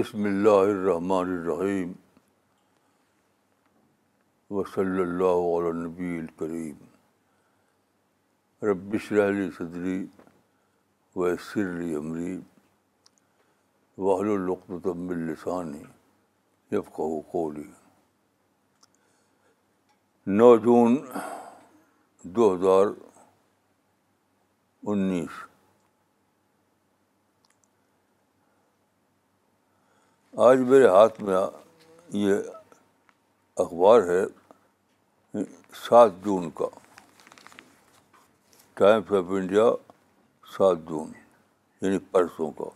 بسم 0.00 0.24
اللہ 0.24 0.58
الرحمن 0.66 1.30
الرحیم 1.32 1.90
وصلی 4.56 5.00
اللہ 5.02 5.40
اللّہ 5.48 5.72
نبی 5.80 6.16
الکریم 6.18 6.78
رب 8.66 8.96
علی 9.24 9.48
صدری 9.56 9.96
ویسر 11.16 11.58
علی 11.72 11.94
عمری 11.96 11.98
امریم 11.98 12.40
وحلالقمۃ 14.06 14.86
السانی 15.16 15.82
یفقہ 16.76 17.10
قولی 17.32 17.68
نو 20.40 20.54
جون 20.68 20.96
دو 22.36 22.54
ہزار 22.54 22.86
انیس 24.92 25.44
آج 30.46 30.58
میرے 30.68 30.86
ہاتھ 30.88 31.20
میں 31.22 31.36
یہ 32.18 32.34
اخبار 33.64 34.02
ہے 34.08 35.42
سات 35.80 36.10
جون 36.24 36.48
کا 36.60 36.66
ٹائمس 38.80 39.12
آف 39.18 39.32
انڈیا 39.40 39.64
سات 40.56 40.76
جون 40.88 41.12
یعنی 41.82 41.98
پرسوں 42.10 42.50
کا 42.60 42.68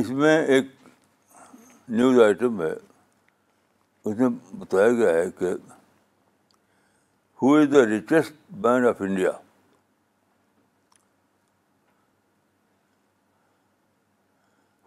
اس 0.00 0.08
میں 0.22 0.36
ایک 0.54 0.72
نیوز 2.00 2.20
آئٹم 2.26 2.62
ہے 2.62 2.72
اس 4.04 4.16
میں 4.18 4.28
بتایا 4.58 4.88
گیا 5.02 5.12
ہے 5.22 5.30
کہ 5.38 5.52
who 7.42 7.54
is 7.60 7.72
the 7.74 7.86
richest 7.96 8.42
man 8.64 8.88
of 8.88 9.02
India 9.08 9.30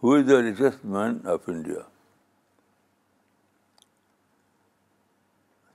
who 0.04 0.14
is 0.14 0.28
the 0.30 0.42
richest 0.42 0.84
man 0.86 1.16
of 1.32 1.48
India 1.50 1.80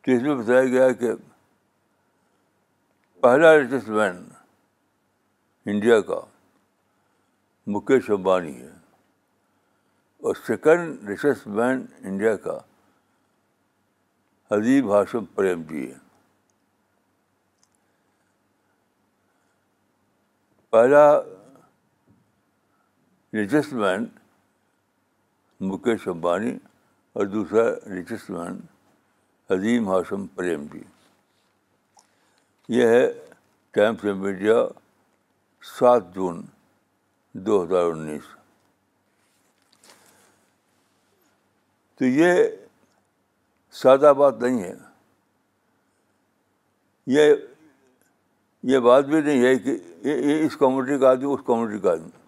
تو 0.03 0.13
اس 0.13 0.23
میں 0.23 0.35
بتایا 0.35 0.65
گیا 0.67 0.91
کہ 1.01 1.13
پہلا 3.23 3.53
ریچسٹ 3.59 3.89
مین 3.89 4.23
انڈیا 5.73 6.01
کا 6.11 6.21
مکیش 7.75 8.11
امبانی 8.11 8.55
ہے 8.61 8.71
اور 10.27 10.35
سیکنڈ 10.47 11.09
ریچسٹ 11.09 11.47
مین 11.59 11.85
انڈیا 12.03 12.37
کا 12.47 12.57
حدیب 14.51 14.93
ہاشم 14.95 15.25
پریم 15.35 15.63
جی 15.69 15.87
ہے 15.93 15.99
پہلا 20.71 21.05
ریچسٹ 23.35 23.73
مین 23.73 24.05
مکیش 25.69 26.07
امبانی 26.09 26.51
اور 27.17 27.27
دوسرا 27.35 27.63
ریچسٹ 27.95 28.31
مین 28.31 28.59
عظیم 29.57 29.89
ہاشم 29.91 30.27
پریم 30.35 30.67
جی 30.73 30.83
یہ 32.79 32.87
ہے 32.87 33.07
ٹائمس 33.75 34.05
آف 34.05 34.25
انڈیا 34.25 34.57
سات 35.79 36.15
جون 36.15 36.43
دو 37.47 37.63
ہزار 37.65 37.85
انیس 37.93 38.29
تو 41.99 42.05
یہ 42.05 42.45
سادہ 43.83 44.13
بات 44.19 44.41
نہیں 44.43 44.63
ہے 44.63 44.73
یہ 47.17 47.35
یہ 48.73 48.79
بات 48.89 49.05
بھی 49.05 49.21
نہیں 49.21 49.43
ہے 49.45 49.55
کہ 49.59 50.43
اس 50.45 50.57
کمیونٹی 50.57 50.99
کا 51.01 51.11
آدمی 51.11 51.33
اس 51.33 51.41
کمیونٹی 51.47 51.79
کا 51.83 51.91
آدمی 51.93 52.21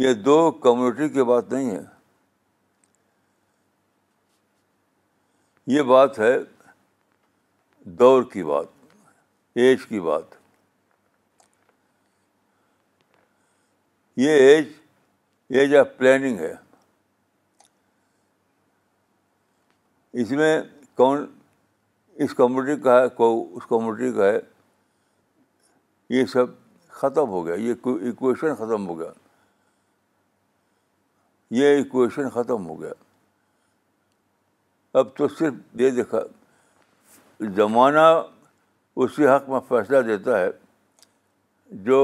یہ 0.00 0.12
دو 0.24 0.36
کمیونٹی 0.62 1.08
کی 1.14 1.22
بات 1.28 1.52
نہیں 1.52 1.70
ہے 1.70 1.80
یہ 5.74 5.82
بات 5.88 6.18
ہے 6.18 6.36
دور 7.98 8.22
کی 8.32 8.42
بات 8.44 8.66
ایج 9.60 9.84
کی 9.86 10.00
بات 10.00 10.34
یہ 14.18 14.40
ایج 14.48 14.68
ایج 15.58 15.74
آف 15.76 15.86
پلاننگ 15.96 16.38
ہے 16.38 16.52
اس 20.22 20.30
میں 20.30 20.60
کون 20.96 21.26
اس 22.24 22.34
کمیونٹی 22.34 22.80
کا 22.82 23.00
ہے 23.02 23.08
کو 23.16 23.30
اس 23.56 23.66
کمیونٹی 23.68 24.12
کا 24.16 24.24
ہے 24.32 24.38
یہ 26.14 26.24
سب 26.32 26.46
ختم 27.00 27.28
ہو 27.30 27.44
گیا 27.46 27.54
یہ 27.58 27.72
اکویشن 27.86 28.54
ختم 28.54 28.86
ہو 28.88 28.98
گیا 28.98 29.10
یہ 31.56 31.78
اکویشن 31.78 32.28
ختم 32.34 32.66
ہو 32.68 32.80
گیا 32.80 32.92
اب 34.98 35.08
تو 35.16 35.26
صرف 35.38 35.54
یہ 35.80 35.90
دیکھا 35.96 36.18
زمانہ 37.56 38.04
اسی 39.02 39.26
حق 39.26 39.48
میں 39.48 39.60
فیصلہ 39.68 40.00
دیتا 40.06 40.38
ہے 40.38 40.48
جو 41.88 41.98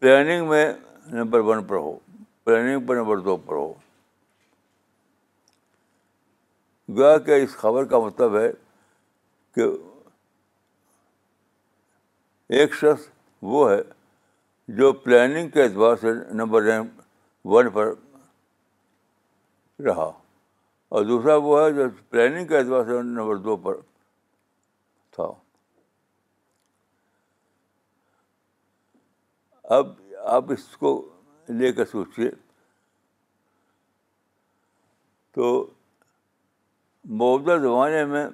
پلاننگ 0.00 0.48
میں 0.48 0.64
نمبر 1.12 1.40
ون 1.50 1.64
پر 1.70 1.76
ہو 1.86 1.96
پلاننگ 2.44 2.86
پر 2.86 2.96
نمبر 2.96 3.18
دو 3.30 3.36
پر 3.46 3.54
ہو 3.56 3.72
گیا 6.96 7.18
کہ 7.26 7.42
اس 7.42 7.56
خبر 7.64 7.84
کا 7.94 7.98
مطلب 8.06 8.36
ہے 8.38 8.50
کہ 9.54 9.70
ایک 12.60 12.74
شخص 12.80 13.08
وہ 13.52 13.70
ہے 13.70 13.80
جو 14.76 14.90
پلاننگ 15.04 15.48
کے 15.54 15.62
اعتبار 15.62 15.94
سے 16.00 16.10
نمبر 16.38 16.62
ون 17.52 17.68
پر 17.76 17.86
رہا 19.84 20.10
اور 20.94 21.04
دوسرا 21.04 21.34
وہ 21.46 21.60
ہے 21.60 21.72
جو 21.72 21.82
پلاننگ 22.10 22.46
کے 22.48 22.56
اعتبار 22.58 22.84
سے 22.86 23.00
نمبر 23.02 23.36
دو 23.46 23.56
پر 23.64 23.80
تھا 25.16 25.26
اب 29.78 29.88
آپ 30.36 30.52
اس 30.52 30.66
کو 30.84 30.92
لے 31.58 31.72
کر 31.72 31.84
سوچیے 31.92 32.30
تو 35.34 35.50
موجودہ 37.24 37.58
زمانے 37.62 38.04
میں 38.14 38.26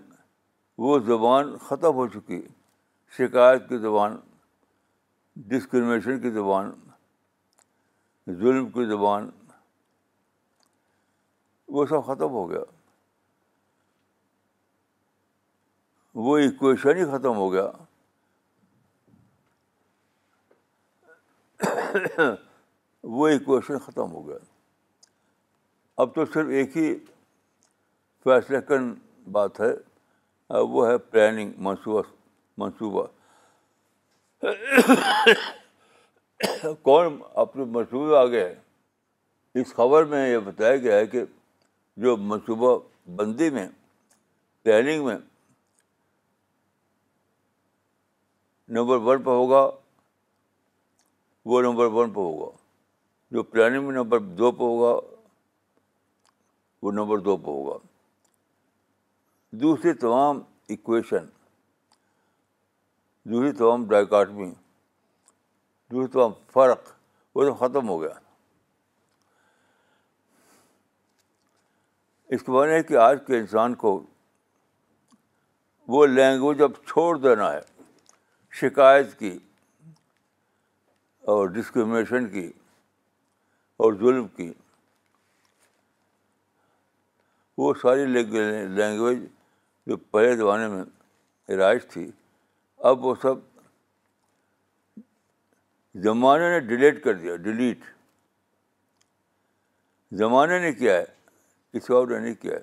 وہ 0.86 0.98
زبان 1.06 1.56
ختم 1.68 1.94
ہو 2.02 2.06
چکی 2.18 2.42
شکایت 3.18 3.68
کی 3.68 3.78
زبان 3.88 4.16
ڈسکرمنیشن 5.48 6.18
کی 6.20 6.30
زبان 6.30 6.70
ظلم 8.38 8.68
کی 8.74 8.84
زبان 8.88 9.28
وہ 11.74 11.84
سب 11.86 12.04
ختم 12.06 12.30
ہو 12.34 12.48
گیا 12.50 12.60
وہ 16.24 16.36
اکویشن 16.38 16.96
ہی 16.96 17.04
ختم 17.12 17.36
ہو 17.36 17.52
گیا 17.52 17.70
وہ 23.02 23.28
اکویشن 23.28 23.78
ختم 23.86 24.12
ہو 24.12 24.26
گیا 24.28 24.38
اب 26.02 26.14
تو 26.14 26.24
صرف 26.34 26.48
ایک 26.60 26.76
ہی 26.76 26.94
فیصلہ 28.24 28.58
کن 28.68 28.92
بات 29.32 29.60
ہے 29.60 30.60
وہ 30.70 30.86
ہے 30.90 30.96
پلاننگ 31.10 31.52
منصوبہ 31.66 32.02
منصوبہ 32.58 33.06
کون 36.82 37.18
اپنے 37.44 37.64
منصوبے 37.72 38.16
آگے 38.16 38.44
اس 39.60 39.74
خبر 39.74 40.04
میں 40.04 40.28
یہ 40.28 40.38
بتایا 40.44 40.76
گیا 40.76 40.96
ہے 40.96 41.06
کہ 41.12 41.24
جو 42.04 42.16
منصوبہ 42.32 42.78
بندی 43.16 43.48
میں 43.50 43.66
پلاننگ 44.62 45.04
میں 45.04 45.16
نمبر 48.76 48.96
ون 49.06 49.22
پہ 49.22 49.30
ہوگا 49.30 49.68
وہ 51.48 51.60
نمبر 51.62 51.86
ون 51.92 52.10
پہ 52.12 52.20
ہوگا 52.20 52.50
جو 53.32 53.42
پلاننگ 53.42 53.84
میں 53.86 53.94
نمبر 53.94 54.18
دو 54.38 54.50
پہ 54.52 54.62
ہوگا 54.62 54.94
وہ 56.82 56.92
نمبر 56.92 57.18
دو 57.28 57.36
پہ 57.36 57.50
ہوگا 57.50 57.78
دوسری 59.60 59.92
تمام 60.00 60.40
اکویشن 60.70 61.26
دوسری 63.30 63.52
تمام 63.58 63.84
ڈائکاٹمی 63.88 64.46
دوسری 65.90 66.06
تمام 66.12 66.32
فرق 66.52 66.88
وہ 67.34 67.44
تو 67.44 67.54
ختم 67.62 67.88
ہو 67.88 68.00
گیا 68.02 68.08
اس 72.34 72.42
کے 72.42 72.52
بعد 72.52 72.66
کہ 72.88 72.96
آج 73.06 73.16
کے 73.26 73.38
انسان 73.38 73.74
کو 73.84 73.90
وہ 75.94 76.06
لینگویج 76.06 76.62
اب 76.62 76.76
چھوڑ 76.90 77.16
دینا 77.20 77.52
ہے 77.52 77.60
شکایت 78.60 79.18
کی 79.18 79.36
اور 81.34 81.48
ڈسکریمنیشن 81.56 82.28
کی 82.36 82.46
اور 83.84 83.94
ظلم 84.00 84.26
کی 84.36 84.52
وہ 87.58 87.72
ساری 87.82 88.06
لینگویج 88.12 89.24
جو 89.90 89.96
پہلے 90.10 90.36
زمانے 90.36 90.68
میں 90.74 91.56
رائج 91.58 91.86
تھی 91.92 92.10
اب 92.88 93.04
وہ 93.04 93.14
سب 93.22 93.34
زمانے 96.04 96.48
نے 96.50 96.58
ڈیلیٹ 96.66 97.02
کر 97.04 97.14
دیا 97.18 97.36
ڈیلیٹ 97.44 97.82
زمانے 100.18 100.58
نے 100.60 100.72
کیا 100.72 100.96
ہے 100.96 101.04
کسی 101.78 101.92
اور 101.94 102.08
نے 102.20 102.34
کیا 102.34 102.56
ہے 102.56 102.62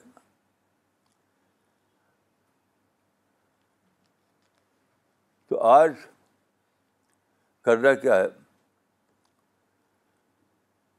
تو 5.50 5.62
آج 5.72 5.94
کرنا 7.66 7.94
کیا 8.02 8.16
ہے 8.16 8.28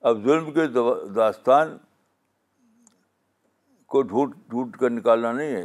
اب 0.08 0.22
ظلم 0.24 0.52
کے 0.54 0.66
داستان 1.16 1.76
کو 3.92 4.02
ڈھونڈ 4.10 4.34
ڈھونڈ 4.50 4.76
کر 4.80 4.90
نکالنا 4.90 5.32
نہیں 5.32 5.54
ہے 5.54 5.64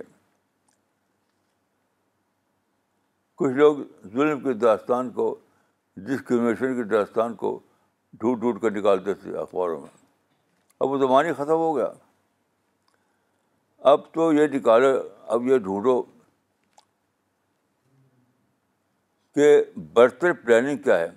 کچھ 3.40 3.52
لوگ 3.56 3.76
ظلم 4.14 4.40
کے 4.44 4.54
داستان 4.60 5.10
کو 5.18 5.34
ڈسکریمنیشن 6.08 6.76
کی 6.76 6.84
داستان 6.90 7.34
کو 7.44 7.58
ڈھونڈ 8.20 8.40
ڈھونڈ 8.40 8.62
کر 8.62 8.72
نکالتے 8.80 9.14
تھے 9.22 9.38
اخباروں 9.40 9.80
میں 9.82 9.88
اب 10.84 10.90
وہ 10.92 10.98
زمانے 10.98 11.34
ختم 11.34 11.60
ہو 11.64 11.76
گیا 11.76 11.90
اب 13.92 14.12
تو 14.14 14.32
یہ 14.34 14.48
نکالے 14.54 14.88
اب 15.36 15.46
یہ 15.48 15.58
ڈھونڈو 15.70 16.02
کہ 19.36 19.48
برتر 19.94 20.34
پلاننگ 20.46 20.78
کیا 20.84 20.98
ہے 21.00 21.08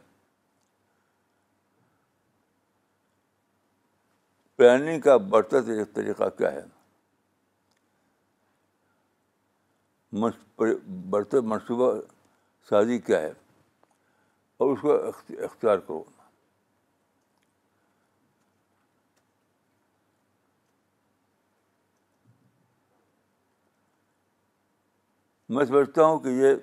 پلاننگ 4.57 5.01
کا 5.09 5.17
برتر 5.37 5.85
طریقہ 5.95 6.29
کیا 6.39 6.53
ہے 6.53 6.65
برتر 11.11 11.41
منصوبہ 11.51 11.93
شادی 12.71 12.99
کیا 13.07 13.21
ہے 13.21 13.31
اور 14.63 14.71
اس 14.73 14.81
کو 14.81 14.93
اختیار 15.45 15.79
کرو 15.87 16.03
میں 25.55 25.65
سمجھتا 25.65 26.05
ہوں 26.05 26.19
کہ 26.19 26.29
یہ 26.43 26.55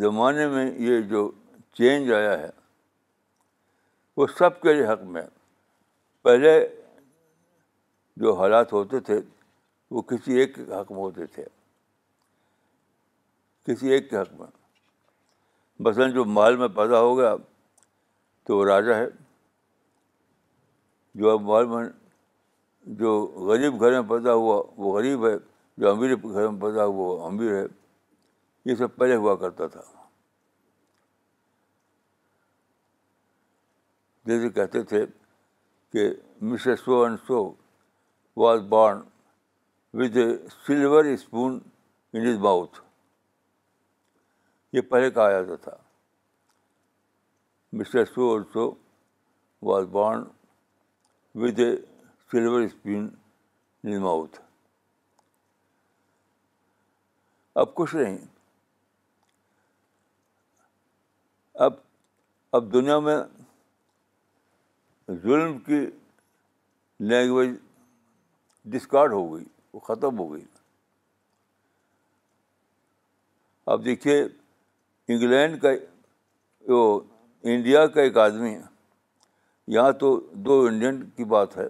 زمانے 0.00 0.46
میں 0.48 0.70
یہ 0.88 1.00
جو 1.10 1.30
چینج 1.78 2.12
آیا 2.12 2.36
ہے 2.38 2.50
وہ 4.16 4.26
سب 4.38 4.60
کے 4.62 4.72
لیے 4.72 4.86
حق 4.86 5.02
میں 5.12 5.22
پہلے 6.24 6.50
جو 8.22 8.34
حالات 8.40 8.72
ہوتے 8.72 9.00
تھے 9.08 9.18
وہ 9.94 10.02
کسی 10.10 10.38
ایک 10.40 10.54
کے 10.54 10.62
حق 10.80 10.90
میں 10.92 11.00
ہوتے 11.00 11.26
تھے 11.34 11.44
کسی 13.66 13.90
ایک 13.92 14.08
کے 14.10 14.16
حق 14.16 14.32
میں 14.38 14.46
مثلاً 15.86 16.10
جو 16.14 16.24
مال 16.38 16.56
میں 16.56 16.68
پیدا 16.76 17.00
ہو 17.00 17.16
گیا 17.18 17.34
تو 18.46 18.56
وہ 18.56 18.64
راجا 18.66 18.94
ہے 18.98 19.06
جو 21.20 21.30
اب 21.30 21.40
مال 21.50 21.66
میں 21.68 21.84
جو 23.02 23.12
غریب 23.48 23.80
گھر 23.80 23.92
میں 24.00 24.08
پیدا 24.10 24.32
ہوا 24.34 24.62
وہ 24.76 24.96
غریب 24.98 25.26
ہے 25.26 25.32
جو 25.82 25.90
امیر 25.90 26.14
گھر 26.16 26.48
میں 26.48 26.60
پیدا 26.60 26.84
ہوا 26.84 27.04
وہ 27.16 27.26
امیر 27.26 27.54
ہے 27.58 27.64
یہ 28.70 28.74
سب 28.78 28.94
پہلے 28.96 29.14
ہوا 29.16 29.34
کرتا 29.36 29.66
تھا 29.76 29.80
جیسے 34.26 34.48
کہتے 34.58 34.82
تھے 34.90 35.04
کہ 35.92 36.08
Mr 36.50 36.76
so 36.84 37.02
and 37.04 37.18
so 37.28 37.42
was 38.42 38.60
born 38.68 39.00
with 40.00 40.16
a 40.16 40.26
silver 40.66 41.04
spoon 41.04 41.58
in 42.12 42.26
his 42.26 42.38
mouth 42.42 42.80
یہ 44.72 44.80
پہلے 44.90 45.10
کہا 45.10 45.30
جاتا 45.30 45.54
تھا 45.64 45.76
مسٹر 47.78 48.18
اور 48.28 48.40
سو 48.52 48.70
واز 49.70 49.84
بانڈ 49.92 50.26
ود 51.42 51.58
اے 51.60 51.74
سلور 52.32 52.60
اسپین 52.62 53.08
اب 57.62 57.74
کچھ 57.74 57.94
نہیں 57.94 58.16
اب 61.66 61.72
اب 62.58 62.72
دنیا 62.72 62.98
میں 63.08 63.16
ظلم 65.22 65.58
کی 65.66 65.80
لینگویج 67.10 67.54
ڈسکارڈ 68.72 69.12
ہو 69.12 69.26
گئی 69.34 69.44
وہ 69.72 69.80
ختم 69.88 70.18
ہو 70.18 70.32
گئی 70.32 70.44
اب 73.72 73.84
دیکھیے 73.84 74.20
انگلینڈ 75.08 75.60
کا 75.62 75.68
وہ 76.72 77.00
انڈیا 77.52 77.86
کا 77.94 78.00
ایک 78.00 78.16
آدمی 78.18 78.54
ہے 78.54 78.60
یہاں 79.74 79.92
تو 80.00 80.18
دو 80.46 80.60
انڈین 80.66 81.02
کی 81.16 81.24
بات 81.32 81.56
ہے 81.56 81.66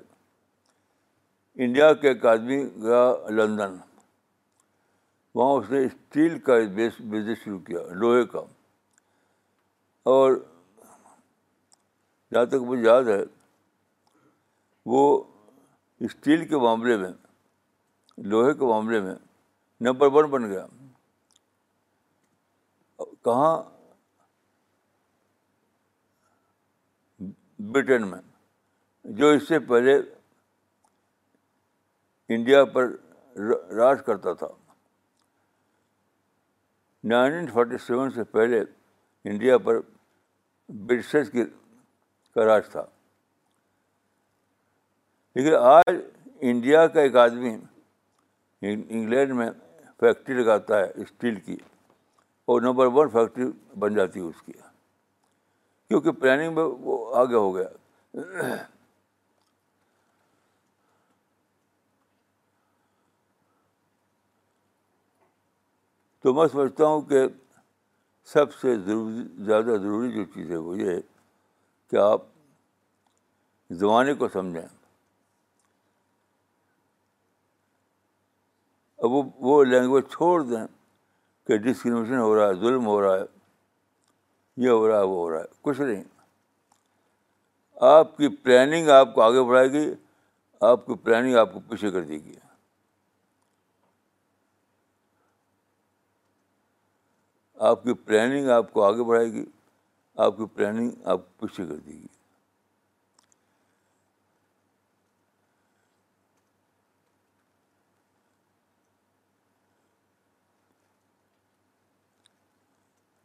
انڈیا 1.64 1.92
کا 1.92 2.08
ایک 2.08 2.24
آدمی 2.26 2.58
گیا 2.82 3.04
لندن 3.36 3.76
وہاں 5.34 5.58
اس 5.60 5.70
نے 5.70 5.82
اسٹیل 5.84 6.38
کا 6.46 6.54
بیس 6.74 6.92
بزنس 7.12 7.38
شروع 7.44 7.58
کیا 7.66 7.80
لوہے 8.00 8.24
کا 8.32 8.42
اور 10.14 10.32
جہاں 12.32 12.44
تک 12.50 12.62
مجھے 12.66 12.82
یاد 12.86 13.02
ہے 13.14 13.22
وہ 14.92 15.02
اسٹیل 16.08 16.46
کے 16.48 16.56
معاملے 16.62 16.96
میں 16.96 17.10
لوہے 18.30 18.54
کے 18.54 18.64
معاملے 18.66 19.00
میں 19.00 19.14
نمبر 19.88 20.08
ون 20.12 20.30
بن 20.30 20.50
گیا 20.50 20.66
کہاں 23.24 23.62
برٹن 27.72 28.08
میں 28.10 28.20
جو 29.18 29.28
اس 29.32 29.46
سے 29.48 29.58
پہلے 29.68 29.96
انڈیا 32.34 32.64
پر 32.74 32.90
راج 33.78 34.02
کرتا 34.06 34.32
تھا 34.40 34.48
نائنٹین 37.12 37.46
فورٹی 37.54 37.78
سیون 37.86 38.10
سے 38.14 38.24
پہلے 38.32 38.60
انڈیا 39.30 39.56
پر 39.68 39.80
کی 41.32 41.44
کا 42.34 42.44
راج 42.46 42.68
تھا 42.72 42.84
لیکن 45.34 45.54
آج 45.60 45.90
انڈیا 46.50 46.86
کا 46.94 47.00
ایک 47.00 47.16
آدمی 47.16 47.54
انگلینڈ 48.70 49.32
میں 49.36 49.50
فیکٹری 50.00 50.34
لگاتا 50.42 50.78
ہے 50.78 50.90
اسٹیل 51.02 51.34
کی 51.40 51.56
اور 52.48 52.62
نمبر 52.62 52.86
ون 52.92 53.08
فیکٹری 53.08 53.44
بن 53.80 53.94
جاتی 53.94 54.20
ہے 54.20 54.24
اس 54.28 54.40
کی 54.46 54.52
کیونکہ 55.88 56.12
پلاننگ 56.20 56.54
میں 56.54 56.62
وہ 56.84 57.16
آگے 57.20 57.34
ہو 57.34 57.54
گیا 57.56 57.68
تو 66.22 66.32
میں 66.34 66.46
سمجھتا 66.52 66.84
ہوں 66.86 67.02
کہ 67.10 67.18
سب 68.32 68.52
سے 68.54 68.76
ضروری 68.84 69.44
زیادہ 69.44 69.76
ضروری 69.84 70.10
جو 70.12 70.24
چیز 70.34 70.50
ہے 70.50 70.56
وہ 70.66 70.76
یہ 70.78 70.86
ہے 70.90 71.00
کہ 71.90 71.96
آپ 72.02 72.22
زمانے 73.80 74.14
کو 74.22 74.28
سمجھیں 74.32 74.62
اب 78.98 79.06
وہ 79.12 79.22
وہ 79.48 79.62
لینگویج 79.64 80.04
چھوڑ 80.12 80.42
دیں 80.50 80.66
کہ 81.46 81.56
ڈسکریمنیشن 81.62 82.18
ہو 82.18 82.34
رہا 82.36 82.48
ہے 82.48 82.54
ظلم 82.60 82.86
ہو 82.86 83.00
رہا 83.02 83.14
ہے 83.18 83.24
یہ 84.64 84.68
ہو 84.70 84.88
رہا 84.88 84.98
ہے 84.98 85.02
وہ 85.02 85.16
ہو 85.20 85.30
رہا 85.30 85.40
ہے 85.40 85.46
کچھ 85.62 85.80
نہیں 85.80 86.02
آپ 87.96 88.16
کی 88.16 88.28
پلاننگ 88.42 88.88
آپ 88.96 89.14
کو 89.14 89.22
آگے 89.22 89.42
بڑھائے 89.48 89.68
گی 89.72 89.90
آپ 90.70 90.86
کی 90.86 90.94
پلاننگ 91.04 91.36
آپ 91.36 91.52
کو 91.52 91.60
پیچھے 91.68 91.90
کر 91.90 92.02
دے 92.10 92.18
گی 92.24 92.34
آپ 97.70 97.82
کی 97.84 97.92
پلاننگ 98.06 98.48
آپ 98.50 98.72
کو 98.72 98.82
آگے 98.84 99.02
بڑھائے 99.08 99.32
گی 99.32 99.44
آپ 100.24 100.36
کی 100.36 100.46
پلاننگ 100.54 100.90
آپ 101.12 101.20
کو 101.26 101.46
پیچھے 101.46 101.64
کر 101.66 101.76
دے 101.76 101.92
گی 101.92 102.06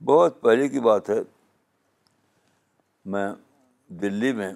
بہت 0.08 0.40
پہلے 0.42 0.68
کی 0.70 0.80
بات 0.80 1.10
ہے 1.10 1.16
میں 3.14 3.28
دلی 4.02 4.32
میں 4.34 4.52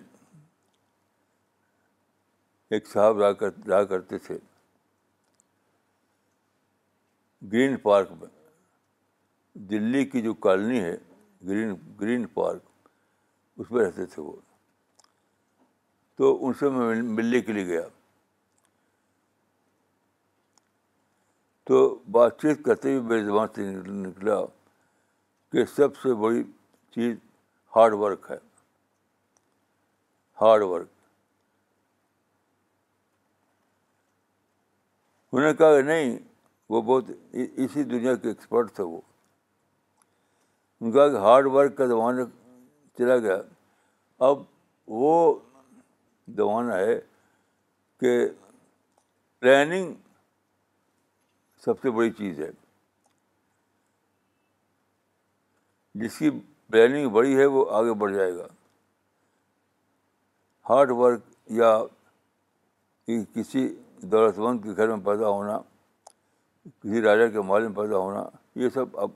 ایک 2.76 2.88
صاحب 2.88 3.20
رہا 3.22 3.32
کر 3.42 3.50
رہا 3.68 3.84
کرتے 3.94 4.18
تھے 4.28 4.38
گرین 7.54 7.76
پارک 7.88 8.12
میں 8.20 8.28
دلی 9.70 10.06
کی 10.14 10.22
جو 10.28 10.34
کالونی 10.46 10.80
ہے 10.84 10.96
گرین 11.48 11.76
گرین 12.02 12.26
پارک 12.40 12.90
اس 13.60 13.72
میں 13.72 13.86
رہتے 13.86 14.06
تھے 14.14 14.22
وہ 14.22 14.34
تو 16.18 16.34
ان 16.46 16.54
سے 16.60 16.70
میں 16.78 17.02
ملنے 17.18 17.42
کے 17.48 17.54
لیے 17.54 17.66
گیا 17.74 17.82
تو 21.68 21.84
بات 22.20 22.42
چیت 22.42 22.64
کرتے 22.66 22.96
ہوئے 22.96 23.08
بے 23.10 23.24
زبان 23.30 23.48
سے 23.56 23.70
نکلا 24.08 24.40
کہ 25.52 25.64
سب 25.76 25.96
سے 26.02 26.14
بڑی 26.20 26.44
چیز 26.96 27.16
ہارڈ 27.76 27.94
ورک 28.00 28.26
ہے 28.32 28.36
ہارڈ 30.42 30.62
ورک 30.72 30.90
انہوں 35.32 35.48
نے 35.48 35.54
کہا 35.58 35.76
کہ 35.76 35.82
نہیں 35.88 36.18
وہ 36.70 36.82
بہت 36.88 37.10
اسی 37.64 37.84
دنیا 37.84 38.16
کے 38.24 38.28
ایکسپرٹ 38.28 38.72
تھے 38.76 38.84
وہ 38.84 39.00
ان 40.82 40.92
کا 40.92 41.08
کہ 41.10 41.16
ہارڈ 41.26 41.46
ورک 41.54 41.76
کا 41.78 41.86
زمانہ 41.88 42.22
چلا 42.98 43.18
گیا 43.18 43.38
اب 44.30 44.42
وہ 45.02 45.14
زمانہ 46.38 46.74
ہے 46.74 47.00
کہ 48.00 48.18
پلاننگ 49.40 49.94
سب 51.66 51.82
سے 51.82 51.92
بڑی 51.98 52.12
چیز 52.20 52.40
ہے 52.42 52.50
جس 56.00 56.14
کی 56.18 56.28
پلاننگ 56.72 57.06
بڑی 57.14 57.34
ہے 57.38 57.46
وہ 57.56 57.62
آگے 57.78 57.94
بڑھ 58.02 58.14
جائے 58.16 58.34
گا 58.36 58.46
ہارڈ 60.70 60.90
ورک 60.98 61.22
یا 61.60 61.72
کسی 63.34 63.62
دولت 64.12 64.36
مند 64.40 64.58
کے 64.64 64.72
گھر 64.78 64.88
میں 64.96 65.06
پیدا 65.06 65.28
ہونا 65.30 65.56
کسی 66.66 66.98
راجا 67.02 67.28
کے 67.32 67.42
مال 67.48 67.62
میں 67.68 67.76
پیدا 67.76 67.98
ہونا 67.98 68.24
یہ 68.64 68.68
سب 68.74 68.86
اب 69.00 69.10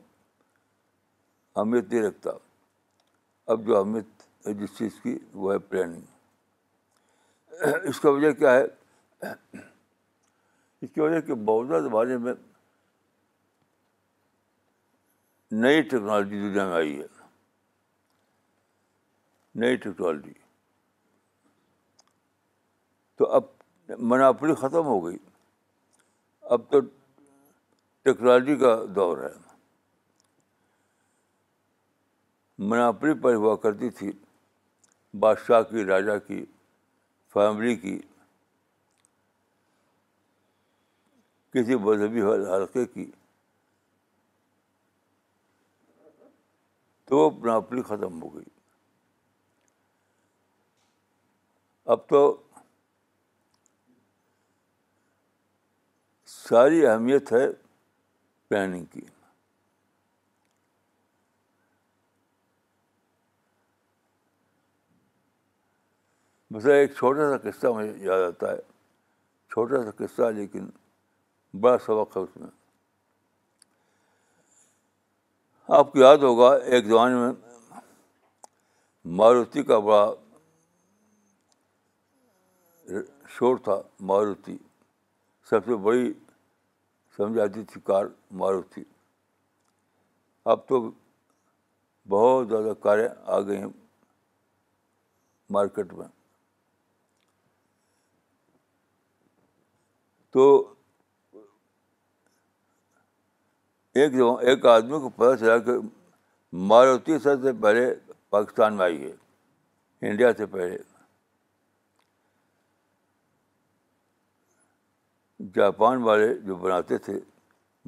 اہمیت 1.55 1.86
نہیں 1.91 2.03
رکھتا 2.08 2.32
اب 3.53 3.58
جو 3.67 3.72
اہمیت 3.77 4.08
ہے 4.48 4.51
جس 4.53 4.72
چیز 4.77 4.94
کی 5.03 5.13
وہ 5.34 5.51
ہے 5.53 5.58
پلاننگ 5.70 6.05
اس 7.89 7.98
کا 8.00 8.10
وجہ 8.10 8.32
کیا 8.39 8.51
ہے 8.55 8.65
اس 10.82 10.89
کی 10.94 11.00
وجہ 11.01 11.20
کہ 11.27 11.34
بہت 11.46 11.67
زیادہ 11.67 11.84
زمانے 11.84 12.17
میں 12.25 12.34
نئی 15.62 15.82
ٹیکنالوجی 15.82 16.38
دنیا 16.40 16.66
میں 16.68 16.74
آئی 16.76 16.98
ہے 17.02 17.06
نئی 19.62 19.76
ٹیکنالوجی 19.84 20.34
تو 23.18 23.30
اب 23.36 23.44
مناپڑی 24.12 24.56
ختم 24.62 24.86
ہو 24.92 24.98
گئی 25.06 25.18
اب 26.56 26.62
تو 26.72 26.80
ٹیکنالوجی 26.82 28.56
کا 28.66 28.76
دور 28.96 29.18
ہے 29.24 29.32
مناپڑی 32.74 33.14
پر 33.24 33.34
ہوا 33.36 33.56
کرتی 33.66 33.90
تھی 34.02 34.12
بادشاہ 35.20 35.62
کی 35.70 35.84
راجا 35.86 36.18
کی 36.28 36.44
فیملی 37.34 37.76
کی 37.86 37.98
کسی 41.54 41.76
مذہبی 41.88 42.22
حلقے 42.22 42.86
کی 42.94 43.10
تو 47.08 47.18
وہ 47.18 47.26
اپنا 47.32 47.56
اپنی 47.56 47.82
ختم 47.88 48.22
ہو 48.22 48.34
گئی 48.36 48.44
اب 51.94 52.08
تو 52.10 52.22
ساری 56.28 56.86
اہمیت 56.88 57.32
ہے 57.34 57.46
پلاننگ 58.48 58.86
کی 58.92 59.02
بس 66.54 66.66
ایک 66.74 66.94
چھوٹا 66.98 67.30
سا 67.30 67.38
قصہ 67.50 67.68
مجھے 67.76 67.94
یاد 68.06 68.22
آتا 68.28 68.52
ہے 68.52 68.58
چھوٹا 69.52 69.84
سا 69.84 69.92
قصہ 70.04 70.32
لیکن 70.36 70.68
بڑا 71.62 71.78
سبق 71.86 72.16
ہے 72.18 72.22
اس 72.22 72.36
میں 72.38 72.50
آپ 75.74 75.91
کو 75.91 76.00
یاد 76.00 76.17
ہوگا 76.24 76.50
ایک 76.55 76.86
زمانے 76.86 77.15
میں 77.15 77.31
ماروتی 79.17 79.62
کا 79.63 79.77
بڑا 79.86 80.12
شور 83.38 83.57
تھا 83.63 83.79
ماروتی 84.12 84.55
سب 85.50 85.65
سے 85.65 85.75
بڑی 85.86 86.12
سمجھ 87.17 87.39
آتی 87.43 87.63
تھی 87.72 87.81
کار 87.86 88.05
ماروتی 88.41 88.84
اب 90.53 90.67
تو 90.67 90.81
بہت 92.10 92.48
زیادہ 92.50 92.74
کاریں 92.84 93.07
آ 93.24 93.39
گئی 93.48 93.57
ہیں 93.57 93.69
مارکیٹ 95.55 95.93
میں 95.93 96.07
تو 100.34 100.48
ایک 104.02 104.14
جو 104.14 104.34
ایک 104.50 104.66
آدمی 104.66 105.00
کو 105.00 105.10
پتہ 105.10 105.36
چلا 105.40 105.58
کہ 105.66 105.72
ماروتی 106.72 107.18
سب 107.24 107.44
سے 107.44 107.52
پہلے 107.62 107.86
پاکستان 108.30 108.74
میں 108.78 108.84
آئی 108.86 109.04
ہے 109.04 110.08
انڈیا 110.10 110.32
سے 110.38 110.46
پہلے 110.56 110.78
جاپان 115.56 116.04
والے 116.04 116.28
جو 116.48 116.56
بناتے 116.66 116.98
تھے 117.08 117.14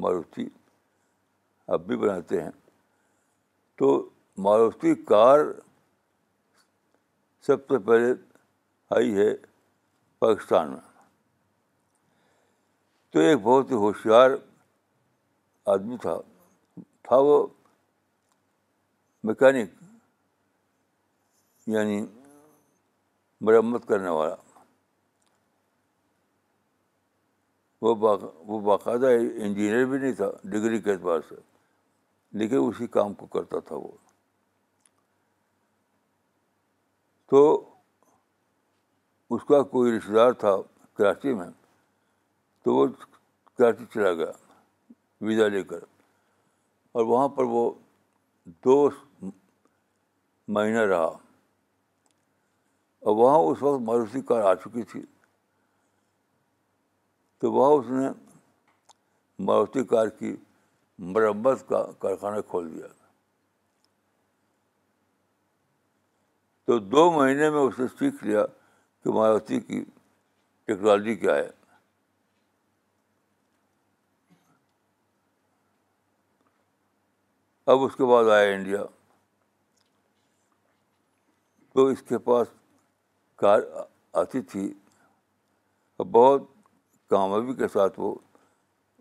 ماروتی 0.05 0.45
اب 1.75 1.85
بھی 1.87 1.97
بناتے 1.97 2.41
ہیں 2.43 2.51
تو 3.79 3.91
ماروتی 4.47 4.93
کار 5.13 5.39
سب 7.47 7.67
سے 7.69 7.77
پہلے 7.87 8.13
آئی 8.95 9.13
ہے 9.17 9.33
پاکستان 10.19 10.69
میں 10.71 10.85
تو 13.13 13.19
ایک 13.19 13.37
بہت 13.43 13.71
ہی 13.71 13.75
ہوشیار 13.85 14.29
آدمی 15.73 15.95
تھا 16.01 16.15
تھا 17.07 17.15
وہ 17.27 17.35
مکینک 19.27 19.71
یعنی 21.75 22.05
مرمت 23.47 23.87
کرنے 23.87 24.09
والا 24.19 24.35
وہ 27.85 27.93
وہ 28.49 28.59
باقاعدہ 28.69 29.07
انجینئر 29.45 29.85
بھی 29.89 29.97
نہیں 29.97 30.13
تھا 30.21 30.29
ڈگری 30.51 30.79
کے 30.85 30.91
اعتبار 30.91 31.19
سے 31.29 31.35
لیکن 32.39 32.57
اسی 32.67 32.87
کام 32.95 33.13
کو 33.19 33.25
کرتا 33.35 33.59
تھا 33.67 33.75
وہ 33.83 33.91
تو 37.31 37.41
اس 39.35 39.43
کا 39.47 39.61
کوئی 39.75 39.97
رشتے 39.97 40.13
دار 40.13 40.31
تھا 40.43 40.55
کراچی 40.97 41.33
میں 41.39 41.49
تو 42.63 42.75
وہ 42.75 42.85
کراچی 43.57 43.85
چلا 43.93 44.13
گیا 44.23 44.31
ویزا 45.25 45.47
لے 45.47 45.61
کر 45.69 45.83
اور 46.93 47.05
وہاں 47.05 47.27
پر 47.37 47.43
وہ 47.49 47.69
دو 48.65 48.89
مہینہ 50.55 50.79
رہا 50.89 51.11
اور 53.09 53.15
وہاں 53.17 53.37
اس 53.51 53.61
وقت 53.63 53.81
ماروسی 53.87 54.21
کار 54.29 54.41
آ 54.49 54.53
چکی 54.63 54.83
تھی 54.91 55.01
تو 57.39 57.51
وہاں 57.53 57.71
اس 57.79 57.89
نے 57.91 58.07
ماروسی 59.45 59.83
کار 59.93 60.07
کی 60.19 60.35
مرمت 61.13 61.67
کا 61.69 61.83
کارخانہ 62.01 62.41
کھول 62.51 62.71
دیا 62.75 62.87
تو 66.67 66.77
دو 66.93 67.11
مہینے 67.17 67.49
میں 67.49 67.59
اس 67.59 67.77
نے 67.79 67.85
سیکھ 67.99 68.23
لیا 68.25 68.45
کہ 69.03 69.11
ماروتی 69.13 69.59
کی 69.59 69.83
ٹیکنالوجی 70.65 71.15
کیا 71.15 71.35
ہے 71.35 71.47
اب 77.71 77.81
اس 77.83 77.95
کے 77.95 78.05
بعد 78.05 78.25
آیا 78.33 78.53
انڈیا 78.55 78.81
تو 81.73 81.85
اس 81.93 82.01
کے 82.09 82.17
پاس 82.27 82.47
کار 83.41 83.61
آتی 84.21 84.41
تھی 84.51 84.63
اور 85.97 86.05
بہت 86.11 86.43
کامیابی 87.09 87.53
کے 87.55 87.67
ساتھ 87.73 87.99
وہ 87.99 88.13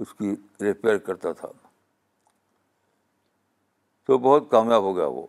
اس 0.04 0.14
کی 0.14 0.34
ریپیئر 0.60 0.98
کرتا 1.08 1.32
تھا 1.42 1.48
تو 4.06 4.18
بہت 4.26 4.50
کامیاب 4.50 4.82
ہو 4.82 4.96
گیا 4.96 5.06
وہ 5.18 5.26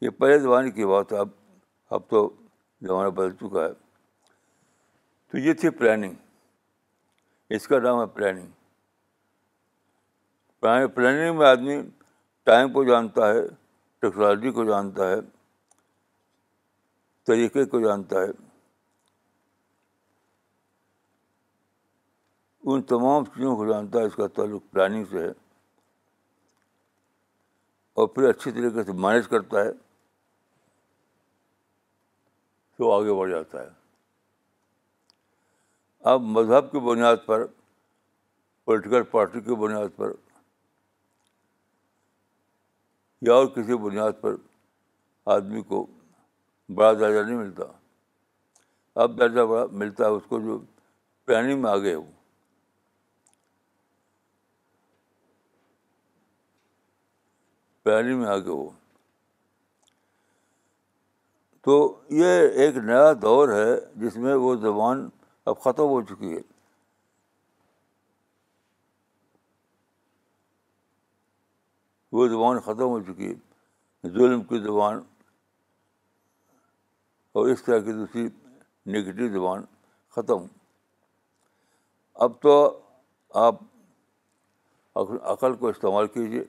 یہ 0.00 0.10
پہلے 0.18 0.38
زمانے 0.42 0.70
کی 0.78 0.86
بات 0.92 1.12
اب 1.24 1.28
اب 1.96 2.08
تو 2.10 2.28
زمانہ 2.86 3.08
بدل 3.20 3.34
چکا 3.46 3.64
ہے 3.64 3.72
تو 5.30 5.38
یہ 5.46 5.52
تھی 5.60 5.70
پلاننگ 5.80 6.14
اس 7.58 7.68
کا 7.68 7.78
نام 7.88 8.00
ہے 8.00 8.06
پلاننگ 8.18 8.48
پلاننگ 10.94 11.38
میں 11.38 11.46
آدمی 11.48 11.80
ٹائم 12.46 12.72
کو 12.72 12.82
جانتا 12.84 13.28
ہے 13.32 13.44
ٹیکنالوجی 14.00 14.50
کو 14.52 14.64
جانتا 14.64 15.08
ہے 15.10 15.20
طریقے 17.26 17.64
کو 17.74 17.80
جانتا 17.86 18.20
ہے 18.22 18.30
ان 22.72 22.82
تمام 22.90 23.24
چیزوں 23.34 23.54
کو 23.56 23.66
جانتا 23.70 23.98
ہے 23.98 24.04
اس 24.10 24.14
کا 24.16 24.26
تعلق 24.36 24.62
پلاننگ 24.72 25.04
سے 25.10 25.22
ہے 25.26 25.30
اور 28.02 28.06
پھر 28.14 28.28
اچھی 28.28 28.50
طریقے 28.50 28.82
سے 28.84 28.92
مینیج 29.06 29.28
کرتا 29.28 29.62
ہے 29.64 29.70
تو 32.78 32.90
آگے 32.92 33.12
بڑھ 33.18 33.30
جاتا 33.30 33.62
ہے 33.62 33.68
اب 36.12 36.20
مذہب 36.36 36.70
کی 36.72 36.80
بنیاد 36.90 37.16
پر 37.26 37.44
پولیٹیکل 38.64 39.02
پارٹی 39.10 39.40
کی 39.48 39.54
بنیاد 39.64 39.96
پر 39.96 40.12
یا 43.26 43.34
اور 43.38 43.46
کسی 43.54 43.76
بنیاد 43.82 44.12
پر 44.20 44.34
آدمی 45.34 45.60
کو 45.68 45.84
بڑا 46.76 46.92
درجہ 47.00 47.22
نہیں 47.28 47.36
ملتا 47.38 47.64
اب 49.02 49.18
درجہ 49.18 49.40
بڑا 49.50 49.64
ملتا 49.82 50.04
ہے 50.04 50.10
اس 50.16 50.22
کو 50.28 50.38
جو 50.40 50.58
پلاننگ 51.26 51.62
میں 51.62 51.70
آگے 51.70 51.94
ہو 51.94 52.02
پلاننگ 57.84 58.20
میں 58.20 58.28
آگے 58.34 58.50
ہو 58.50 58.68
تو 61.64 61.76
یہ 62.20 62.48
ایک 62.62 62.76
نیا 62.90 63.12
دور 63.22 63.48
ہے 63.58 63.70
جس 64.04 64.16
میں 64.24 64.34
وہ 64.44 64.54
زبان 64.66 65.08
اب 65.50 65.60
ختم 65.64 65.88
ہو 65.94 66.00
چکی 66.12 66.34
ہے 66.36 66.40
وہ 72.14 72.26
زبان 72.28 72.58
ختم 72.64 72.88
ہو 72.90 72.98
چکی 73.02 73.28
ہے 73.30 74.08
ظلم 74.16 74.42
کی 74.50 74.58
زبان 74.64 74.98
اور 77.38 77.48
اس 77.52 77.62
طرح 77.64 77.78
کی 77.86 77.92
دوسری 77.92 78.22
نگیٹو 78.94 79.28
زبان 79.32 79.64
ختم 80.16 80.44
اب 82.26 82.40
تو 82.42 82.52
آپ 83.46 83.54
عقل 85.32 85.54
کو 85.62 85.68
استعمال 85.68 86.06
کیجیے 86.16 86.42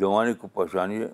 زمانے 0.00 0.32
کو 0.40 0.48
پہچانیے 0.56 1.06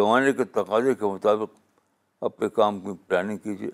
زمانے 0.00 0.32
کے 0.40 0.44
تقاضے 0.58 0.94
کے 1.04 1.12
مطابق 1.12 1.54
اپنے 2.30 2.48
کام 2.58 2.80
کی 2.86 2.96
پلاننگ 3.06 3.38
کیجیے 3.46 3.70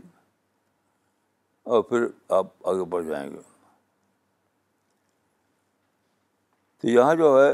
اور 1.74 1.82
پھر 1.92 2.06
آپ 2.40 2.52
آگے 2.74 2.84
بڑھ 2.96 3.06
جائیں 3.06 3.28
گے 3.30 3.40
تو 6.82 6.88
یہاں 6.88 7.14
جو 7.14 7.26
ہے 7.42 7.50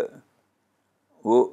وہ 1.31 1.45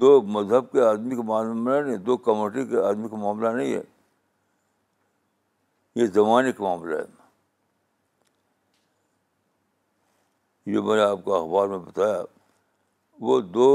دو 0.00 0.10
مذہب 0.34 0.70
کے 0.72 0.80
آدمی 0.86 1.16
کا 1.16 1.22
معاملہ 1.30 1.78
نہیں 1.86 1.96
دو 2.08 2.16
کمیونٹی 2.26 2.64
کے 2.70 2.76
آدمی 2.86 3.08
کا 3.08 3.16
معاملہ 3.16 3.48
نہیں 3.56 3.72
ہے 3.74 3.80
یہ 6.00 6.06
زمانے 6.14 6.52
کا 6.52 6.64
معاملہ 6.64 6.96
ہے 6.96 7.16
جو 10.72 10.82
میں 10.88 10.96
نے 10.96 11.02
آپ 11.02 11.24
کو 11.24 11.34
اخبار 11.36 11.68
میں 11.68 11.78
بتایا 11.86 12.20
وہ 13.28 13.40
دو 13.58 13.68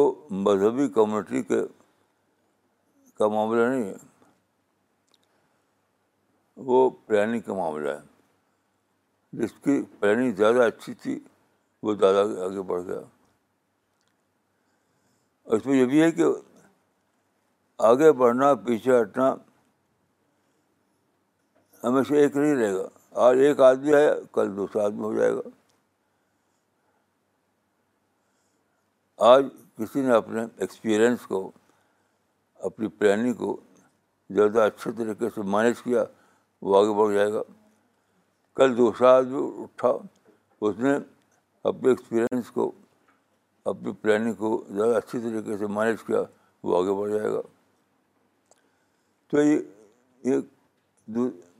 مذہبی 0.45 0.87
کمیونٹی 0.99 1.41
کے 1.49 1.61
کا 3.17 3.27
معاملہ 3.27 3.67
نہیں 3.69 3.83
ہے 3.89 3.95
وہ 6.69 6.89
پلاننگ 7.05 7.39
کا 7.45 7.53
معاملہ 7.53 7.89
ہے 7.89 9.41
جس 9.45 9.53
کی 9.63 9.81
پلاننگ 9.99 10.31
زیادہ 10.37 10.67
اچھی 10.67 10.93
تھی 11.03 11.19
وہ 11.83 11.93
زیادہ 11.99 12.21
آگے 12.43 12.61
بڑھ 12.71 12.83
گیا 12.87 12.99
اور 15.43 15.55
اس 15.57 15.65
میں 15.65 15.75
یہ 15.77 15.85
بھی 15.85 16.01
ہے 16.01 16.11
کہ 16.19 16.23
آگے 17.87 18.11
بڑھنا 18.19 18.53
پیچھے 18.65 18.99
ہٹنا 18.99 19.33
ہمیشہ 21.83 22.13
ایک 22.21 22.37
نہیں 22.37 22.55
رہے 22.55 22.73
گا 22.73 22.87
آج 23.27 23.39
ایک 23.47 23.59
آدمی 23.69 23.93
ہے 23.93 24.07
کل 24.33 24.55
دوسرا 24.57 24.85
آدمی 24.85 25.03
ہو 25.03 25.13
جائے 25.17 25.33
گا 25.33 25.41
آج 29.33 29.45
کسی 29.77 30.01
نے 30.05 30.13
اپنے 30.15 30.41
ایکسپیرئنس 30.45 31.25
کو 31.27 31.41
اپنی 32.69 32.87
پلاننگ 32.99 33.33
کو 33.45 33.59
زیادہ 34.35 34.61
اچھے 34.69 34.91
طریقے 35.01 35.29
سے 35.35 35.41
مینیج 35.55 35.81
کیا 35.83 36.03
وہ 36.65 36.77
آگے 36.79 36.97
بڑھ 37.01 37.13
جائے 37.15 37.31
گا 37.33 37.41
کل 38.57 38.77
دوسرا 38.77 39.15
آدمی 39.17 39.43
اٹھا 39.63 39.97
اس 40.67 40.79
نے 40.87 40.97
اپنے 41.69 41.89
ایکسپیرئنس 41.89 42.49
کو 42.51 42.63
اپنی 43.71 43.91
پلاننگ 44.01 44.33
کو 44.37 44.49
زیادہ 44.69 44.93
اچھی 44.97 45.19
طریقے 45.19 45.55
سے 45.57 45.67
مینیج 45.75 45.99
کیا 46.07 46.21
وہ 46.63 46.69
آگے 46.81 46.93
بڑھ 46.99 47.11
جائے 47.11 47.29
گا 47.33 47.41
تو 49.31 49.35
یہ 49.43 49.55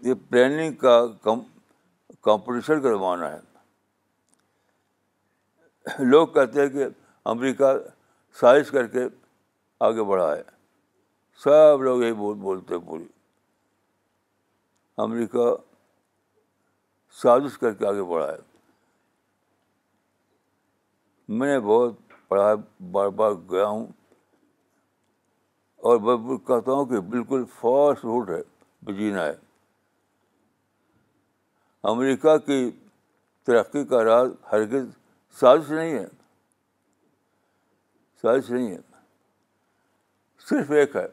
یہ 0.07 0.13
پلاننگ 0.29 0.71
کا 0.81 0.95
کمپٹیشن 2.21 2.77
کا 2.81 2.89
زمانہ 2.95 3.25
ہے 3.25 3.39
لوگ 6.09 6.27
کہتے 6.33 6.61
ہیں 6.61 6.69
کہ 6.73 6.85
امریکہ 7.33 7.65
سائز 8.39 8.67
کر 8.71 8.87
کے 8.95 8.99
آگے 9.87 10.03
بڑھا 10.11 10.29
ہے 10.35 10.41
سب 11.43 11.77
لوگ 11.83 12.01
یہی 12.03 12.13
بول 12.19 12.35
بولتے 12.41 12.73
ہیں 12.75 12.81
پوری 12.89 13.07
امریکہ 15.03 15.45
سازش 17.21 17.57
کر 17.59 17.73
کے 17.79 17.85
آگے 17.87 18.03
بڑھا 18.09 18.27
ہے 18.31 18.37
میں 21.27 21.47
نے 21.47 21.59
بہت 21.67 21.93
پڑھا 22.27 22.53
بار 22.91 23.07
بار 23.17 23.31
گیا 23.49 23.65
ہوں 23.67 23.85
اور 25.89 25.99
میں 25.99 26.37
کہتا 26.47 26.71
ہوں 26.71 26.85
کہ 26.85 26.99
بالکل 27.13 27.43
فاسٹ 27.59 28.03
روٹ 28.05 28.29
ہے 28.29 28.41
بجینا 28.85 29.25
ہے 29.25 29.35
امریکہ 31.91 32.37
کی 32.45 32.69
ترقی 33.47 33.83
کا 33.85 34.03
راز 34.03 34.29
ہرگز 34.51 34.85
سازش 35.39 35.71
نہیں 35.71 35.93
ہے 35.97 36.05
سازش 38.21 38.49
نہیں 38.51 38.71
ہے 38.71 38.77
صرف 40.49 40.71
ایک 40.77 40.95
ہے 40.95 41.05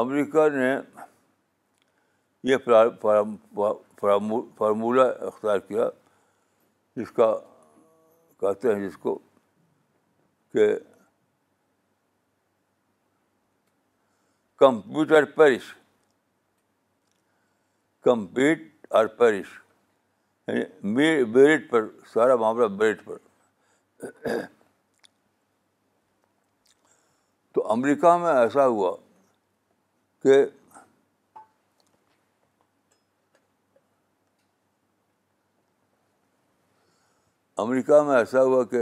امریکہ 0.00 0.48
نے 0.54 0.74
یہ 2.50 2.56
فارمولہ 4.58 5.02
اختیار 5.26 5.58
کیا 5.58 5.88
جس 6.96 7.10
کا 7.12 7.34
کہتے 8.44 8.72
ہیں 8.74 8.80
جس 8.88 8.96
کو 9.04 9.18
کہ 10.52 10.66
کمپیوٹ 14.62 15.12
اور 15.18 15.22
پیرش 15.38 15.74
کمپیوٹ 18.06 18.58
اور 18.98 19.06
پیرش 19.20 19.54
یعنی 20.46 21.54
سارا 22.12 22.36
معاملہ 22.42 22.66
بریڈ 22.82 23.00
پر 23.04 24.34
تو 27.54 27.66
امریکہ 27.72 28.16
میں 28.24 28.32
ایسا 28.42 28.66
ہوا 28.66 28.94
کہ 30.22 30.42
امریکہ 37.62 38.00
میں 38.06 38.16
ایسا 38.16 38.42
ہوا 38.42 38.62
کہ 38.70 38.78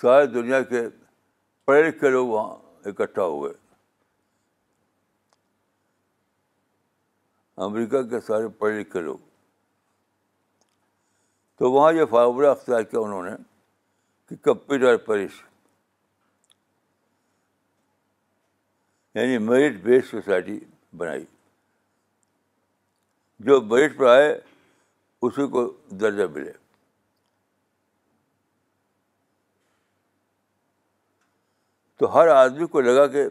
سارے 0.00 0.26
دنیا 0.26 0.60
کے 0.70 0.80
پڑھے 1.64 1.82
لکھے 1.88 2.10
لوگ 2.10 2.28
وہاں 2.28 2.54
اکٹھا 2.88 3.22
ہوئے 3.24 3.52
امریکہ 7.66 8.02
کے 8.10 8.20
سارے 8.26 8.48
پڑھے 8.58 8.80
لکھے 8.80 9.00
لوگ 9.00 9.18
تو 11.58 11.70
وہاں 11.72 11.92
یہ 11.92 12.04
فارمولہ 12.10 12.48
اختیار 12.48 12.82
کیا 12.82 13.00
انہوں 13.00 13.22
نے 13.24 13.30
کہ 14.28 14.36
کمپیوٹر 14.44 14.86
اور 14.88 14.96
پرش 15.06 15.42
یعنی 19.14 19.38
میرٹ 19.38 19.74
بیسڈ 19.82 20.10
سوسائٹی 20.10 20.58
بنائی 20.98 21.24
جو 23.46 23.60
میرٹ 23.74 23.96
پر 23.98 24.06
آئے 24.16 24.34
اسی 25.26 25.46
کو 25.52 25.62
درجہ 26.00 26.22
ملے 26.32 26.52
تو 31.98 32.14
ہر 32.14 32.28
آدمی 32.28 32.66
کو 32.72 32.80
لگا 32.80 33.06
کہ 33.14 33.22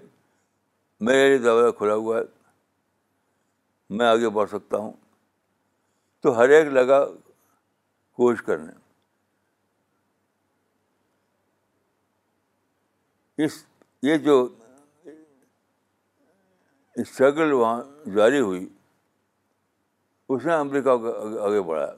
میرے 1.07 1.27
لیے 1.27 1.37
دروازہ 1.45 1.71
کھلا 1.77 1.93
ہوا 2.03 2.17
ہے 2.17 2.23
میں 3.97 4.05
آگے 4.07 4.29
بڑھ 4.37 4.49
سکتا 4.49 4.77
ہوں 4.83 4.91
تو 6.23 6.35
ہر 6.37 6.49
ایک 6.57 6.67
لگا 6.79 6.99
کوشش 8.19 8.41
کرنے 8.45 8.71
اس 13.45 13.63
یہ 14.09 14.17
جو 14.29 14.37
اسٹرگل 17.03 17.51
وہاں 17.51 17.81
جاری 18.15 18.39
ہوئی 18.39 18.67
اس 20.35 20.45
نے 20.45 20.53
امریکہ 20.53 20.95
کو 21.01 21.11
آگے 21.47 21.61
بڑھایا 21.67 21.91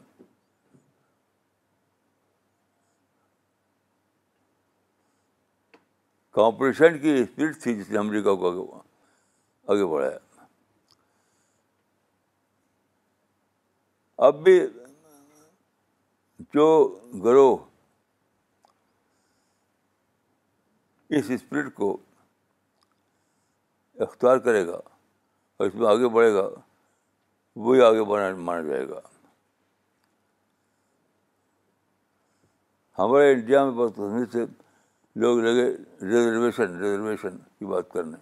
کمپٹیشن 6.37 6.97
کی 7.01 7.13
اسپرٹ 7.19 7.61
تھی 7.63 7.75
جس 7.81 7.89
نے 7.91 7.97
امریکہ 7.97 8.33
کو 8.41 8.63
آگے 9.73 9.85
بڑھایا 9.91 10.17
اب 14.27 14.43
بھی 14.43 14.59
جو 16.53 16.65
گروہ 17.23 17.55
اس 21.17 21.29
اسپرٹ 21.35 21.73
کو 21.75 21.95
اختیار 24.07 24.37
کرے 24.45 24.65
گا 24.67 24.77
اور 25.57 25.67
اس 25.67 25.75
میں 25.75 25.87
آگے 25.91 26.09
بڑھے 26.13 26.33
گا 26.33 26.47
وہی 27.63 27.81
آگے 27.81 28.03
بڑھا 28.09 28.29
مانا 28.35 28.61
جائے 28.69 28.87
گا 28.89 28.99
ہمارے 32.99 33.31
انڈیا 33.33 33.63
میں 33.65 33.71
بہت 33.77 34.31
سے 34.31 34.45
لوگ 35.21 35.39
لگے 35.43 35.69
ریزرویشن 36.05 36.77
ریزرویشن 36.79 37.37
کی 37.37 37.65
بات 37.65 37.89
کرنے 37.91 38.17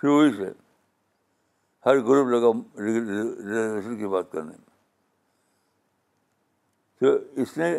شروع 0.00 0.22
ہی 0.24 0.30
سے 0.36 0.50
ہر 1.86 1.98
گروپ 2.06 2.28
لگا 2.34 2.50
ریزرویشن 2.84 3.96
کی 3.98 4.06
بات 4.14 4.30
کرنے 4.32 4.52
تو 7.00 7.16
اس 7.42 7.56
نے 7.58 7.72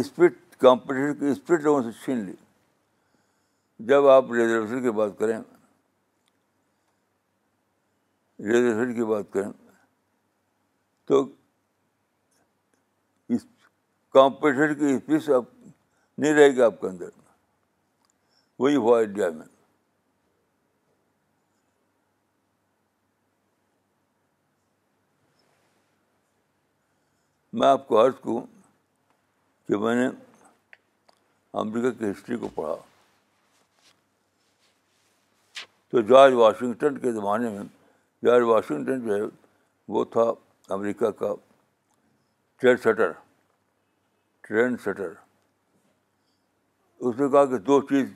اسپرٹ 0.00 0.38
کمپٹیشن 0.60 1.14
کی 1.18 1.30
اسپرٹ 1.30 1.60
لوگوں 1.62 1.82
سے 1.82 1.90
چھین 2.04 2.24
لی 2.24 2.32
جب 3.88 4.08
آپ 4.08 4.32
ریزرویشن 4.32 4.82
کی 4.82 4.90
بات 4.98 5.18
کریں 5.18 5.36
ریزرویشن 8.46 8.94
کی 8.94 9.04
بات 9.04 9.32
کریں 9.32 9.50
تو 11.06 11.22
اس 13.34 13.44
کمپٹیشن 14.12 14.74
کی 14.78 14.92
اسپیس 14.94 15.28
نہیں 16.18 16.32
رہے 16.34 16.48
گی 16.56 16.60
آپ 16.62 16.80
کے 16.80 16.86
اندر 16.86 17.08
وہی 18.58 18.76
ہوا 18.76 18.98
انڈیا 18.98 19.28
میں 19.30 19.46
میں 27.60 27.68
آپ 27.68 27.86
کو 27.88 28.04
عرض 28.04 28.14
کہ 29.68 29.76
میں 29.76 29.94
نے 29.96 30.06
امریکہ 31.60 31.90
کی 31.98 32.10
ہسٹری 32.10 32.36
کو 32.38 32.48
پڑھا 32.54 32.74
تو 35.90 36.00
جارج 36.08 36.34
واشنگٹن 36.34 36.98
کے 36.98 37.12
زمانے 37.12 37.48
میں 37.50 37.62
جارج 38.26 38.42
واشنگٹن 38.46 39.04
جو 39.06 39.14
ہے 39.14 39.20
وہ 39.94 40.04
تھا 40.14 40.22
امریکہ 40.74 41.10
کا 41.18 41.32
ٹی 42.60 42.76
سٹر 42.76 43.10
ٹرین 44.48 44.76
سیٹر 44.84 45.10
اس 46.98 47.18
نے 47.20 47.28
کہا 47.32 47.44
کہ 47.50 47.58
دو 47.68 47.80
چیز 47.88 48.08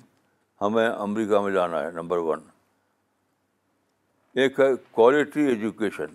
ہمیں 0.61 0.89
امریکہ 0.89 1.41
میں 1.43 1.53
جانا 1.53 1.83
ہے 1.83 1.91
نمبر 1.95 2.19
ون 2.29 2.41
ایک 4.43 4.61
ہے 4.61 4.67
کوالٹی 4.91 5.47
ایجوکیشن 5.49 6.15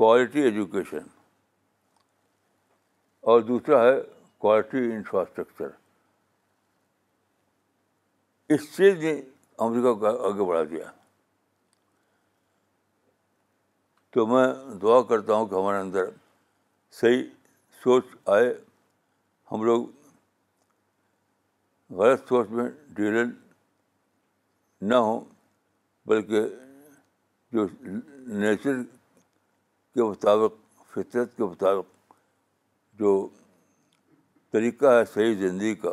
کوالٹی 0.00 0.42
ایجوکیشن 0.42 1.06
اور 3.30 3.40
دوسرا 3.52 3.82
ہے 3.84 4.00
کوالٹی 4.38 4.78
انفراسٹرکچر 4.94 5.68
اس 8.54 8.74
چیز 8.76 8.98
نے 9.04 9.20
امریکہ 9.62 9.92
کو 9.98 10.06
آگے 10.28 10.44
بڑھا 10.48 10.62
دیا 10.70 10.90
تو 14.12 14.26
میں 14.26 14.46
دعا 14.82 15.00
کرتا 15.08 15.34
ہوں 15.34 15.46
کہ 15.48 15.54
ہمارے 15.54 15.78
اندر 15.80 16.08
صحیح 17.00 17.22
سوچ 17.82 18.04
آئے 18.34 18.52
ہم 19.52 19.64
لوگ 19.64 19.86
غلط 21.98 22.28
سوچ 22.28 22.48
میں 22.58 22.68
ڈیلن 22.96 23.30
نہ 24.88 24.94
ہوں 25.06 25.24
بلکہ 26.06 26.46
جو 27.52 27.66
نیچر 28.40 28.82
کے 29.94 30.02
مطابق 30.02 30.54
فطرت 30.94 31.36
کے 31.36 31.42
مطابق 31.42 32.12
جو 33.00 33.16
طریقہ 34.52 34.92
ہے 34.98 35.04
صحیح 35.14 35.34
زندگی 35.48 35.74
کا 35.74 35.90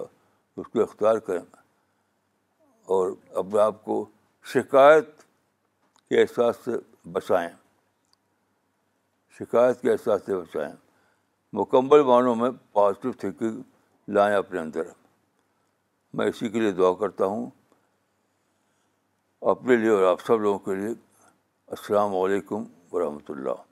اس 0.57 0.67
کو 0.73 0.81
اختیار 0.83 1.17
کریں 1.27 1.41
اور 2.91 3.11
اپنے 3.39 3.59
آپ 3.61 3.83
کو 3.83 3.95
شکایت 4.53 5.05
کے 6.09 6.21
احساس 6.21 6.55
سے 6.63 6.71
بچائیں 7.17 7.49
شکایت 9.39 9.79
کے 9.81 9.91
احساس 9.91 10.21
سے 10.25 10.35
بچائیں 10.35 10.71
مکمل 11.59 12.03
معنوں 12.11 12.35
میں 12.41 12.49
پازیٹیو 12.79 13.11
تھینکنگ 13.21 13.61
لائیں 14.17 14.35
اپنے 14.35 14.59
اندر 14.59 14.87
میں 16.17 16.25
اسی 16.29 16.49
کے 16.55 16.59
لیے 16.59 16.71
دعا 16.81 16.93
کرتا 17.05 17.25
ہوں 17.35 17.49
اپنے 19.55 19.75
لیے 19.83 19.89
اور 19.97 20.03
آپ 20.11 20.25
سب 20.27 20.41
لوگوں 20.47 20.59
کے 20.67 20.75
لیے 20.83 20.93
السلام 21.79 22.15
علیکم 22.23 22.63
ورحمۃ 22.93 23.31
اللہ 23.37 23.67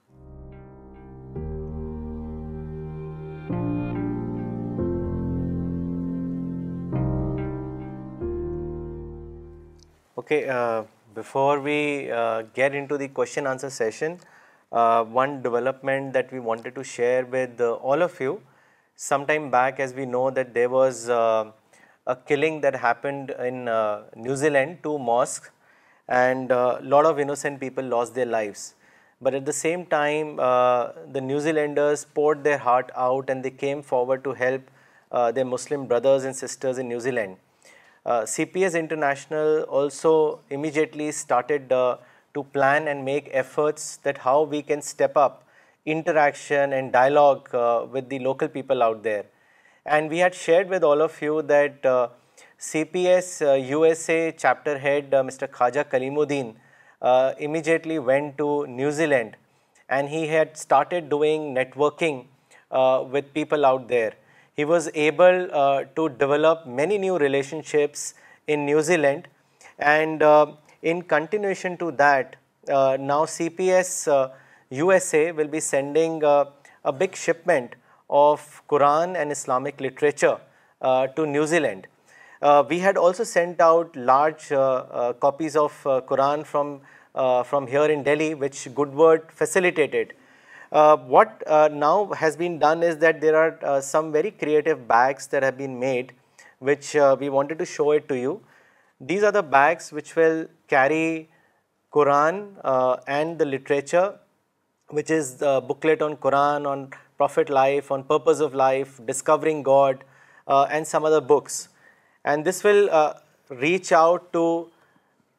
Okay, 10.30 10.48
uh, 10.48 10.84
before 11.16 11.60
we 11.60 12.12
uh, 12.12 12.44
get 12.54 12.76
into 12.76 13.00
the 13.00 13.08
question 13.08 13.48
answer 13.48 13.72
session, 13.72 14.20
uh, 14.72 15.04
one 15.04 15.42
development 15.42 16.14
that 16.14 16.32
we 16.32 16.40
wanted 16.40 16.76
to 16.76 16.84
share 16.84 17.26
with 17.26 17.60
all 17.60 18.04
of 18.04 18.20
you. 18.20 18.40
Sometime 18.96 19.50
back, 19.50 19.80
as 19.80 19.92
we 19.92 20.06
know 20.06 20.30
that 20.30 20.54
there 20.54 20.70
was 20.70 21.10
a 21.10 21.52
killing 22.28 22.62
that 22.62 22.76
happened 22.76 23.32
in 23.40 23.66
New 24.16 24.36
Zealand, 24.36 24.78
2 24.84 25.00
mosques, 25.00 25.50
and 26.08 26.52
a 26.52 26.80
lot 26.84 27.08
of 27.08 27.20
innocent 27.20 27.60
people 27.60 27.84
lost 27.84 28.14
their 28.14 28.28
lives. 28.28 28.76
But 29.20 29.34
at 29.34 29.48
the 29.48 29.58
same 29.62 29.88
time, 29.88 30.36
the 30.36 31.24
New 31.24 31.40
Zealanders 31.40 32.06
poured 32.06 32.44
their 32.44 32.60
heart 32.60 32.92
out 32.96 33.32
and 33.32 33.44
they 33.44 33.56
came 33.66 33.82
forward 33.82 34.24
to 34.26 34.34
help 34.34 34.62
their 35.34 35.46
Muslim 35.46 35.88
brothers 35.88 36.24
and 36.24 36.36
sisters 36.36 36.78
in 36.78 36.88
New 36.88 37.00
Zealand. 37.00 37.38
CPS 38.06 38.78
International 38.78 39.64
also 39.64 40.40
immediately 40.50 41.12
started 41.12 41.72
uh, 41.72 41.98
to 42.34 42.44
plan 42.44 42.88
and 42.88 43.04
make 43.04 43.30
efforts 43.32 43.98
that 43.98 44.20
how 44.20 44.44
we 44.44 44.62
can 44.62 44.82
step 44.82 45.18
up 45.18 45.44
interaction 45.86 46.74
and 46.74 46.92
dialogue 46.92 47.54
uh, 47.54 47.86
with 47.92 48.10
the 48.10 48.20
local 48.20 48.48
people 48.48 48.84
out 48.84 49.04
there. 49.04 49.26
And 49.86 50.10
we 50.10 50.20
had 50.20 50.36
shared 50.36 50.70
with 50.70 50.84
all 50.84 51.02
of 51.02 51.20
you 51.22 51.42
that 51.44 51.86
uh, 51.86 52.10
CPS 52.60 53.68
USA 53.70 54.34
chapter 54.38 54.78
head 54.78 55.12
Mr. 55.12 55.48
Khaja 55.48 55.86
Kalimuddin 55.86 56.56
immediately 57.40 57.98
went 57.98 58.38
to 58.38 58.68
New 58.68 58.92
Zealand, 58.92 59.38
and 59.88 60.10
he 60.10 60.28
had 60.28 60.58
started 60.58 61.10
doing 61.10 61.56
networking 61.56 62.26
with 63.10 63.34
people 63.34 63.66
out 63.66 63.88
there. 63.88 64.14
He 64.60 64.66
was 64.66 64.90
able 64.94 65.48
uh, 65.54 65.86
to 65.96 66.10
develop 66.24 66.68
many 66.68 66.98
new 66.98 67.18
relationships 67.18 68.14
in 68.46 68.66
New 68.66 68.82
Zealand, 68.82 69.30
and 69.92 70.22
uh, 70.22 70.48
in 70.82 71.02
continuation 71.02 71.78
to 71.78 71.92
that, 71.92 72.36
uh, 72.68 72.98
now 73.00 73.24
CPS 73.24 74.34
USA 74.72 75.32
will 75.32 75.48
be 75.48 75.62
sending 75.62 76.26
a 76.26 76.92
big 76.92 77.16
shipment 77.16 77.78
of 78.10 78.62
Quran 78.68 79.16
and 79.16 79.32
Islamic 79.32 79.80
literature 79.80 80.38
to 80.84 81.26
New 81.38 81.48
Zealand. 81.48 81.88
We 82.70 82.80
had 82.80 82.98
also 82.98 83.24
sent 83.24 83.62
out 83.62 83.96
large 83.96 84.50
copies 84.50 85.56
of 85.56 85.82
Quran 86.12 86.46
from 86.46 87.68
here 87.68 87.90
in 87.98 88.04
Delhi, 88.04 88.34
which 88.34 88.68
Good 88.76 88.94
Word 88.94 89.32
facilitated 89.32 90.08
uh, 90.72 90.96
what 90.98 91.44
uh, 91.48 91.68
now 91.72 92.12
has 92.14 92.38
been 92.38 92.60
done 92.60 92.84
is 92.84 92.98
that 92.98 93.20
there 93.22 93.36
are 93.36 93.58
uh, 93.64 93.82
some 93.82 94.12
very 94.12 94.30
creative 94.30 94.88
bags 94.88 95.26
that 95.28 95.42
have 95.42 95.58
been 95.58 95.80
made, 95.80 96.14
which 96.60 96.96
we 97.20 97.30
wanted 97.30 97.58
to 97.58 97.66
show 97.66 97.92
it 97.92 98.08
to 98.08 98.18
you. 98.18 98.42
These 99.02 99.24
are 99.24 99.32
the 99.32 99.44
bags 99.44 99.92
which 99.92 100.16
will 100.16 100.48
carry 100.68 101.30
Quran 101.92 102.54
and 103.08 103.40
the 103.40 103.46
literature, 103.46 104.20
which 104.90 105.10
is 105.10 105.36
the 105.36 105.62
booklet 105.62 106.02
on 106.02 106.18
Quran, 106.18 106.68
on 106.68 106.94
Prophet 107.18 107.50
life, 107.50 107.92
on 107.92 108.04
purpose 108.04 108.40
of 108.40 108.54
life, 108.54 109.00
discovering 109.06 109.64
God, 109.64 110.04
and 110.48 110.86
some 110.86 111.06
other 111.06 111.22
books. 111.22 111.70
And 112.26 112.44
this 112.44 112.64
will 112.64 113.16
reach 113.48 113.94
out 113.94 114.34
to 114.34 114.70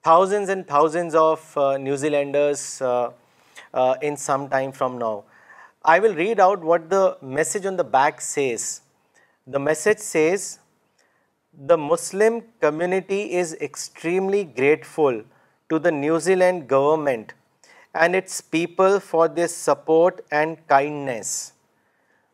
thousands 0.03 0.49
and 0.49 0.66
thousands 0.66 1.14
of 1.14 1.57
New 1.79 1.96
Zealanders 1.99 2.83
uh, 3.73 3.94
in 4.03 4.16
some 4.16 4.49
time 4.49 4.73
from 4.73 4.99
now. 4.99 5.23
I 5.85 6.01
will 6.01 6.14
read 6.16 6.40
out 6.40 6.64
what 6.64 6.90
the 6.90 7.16
message 7.23 7.64
on 7.64 7.77
the 7.77 7.85
back 7.85 8.20
says. 8.20 8.81
The 9.46 9.61
message 9.61 9.99
says, 9.99 10.59
the 11.55 11.79
Muslim 11.79 12.42
community 12.61 13.33
is 13.33 13.55
extremely 13.61 14.42
grateful 14.42 15.23
to 15.68 15.79
the 15.79 15.92
New 15.92 16.18
Zealand 16.18 16.66
government 16.66 17.35
and 17.94 18.16
its 18.16 18.40
people 18.40 18.99
for 18.99 19.29
their 19.29 19.46
support 19.46 20.25
and 20.33 20.66
kindness. 20.66 21.53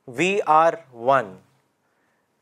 We 0.06 0.40
are 0.40 0.86
one. 0.90 1.40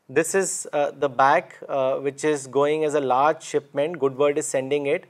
This 0.07 0.33
is 0.33 0.67
uh, 0.71 0.91
the 0.91 1.09
back 1.09 1.59
uh, 1.67 1.95
which 1.95 2.23
is 2.23 2.47
going 2.47 2.85
as 2.85 2.93
a 2.93 3.01
large 3.01 3.43
shipment. 3.43 3.99
Good 3.99 4.17
Word 4.17 4.37
is 4.37 4.45
sending 4.45 4.85
it 4.85 5.03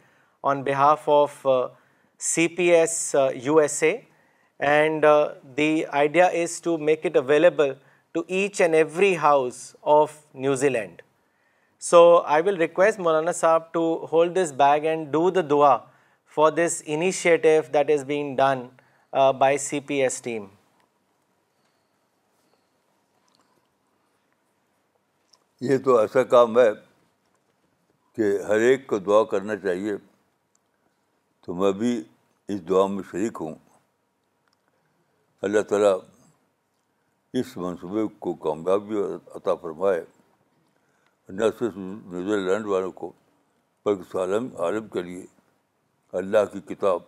on 0.44 0.64
behalf 0.64 1.08
of 1.08 1.70
C 2.34 2.48
P 2.58 2.66
S 2.74 2.94
U 3.44 3.58
S 3.60 3.82
A 3.84 3.96
and 4.68 5.06
the 5.58 5.82
idea 5.98 6.26
is 6.42 6.62
to 6.64 6.78
make 6.90 7.06
it 7.06 7.18
available 7.18 7.74
to 8.14 8.22
each 8.36 8.62
and 8.62 8.76
every 8.76 9.16
house 9.18 9.56
of 9.96 10.14
New Zealand 10.70 11.02
so 11.90 12.02
I 12.36 12.44
will 12.46 12.58
request 12.62 13.00
مولانا 13.00 13.32
صاحب 13.40 13.72
to 13.74 13.82
hold 14.14 14.36
this 14.38 14.52
bag 14.60 14.86
and 14.86 15.08
do 15.12 15.30
the 15.36 15.42
دعا 15.50 15.76
for 16.36 16.52
this 16.52 16.82
initiative 16.96 17.48
that 17.74 17.92
is 17.98 18.04
being 18.06 18.36
done 18.38 18.66
by 19.40 19.58
C 19.68 19.80
P 19.90 20.02
S 20.04 20.20
team 20.22 20.46
یہ 25.70 25.78
تو 25.86 25.98
ایسا 25.98 26.24
کام 26.36 26.60
ہے 26.60 26.70
کہ 28.16 28.34
ہر 28.48 28.68
ایک 28.72 28.88
کو 28.88 29.00
دعا 29.10 29.24
کرنا 29.32 29.56
چاہیے 29.68 29.96
تو 31.46 31.54
میں 31.54 31.72
بھی 31.80 31.96
اس 32.52 32.60
دعا 32.70 32.86
میں 32.88 33.04
شریک 33.12 33.38
ہوں 33.42 33.54
اللہ 35.48 35.62
تعالیٰ 35.70 35.94
اس 37.40 37.56
منصوبے 37.58 38.06
کو 38.26 38.34
کامیابی 38.44 38.98
عطا 39.36 39.56
فرمائے 39.62 40.04
نہ 41.38 41.46
صرف 41.60 41.78
نیوزی 41.78 42.38
لینڈ 42.46 42.66
والوں 42.74 42.92
کو 43.02 43.12
بلکہ 43.86 44.18
عالم 44.18 44.88
کے 44.94 45.02
لیے 45.04 45.26
اللہ 46.20 46.46
کی 46.52 46.62
کتاب 46.74 47.00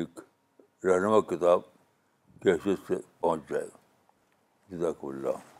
ایک 0.00 0.20
رہنما 0.84 1.20
کتاب 1.34 1.60
کی 2.42 2.50
حیثیت 2.50 2.86
سے 2.88 2.94
پہنچ 3.20 3.48
جائے 3.50 3.66
جزاک 4.70 5.04
اللہ 5.10 5.59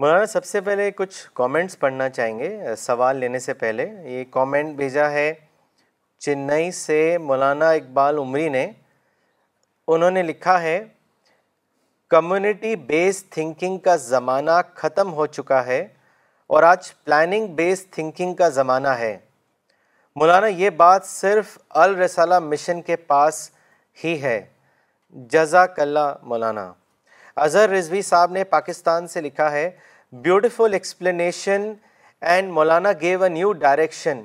مولانا 0.00 0.24
سب 0.26 0.44
سے 0.44 0.60
پہلے 0.60 0.90
کچھ 0.96 1.16
کامنٹس 1.34 1.78
پڑھنا 1.80 2.08
چاہیں 2.08 2.38
گے 2.38 2.74
سوال 2.78 3.16
لینے 3.16 3.38
سے 3.38 3.54
پہلے 3.62 3.86
یہ 4.10 4.24
کامنٹ 4.30 4.74
بھیجا 4.76 5.10
ہے 5.10 5.32
چنئی 6.24 6.70
سے 6.80 6.98
مولانا 7.28 7.70
اقبال 7.78 8.18
عمری 8.18 8.48
نے 8.58 8.66
انہوں 9.96 10.10
نے 10.10 10.22
لکھا 10.22 10.60
ہے 10.62 10.78
کمیونٹی 12.10 12.74
بیس 12.92 13.24
تھنکنگ 13.36 13.78
کا 13.86 13.96
زمانہ 14.08 14.60
ختم 14.74 15.12
ہو 15.14 15.26
چکا 15.38 15.64
ہے 15.66 15.80
اور 16.54 16.62
آج 16.62 16.92
پلاننگ 17.04 17.54
بیس 17.54 17.86
تھنکنگ 17.90 18.34
کا 18.42 18.48
زمانہ 18.62 18.88
ہے 19.02 19.16
مولانا 20.20 20.46
یہ 20.62 20.70
بات 20.84 21.06
صرف 21.06 21.58
الرسالہ 21.84 22.38
مشن 22.52 22.82
کے 22.90 22.96
پاس 23.12 23.48
ہی 24.04 24.20
ہے 24.22 24.40
جزاک 25.32 25.80
اللہ 25.80 26.14
مولانا 26.22 26.72
اظہر 27.44 27.68
رضوی 27.70 28.00
صاحب 28.02 28.30
نے 28.32 28.42
پاکستان 28.52 29.06
سے 29.08 29.20
لکھا 29.20 29.50
ہے 29.52 29.68
beautiful 30.26 30.72
explanation 30.74 31.72
and 32.32 32.50
Maulana 32.52 32.92
gave 33.00 33.22
a 33.22 33.28
new 33.30 33.52
direction 33.64 34.22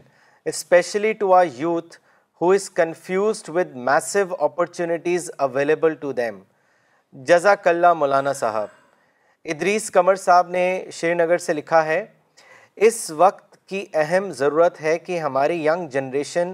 especially 0.52 1.12
to 1.24 1.34
our 1.36 1.46
youth 1.56 1.98
who 2.42 2.52
is 2.52 2.70
confused 2.78 3.50
with 3.56 3.76
massive 3.90 4.36
opportunities 4.44 5.30
available 5.48 5.96
to 6.02 6.12
them 6.22 6.42
جزاک 7.30 7.68
اللہ 7.68 7.94
مولانا 7.94 8.34
صاحب 8.44 8.68
ادریس 9.52 9.92
قمر 9.92 10.16
صاحب 10.26 10.50
نے 10.50 10.64
شری 10.94 11.14
نگر 11.14 11.38
سے 11.50 11.54
لکھا 11.54 11.86
ہے 11.86 12.04
اس 12.88 13.10
وقت 13.18 13.58
کی 13.70 13.86
اہم 14.04 14.32
ضرورت 14.42 14.82
ہے 14.82 14.98
کہ 15.00 15.20
ہماری 15.20 15.66
ینگ 15.66 15.88
جنریشن 15.98 16.54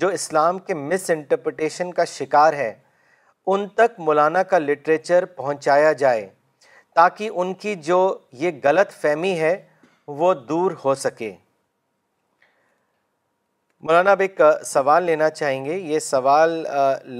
جو 0.00 0.08
اسلام 0.20 0.58
کے 0.68 0.74
مس 0.74 1.10
انٹرپریٹیشن 1.10 1.92
کا 1.94 2.04
شکار 2.18 2.52
ہے 2.64 2.72
ان 3.54 3.66
تک 3.76 3.98
مولانا 4.06 4.42
کا 4.50 4.58
لٹریچر 4.58 5.24
پہنچایا 5.34 5.92
جائے 6.02 6.26
تاکہ 6.94 7.30
ان 7.40 7.52
کی 7.64 7.74
جو 7.88 7.98
یہ 8.44 8.50
غلط 8.62 8.92
فہمی 9.00 9.38
ہے 9.40 9.54
وہ 10.20 10.32
دور 10.48 10.72
ہو 10.84 10.94
سکے 11.02 11.30
مولانا 13.88 14.10
اب 14.12 14.20
ایک 14.20 14.40
سوال 14.64 15.02
لینا 15.04 15.28
چاہیں 15.30 15.64
گے 15.64 15.76
یہ 15.76 15.98
سوال 15.98 16.62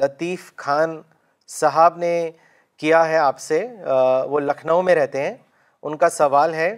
لطیف 0.02 0.52
خان 0.64 1.00
صاحب 1.60 1.96
نے 1.98 2.14
کیا 2.82 3.06
ہے 3.08 3.16
آپ 3.16 3.38
سے 3.40 3.64
وہ 4.30 4.40
لکھنؤ 4.40 4.82
میں 4.88 4.94
رہتے 4.94 5.22
ہیں 5.22 5.34
ان 5.82 5.96
کا 5.96 6.08
سوال 6.10 6.54
ہے 6.54 6.76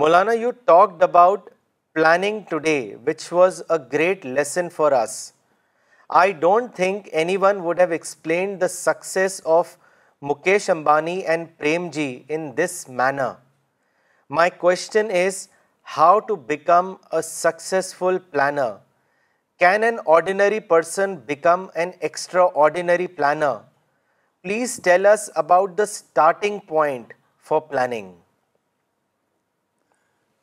مولانا 0.00 0.32
you 0.32 0.50
talked 0.64 1.02
about 1.02 1.48
planning 1.94 2.40
today 2.48 2.78
which 3.06 3.32
was 3.32 3.62
a 3.68 3.76
great 3.92 4.24
lesson 4.26 4.68
for 4.76 4.92
us 5.02 5.18
I 6.20 6.32
don't 6.32 6.72
think 6.76 7.08
any 7.20 7.36
one 7.40 7.58
would 7.62 7.80
have 7.80 7.90
explained 7.92 8.60
the 8.60 8.68
success 8.68 9.40
of 9.54 9.74
Mukesh 10.28 10.68
Ambani 10.70 11.16
and 11.32 11.48
Premji 11.92 12.04
in 12.36 12.48
this 12.56 12.84
manner 13.00 13.32
my 14.38 14.50
question 14.60 15.10
is 15.16 15.46
how 15.96 16.18
to 16.28 16.36
become 16.46 16.92
a 17.10 17.20
successful 17.28 18.18
planner 18.30 18.70
can 19.60 19.84
an 19.84 19.98
ordinary 20.14 20.60
person 20.72 21.14
become 21.26 21.66
an 21.74 21.90
extraordinary 22.64 23.06
planner 23.20 23.54
please 24.42 24.80
tell 24.84 25.06
us 25.12 25.28
about 25.44 25.76
the 25.78 25.82
starting 25.92 26.58
point 26.68 27.12
for 27.48 27.60
planning 27.70 28.12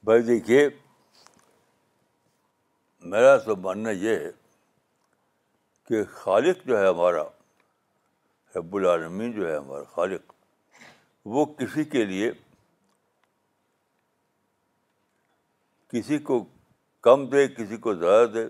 بھائی 0.06 0.21
دیکھیے 0.21 0.67
میرا 3.12 3.38
تو 3.45 3.56
ماننا 3.63 3.89
یہ 4.08 4.15
ہے 4.19 4.32
کہ 5.88 6.04
خالق 6.12 6.65
جو 6.67 6.78
ہے 6.82 6.88
ہمارا 6.88 7.21
حب 8.56 8.76
العالمین 8.76 9.32
جو 9.32 9.48
ہے 9.50 9.56
ہمارا 9.56 9.84
خالق 9.95 10.34
وہ 11.34 11.45
کسی 11.60 11.84
کے 11.93 12.04
لیے 12.12 12.32
کسی 15.89 16.17
کو 16.30 16.43
کم 17.08 17.26
دے 17.30 17.48
کسی 17.58 17.78
کو 17.86 17.93
زیادہ 17.95 18.26
دے 18.34 18.43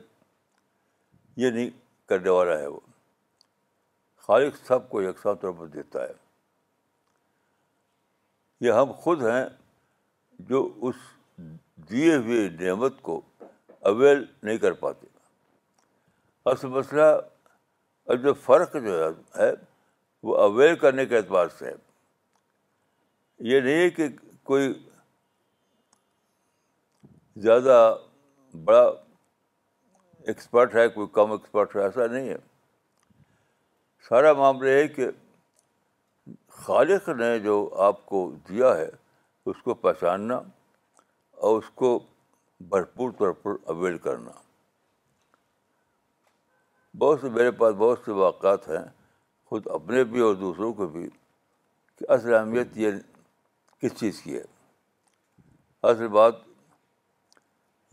یہ 1.43 1.50
نہیں 1.52 1.69
کرنے 2.10 2.30
والا 2.38 2.58
ہے 2.60 2.67
وہ 2.74 2.80
خالق 4.28 4.56
سب 4.67 4.89
کو 4.89 5.02
یکساں 5.02 5.34
طور 5.41 5.52
پر 5.60 5.67
دیتا 5.76 6.04
ہے 6.04 6.13
یہ 8.67 8.71
ہم 8.82 8.91
خود 9.02 9.24
ہیں 9.26 9.43
جو 10.50 10.62
اس 10.88 11.04
دیے 11.89 12.15
ہوئے 12.15 12.48
نعمت 12.63 13.02
کو 13.10 13.19
اویل 13.91 14.24
نہیں 14.43 14.58
کر 14.58 14.74
پاتے 14.84 15.06
اصل 16.51 16.67
مسئلہ 16.69 17.01
اور 18.08 18.15
جو 18.23 18.34
فرق 18.45 18.75
جو 18.84 18.99
ہے 19.38 19.49
وہ 20.27 20.38
اویئر 20.41 20.75
کرنے 20.81 21.05
کے 21.05 21.17
اعتبار 21.17 21.47
سے 21.58 21.65
ہے 21.67 21.73
یہ 23.53 23.60
نہیں 23.62 23.81
ہے 23.84 23.89
کہ 23.89 24.08
کوئی 24.49 24.71
زیادہ 27.45 27.77
بڑا 28.65 28.84
ایکسپرٹ 30.27 30.75
ہے 30.75 30.88
کوئی 30.89 31.08
کم 31.13 31.31
ایکسپرٹ 31.31 31.75
ہے 31.75 31.81
ایسا 31.84 32.05
نہیں 32.12 32.29
ہے 32.29 32.38
سارا 34.10 34.34
معاملہ 34.39 34.69
ہے 34.69 34.88
کہ 34.88 35.10
خالق 36.63 37.10
نے 37.19 37.38
جو 37.39 37.58
آپ 37.88 38.05
کو 38.05 38.29
دیا 38.49 38.75
ہے 38.77 38.88
اس 39.51 39.62
کو 39.63 39.73
پہچاننا 39.88 40.38
اور 41.47 41.58
اس 41.58 41.69
کو 41.81 41.97
بھرپور 42.73 43.12
طور 43.17 43.31
پر 43.43 43.55
اویل 43.73 43.97
کرنا 44.08 44.31
بہت 46.99 47.19
سے 47.21 47.29
میرے 47.34 47.51
پاس 47.60 47.73
بہت 47.77 47.99
سے 48.05 48.12
واقعات 48.25 48.67
ہیں 48.69 48.84
خود 49.49 49.65
اپنے 49.77 50.03
بھی 50.12 50.19
اور 50.25 50.36
دوسروں 50.36 50.69
کو 50.73 50.86
بھی 50.88 51.08
کہ 51.97 52.03
اصل 52.12 52.34
اہمیت 52.34 52.77
یہ 52.77 52.91
کس 53.81 53.91
چیز 53.99 54.21
کی 54.21 54.34
ہے 54.36 54.43
اصل 55.89 56.08
بات 56.17 56.36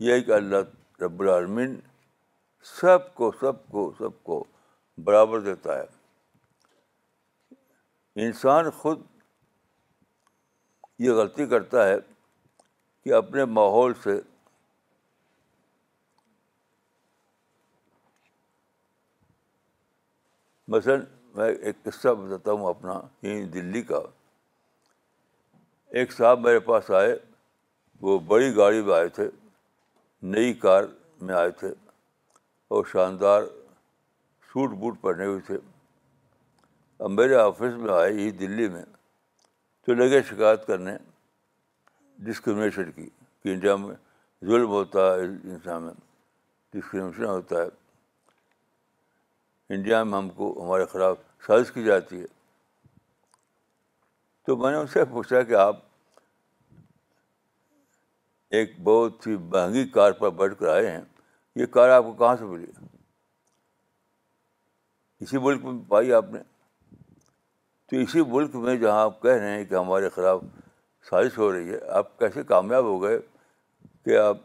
ہے 0.05 0.17
کہ 0.21 0.31
اللہ 0.35 0.57
رب 1.03 1.17
العالمین 1.21 1.71
سب 2.79 2.99
کو 3.15 3.25
سب 3.39 3.55
کو 3.71 3.81
سب 3.97 4.11
کو 4.29 4.37
برابر 5.05 5.39
دیتا 5.41 5.71
ہے 5.77 5.87
انسان 8.25 8.63
خود 8.81 8.97
یہ 11.03 11.11
غلطی 11.19 11.45
کرتا 11.53 11.79
ہے 11.87 11.95
کہ 13.03 13.09
اپنے 13.13 13.41
ماحول 13.59 13.91
سے 14.03 14.15
مثلاً 20.71 20.95
میں 21.35 21.45
ایک 21.49 21.83
قصہ 21.83 22.13
بتاتا 22.19 22.51
ہوں 22.51 22.67
اپنا 22.69 22.91
یہیں 23.21 23.35
یعنی 23.35 23.49
دلی 23.51 23.81
کا 23.89 23.99
ایک 25.99 26.13
صاحب 26.13 26.39
میرے 26.39 26.59
پاس 26.67 26.89
آئے 26.99 27.15
وہ 28.01 28.17
بڑی 28.27 28.55
گاڑی 28.55 28.81
میں 28.83 28.93
آئے 28.95 29.07
تھے 29.15 29.29
نئی 30.33 30.53
کار 30.63 30.83
میں 31.21 31.35
آئے 31.35 31.49
تھے 31.59 31.67
اور 32.73 32.83
شاندار 32.91 33.43
سوٹ 34.51 34.69
بوٹ 34.79 35.01
پہنے 35.01 35.25
ہوئے 35.25 35.39
تھے 35.47 35.57
اب 37.03 37.11
میرے 37.11 37.35
آفس 37.35 37.77
میں 37.77 37.93
آئے 37.93 38.11
ہی 38.13 38.29
دلی 38.39 38.67
میں 38.69 38.83
تو 39.85 39.93
لگے 39.93 40.21
شکایت 40.29 40.65
کرنے 40.67 40.91
ڈسکرمنیشن 42.25 42.91
کی 42.95 43.09
کہ 43.43 43.53
انڈیا 43.53 43.75
میں 43.75 43.95
ظلم 44.47 44.69
ہوتا 44.69 45.13
ہے 45.13 45.19
انسان 45.23 45.83
میں 45.83 45.93
ڈسکرمنیشن 46.75 47.23
ہوتا 47.25 47.61
ہے 47.61 47.67
انڈیا 49.69 50.03
میں 50.03 50.17
ہم 50.17 50.29
کو 50.35 50.51
ہمارے 50.63 50.85
خلاف 50.91 51.17
سازش 51.47 51.71
کی 51.71 51.83
جاتی 51.83 52.19
ہے 52.21 52.25
تو 54.45 54.55
میں 54.57 54.71
نے 54.71 54.77
ان 54.77 54.87
سے 54.93 55.03
پوچھا 55.11 55.41
کہ 55.43 55.53
آپ 55.55 55.75
ایک 58.57 58.73
بہت 58.83 59.27
ہی 59.27 59.35
مہنگی 59.51 59.87
کار 59.89 60.11
پر 60.19 60.29
بیٹھ 60.41 60.57
کر 60.59 60.67
آئے 60.73 60.89
ہیں 60.89 61.01
یہ 61.59 61.65
کار 61.77 61.89
آپ 61.89 62.03
کو 62.03 62.11
کہاں 62.23 62.35
سے 62.39 62.45
ملی 62.45 62.65
اسی 65.23 65.37
ملک 65.41 65.63
میں 65.65 65.73
پائی 65.89 66.13
آپ 66.13 66.31
نے 66.31 66.39
تو 67.89 67.97
اسی 67.99 68.21
ملک 68.27 68.55
میں 68.65 68.75
جہاں 68.75 69.01
آپ 69.03 69.21
کہہ 69.21 69.31
رہے 69.31 69.55
ہیں 69.57 69.63
کہ 69.65 69.75
ہمارے 69.75 70.09
خلاف 70.15 70.41
سازش 71.09 71.37
ہو 71.37 71.51
رہی 71.51 71.73
ہے 71.73 71.79
آپ 71.97 72.17
کیسے 72.19 72.43
کامیاب 72.47 72.83
ہو 72.83 73.01
گئے 73.03 73.19
کہ 74.05 74.17
آپ 74.19 74.37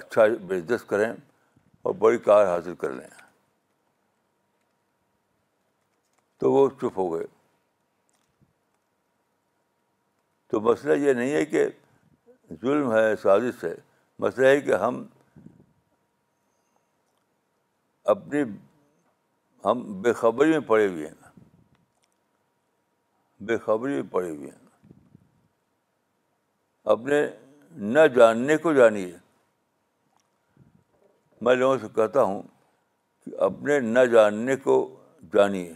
اچھا 0.00 0.24
بزنس 0.48 0.84
کریں 0.88 1.08
اور 1.82 1.94
بڑی 1.98 2.18
کار 2.28 2.46
حاصل 2.46 2.74
کر 2.78 2.92
لیں 2.92 3.08
تو 6.40 6.50
وہ 6.52 6.68
چپ 6.80 6.98
ہو 6.98 7.12
گئے 7.12 7.24
تو 10.50 10.60
مسئلہ 10.60 10.92
یہ 11.04 11.12
نہیں 11.14 11.32
ہے 11.32 11.44
کہ 11.46 11.64
ظلم 12.60 12.92
ہے 12.92 13.14
سازش 13.22 13.64
ہے 13.64 13.74
مسئلہ 14.24 14.46
ہے 14.46 14.60
کہ 14.60 14.74
ہم 14.84 15.02
اپنی 18.14 18.42
ہم 19.64 19.82
بے 20.02 20.12
خبری 20.22 20.50
میں 20.50 20.60
پڑے 20.68 20.86
ہوئے 20.86 21.06
ہیں 21.06 21.28
بے 23.48 23.56
خبری 23.66 23.92
میں 23.94 24.10
پڑے 24.12 24.30
ہوئے 24.30 24.50
ہیں 24.50 24.94
اپنے 26.94 27.20
نہ 27.94 28.06
جاننے 28.16 28.56
کو 28.64 28.72
جانیے 28.74 29.16
میں 31.46 31.54
لوگوں 31.54 31.76
سے 31.82 31.88
کہتا 31.94 32.22
ہوں 32.22 32.42
کہ 33.24 33.36
اپنے 33.50 33.78
نہ 33.80 34.04
جاننے 34.14 34.56
کو 34.64 34.76
جانیے 35.34 35.72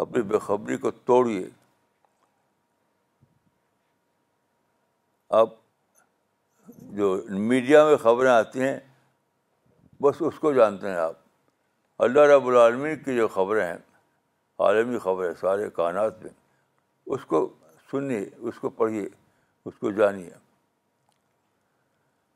اپنی 0.00 0.20
بےخبری 0.22 0.76
کو 0.78 0.90
توڑیے 1.06 1.48
اب 5.38 5.48
جو 6.98 7.08
میڈیا 7.48 7.84
میں 7.86 7.96
خبریں 8.02 8.30
آتی 8.30 8.60
ہیں 8.62 8.78
بس 10.02 10.22
اس 10.28 10.38
کو 10.40 10.52
جانتے 10.52 10.90
ہیں 10.90 10.96
آپ 11.06 11.14
اللہ 12.06 12.26
رب 12.34 12.46
العالمین 12.48 12.98
کی 13.04 13.16
جو 13.16 13.26
خبریں 13.38 13.64
ہیں 13.64 13.76
عالمی 14.66 14.98
خبریں 15.02 15.32
سارے 15.40 15.68
کائنات 15.80 16.22
میں 16.22 16.30
اس 17.14 17.24
کو 17.32 17.46
سنیے 17.90 18.24
اس 18.48 18.58
کو 18.60 18.70
پڑھیے 18.80 19.06
اس 19.68 19.78
کو 19.80 19.90
جانیے 19.98 20.30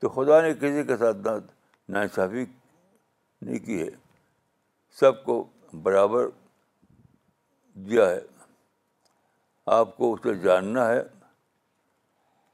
تو 0.00 0.08
خدا 0.16 0.40
نے 0.42 0.52
کسی 0.60 0.82
کے 0.86 0.96
ساتھ 0.96 1.16
نہ 1.26 1.38
ناصحبی 1.96 2.44
نہیں 2.44 3.58
کی 3.66 3.80
ہے 3.82 3.90
سب 5.00 5.24
کو 5.24 5.44
برابر 5.82 6.28
دیا 7.74 8.08
ہے 8.10 8.18
آپ 9.76 9.96
کو 9.96 10.12
اسے 10.14 10.34
جاننا 10.42 10.86
ہے 10.88 10.98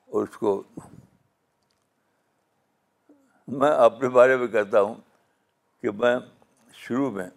اور 0.09 0.23
اس 0.27 0.37
کو 0.39 0.63
میں 3.59 3.71
اپنے 3.73 4.09
بارے 4.17 4.37
میں 4.37 4.47
کہتا 4.49 4.81
ہوں 4.81 4.95
کہ 5.83 5.91
میں 6.01 6.17
شروع 6.75 7.11
میں 7.11 7.29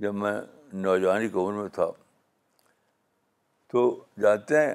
جب 0.00 0.14
میں 0.14 0.34
نوجوان 0.82 1.28
کی 1.28 1.38
عمر 1.38 1.52
میں 1.62 1.68
تھا 1.74 1.90
تو 3.72 3.82
جانتے 4.22 4.60
ہیں 4.66 4.74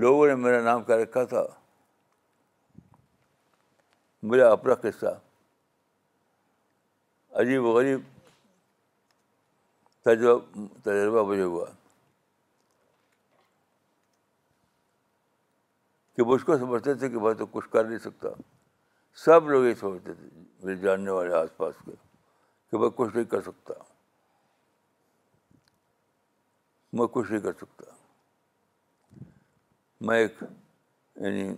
لوگوں 0.00 0.26
نے 0.26 0.34
میرا 0.34 0.60
نام 0.62 0.82
کیا 0.84 0.96
رکھا 1.02 1.24
تھا 1.28 1.44
میرا 4.30 4.50
اپنا 4.52 4.74
قصہ 4.82 5.18
عجیب 7.40 7.64
و 7.64 7.72
غریب 7.72 8.00
تجربہ 10.08 10.66
تجربہ 10.84 11.22
مجھے 11.28 11.42
ہوا 11.42 11.64
کہ 16.16 16.22
مجھ 16.30 16.44
کو 16.44 16.56
سمجھتے 16.58 16.94
تھے 17.02 17.08
کہ 17.08 17.18
میں 17.24 17.32
تو 17.40 17.46
کچھ 17.56 17.68
کر 17.72 17.84
نہیں 17.88 17.98
سکتا 18.04 18.28
سب 19.24 19.48
لوگ 19.50 19.64
یہ 19.64 19.74
سمجھتے 19.80 20.14
تھے 20.14 20.28
میرے 20.62 20.76
جاننے 20.86 21.10
والے 21.10 21.34
آس 21.42 21.56
پاس 21.56 21.74
کے 21.84 21.92
کہ 22.70 22.78
میں 22.78 22.88
کچھ 22.96 23.14
نہیں 23.16 23.24
کر 23.34 23.40
سکتا 23.50 23.74
میں 26.98 27.06
کچھ 27.14 27.30
نہیں 27.30 27.42
کر 27.42 27.52
سکتا 27.60 27.94
میں 30.06 30.18
ایک 30.18 30.42
یعنی 30.42 31.48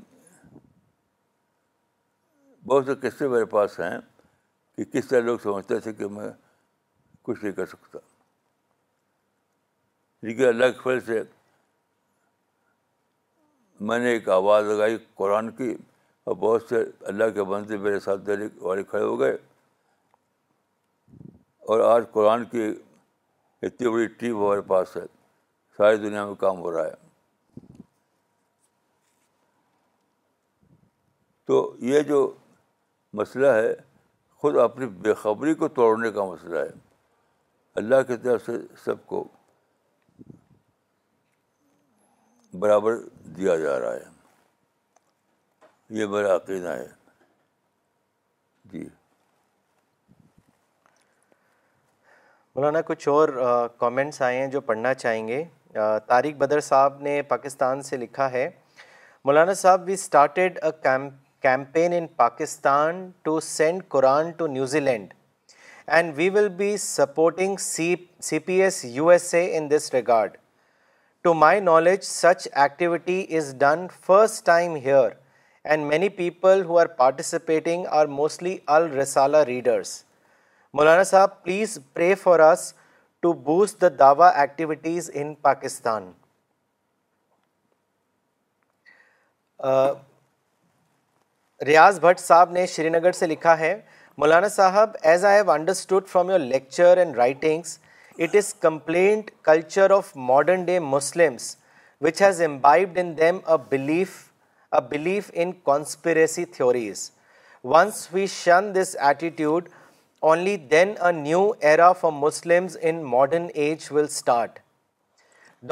بہت 2.69 2.87
سے 2.87 2.95
قصے 3.09 3.29
میرے 3.29 3.45
پاس 3.57 3.79
ہیں 3.81 3.97
کہ 4.77 4.85
کس 4.93 5.09
طرح 5.09 5.21
لوگ 5.31 5.39
سمجھتے 5.43 5.81
تھے 5.87 5.93
کہ 6.01 6.09
میں 6.19 6.31
کچھ 7.23 7.45
نہیں 7.45 7.55
کر 7.61 7.67
سکتا 7.77 7.99
لیکن 10.23 10.47
اللہ 10.47 10.71
کے 10.73 10.81
فضل 10.83 11.01
سے 11.07 11.23
میں 13.89 13.99
نے 13.99 14.11
ایک 14.13 14.29
آواز 14.29 14.65
لگائی 14.67 14.97
قرآن 15.19 15.51
کی 15.57 15.71
اور 16.25 16.35
بہت 16.41 16.63
سے 16.69 16.83
اللہ 17.13 17.31
کے 17.35 17.43
بندے 17.53 17.77
میرے 17.85 18.01
ساتھ 18.01 18.21
دہلی 18.27 18.47
والے 18.61 18.83
کھڑے 18.91 19.03
ہو 19.03 19.19
گئے 19.21 19.37
اور 21.73 21.81
آج 21.95 22.05
قرآن 22.13 22.45
کی 22.55 22.67
اتنی 23.67 23.89
بڑی 23.93 24.07
ٹیم 24.19 24.37
ہمارے 24.43 24.61
پاس 24.69 24.97
ہے 24.97 25.05
ساری 25.77 25.97
دنیا 26.05 26.25
میں 26.27 26.35
کام 26.41 26.59
ہو 26.61 26.71
رہا 26.73 26.87
ہے 26.87 27.79
تو 31.47 31.59
یہ 31.91 32.01
جو 32.09 32.21
مسئلہ 33.21 33.47
ہے 33.53 33.73
خود 34.43 34.57
اپنی 34.63 34.87
بےخبری 35.05 35.55
کو 35.63 35.69
توڑنے 35.79 36.11
کا 36.13 36.25
مسئلہ 36.25 36.59
ہے 36.59 36.71
اللہ 37.81 38.03
کی 38.09 38.17
طرف 38.25 38.45
سے 38.47 38.53
سب 38.85 39.07
کو 39.07 39.27
برابر 42.59 42.93
دیا 43.37 43.57
جا 43.57 43.79
رہا 43.81 43.93
ہے 43.95 44.09
یہ 45.99 46.07
میرا 46.11 46.35
عقیدہ 46.37 46.69
ہے 46.69 46.87
جی 48.73 48.85
مولانا 52.55 52.81
کچھ 52.87 53.09
اور 53.09 53.29
کامنٹس 53.79 54.21
آئے 54.23 54.39
ہیں 54.39 54.47
جو 54.51 54.61
پڑھنا 54.61 54.93
چاہیں 54.95 55.27
گے 55.29 55.43
طارق 56.07 56.37
بدر 56.39 56.61
صاحب 56.71 57.01
نے 57.03 57.21
پاکستان 57.29 57.83
سے 57.83 57.97
لکھا 57.97 58.31
ہے 58.33 58.49
مولانا 59.25 59.55
صاحب 59.63 59.83
we 59.87 59.93
started 59.95 60.59
a 60.65 60.71
campaign 61.43 61.93
in 61.99 62.07
Pakistan 62.17 63.09
to 63.23 63.39
send 63.41 63.83
Quran 63.89 64.31
to 64.37 64.47
New Zealand 64.81 65.15
and 65.87 66.13
we 66.17 66.29
will 66.31 66.49
be 66.57 66.77
supporting 66.87 67.57
C 67.61 67.95
C 68.31 68.39
P 68.47 68.63
S 68.63 68.85
U 68.85 69.09
S 69.09 69.33
A 69.35 69.47
in 69.59 69.71
this 69.71 69.93
regard 69.95 70.37
to 71.23 71.33
my 71.35 71.61
knowledge 71.61 72.03
such 72.05 72.47
activity 72.53 73.25
is 73.37 73.55
done 73.59 73.87
first 74.07 74.45
time 74.47 74.77
here 74.85 75.09
and 75.65 75.85
many 75.87 76.09
people 76.21 76.63
who 76.67 76.79
are 76.79 76.87
participating 76.99 77.87
are 77.97 78.07
mostly 78.21 78.57
Al-Risala 78.77 79.37
readers 79.47 79.93
مولانا 80.75 81.03
صاحب 81.05 81.43
please 81.43 81.79
pray 81.95 82.15
for 82.23 82.41
us 82.41 82.73
to 83.23 83.33
boost 83.51 83.81
the 83.81 83.89
دعوی 83.99 84.29
activities 84.35 85.11
in 85.23 85.35
Pakistan 85.43 86.11
ریاض 91.67 91.99
بھٹ 92.01 92.21
صاحب 92.21 92.51
نے 92.53 92.67
شری 92.77 92.89
نگر 92.91 93.13
سے 93.21 93.27
لکھا 93.27 93.59
ہے 93.59 93.75
Maulana 94.19 94.49
sahib 94.57 94.97
as 95.03 95.25
I 95.25 95.41
have 95.41 95.51
understood 95.51 96.07
from 96.09 96.31
your 96.31 96.39
lecture 96.39 96.97
and 96.99 97.17
writings 97.17 97.79
it 98.25 98.35
is 98.37 98.53
complaint 98.61 99.31
culture 99.45 99.91
of 99.91 100.11
modern 100.31 100.65
day 100.65 100.79
Muslims 100.95 101.45
which 102.05 102.21
has 102.23 102.41
imbibed 102.43 102.99
in 102.99 103.17
them 103.19 103.37
a 103.53 103.57
belief 103.71 104.17
a 104.75 104.81
belief 104.89 105.31
in 105.43 105.53
conspiracy 105.65 106.45
theories 106.57 107.11
once 107.75 108.07
we 108.13 108.27
shun 108.35 108.71
this 108.75 108.95
attitude 109.07 109.69
only 110.33 110.57
then 110.71 110.95
a 111.07 111.13
new 111.23 111.51
era 111.71 111.91
for 112.01 112.11
Muslims 112.19 112.77
in 112.81 113.03
modern 113.11 113.47
age 113.55 113.87
will 113.93 114.05
start 114.11 114.59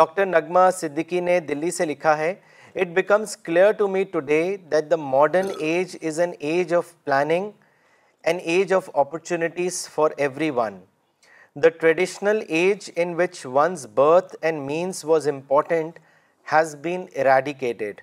doctor 0.01 0.27
نغمہ 0.27 0.69
صدیقی 0.79 1.21
نے 1.31 1.39
دلی 1.55 1.71
سے 1.81 1.85
لکھا 1.87 2.17
ہے 2.19 2.35
it 2.81 2.87
becomes 2.97 3.37
clear 3.45 3.73
to 3.79 3.89
me 3.97 4.05
to 4.13 4.21
day 4.33 4.43
that 4.73 4.91
the 4.91 4.97
modern 5.01 5.51
age 5.61 5.97
is 6.07 6.21
an 6.21 6.33
age 6.39 6.75
of 6.75 6.93
planning 7.05 7.51
an 8.29 8.39
age 8.43 8.73
of 8.75 8.91
opportunities 8.95 9.89
for 9.95 10.11
every 10.17 10.51
one 10.57 10.85
the 11.63 11.69
traditional 11.81 12.41
age 12.57 12.91
in 13.03 13.15
which 13.19 13.39
one's 13.53 13.87
birth 13.95 14.35
and 14.41 14.61
means 14.67 15.05
was 15.05 15.27
important 15.29 15.99
has 16.53 16.75
been 16.83 17.05
eradicated 17.21 18.01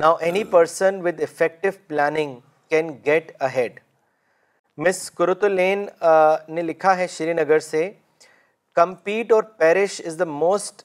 now 0.00 0.14
any 0.26 0.42
person 0.50 1.00
with 1.04 1.20
effective 1.22 1.68
planning 1.86 2.34
can 2.70 2.90
get 3.06 3.30
ahead 3.54 3.80
miss 4.86 5.10
Aleen 5.20 5.84
نے 6.54 6.62
لکھا 6.62 6.96
ہے 6.98 7.06
شری 7.16 7.32
نگر 7.32 7.58
سے 7.70 7.90
compete 8.80 9.32
or 9.32 9.42
perish 9.58 10.00
is 10.06 10.18
the 10.18 10.24
most 10.44 10.82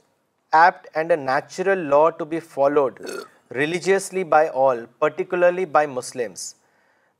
apt 0.61 0.87
and 0.97 1.11
a 1.11 1.17
natural 1.17 1.85
law 1.89 2.09
to 2.19 2.25
be 2.35 2.39
followed 2.53 2.99
religiously 3.55 4.23
by 4.35 4.47
all 4.63 4.85
particularly 4.99 5.65
by 5.79 5.87
Muslims 5.93 6.53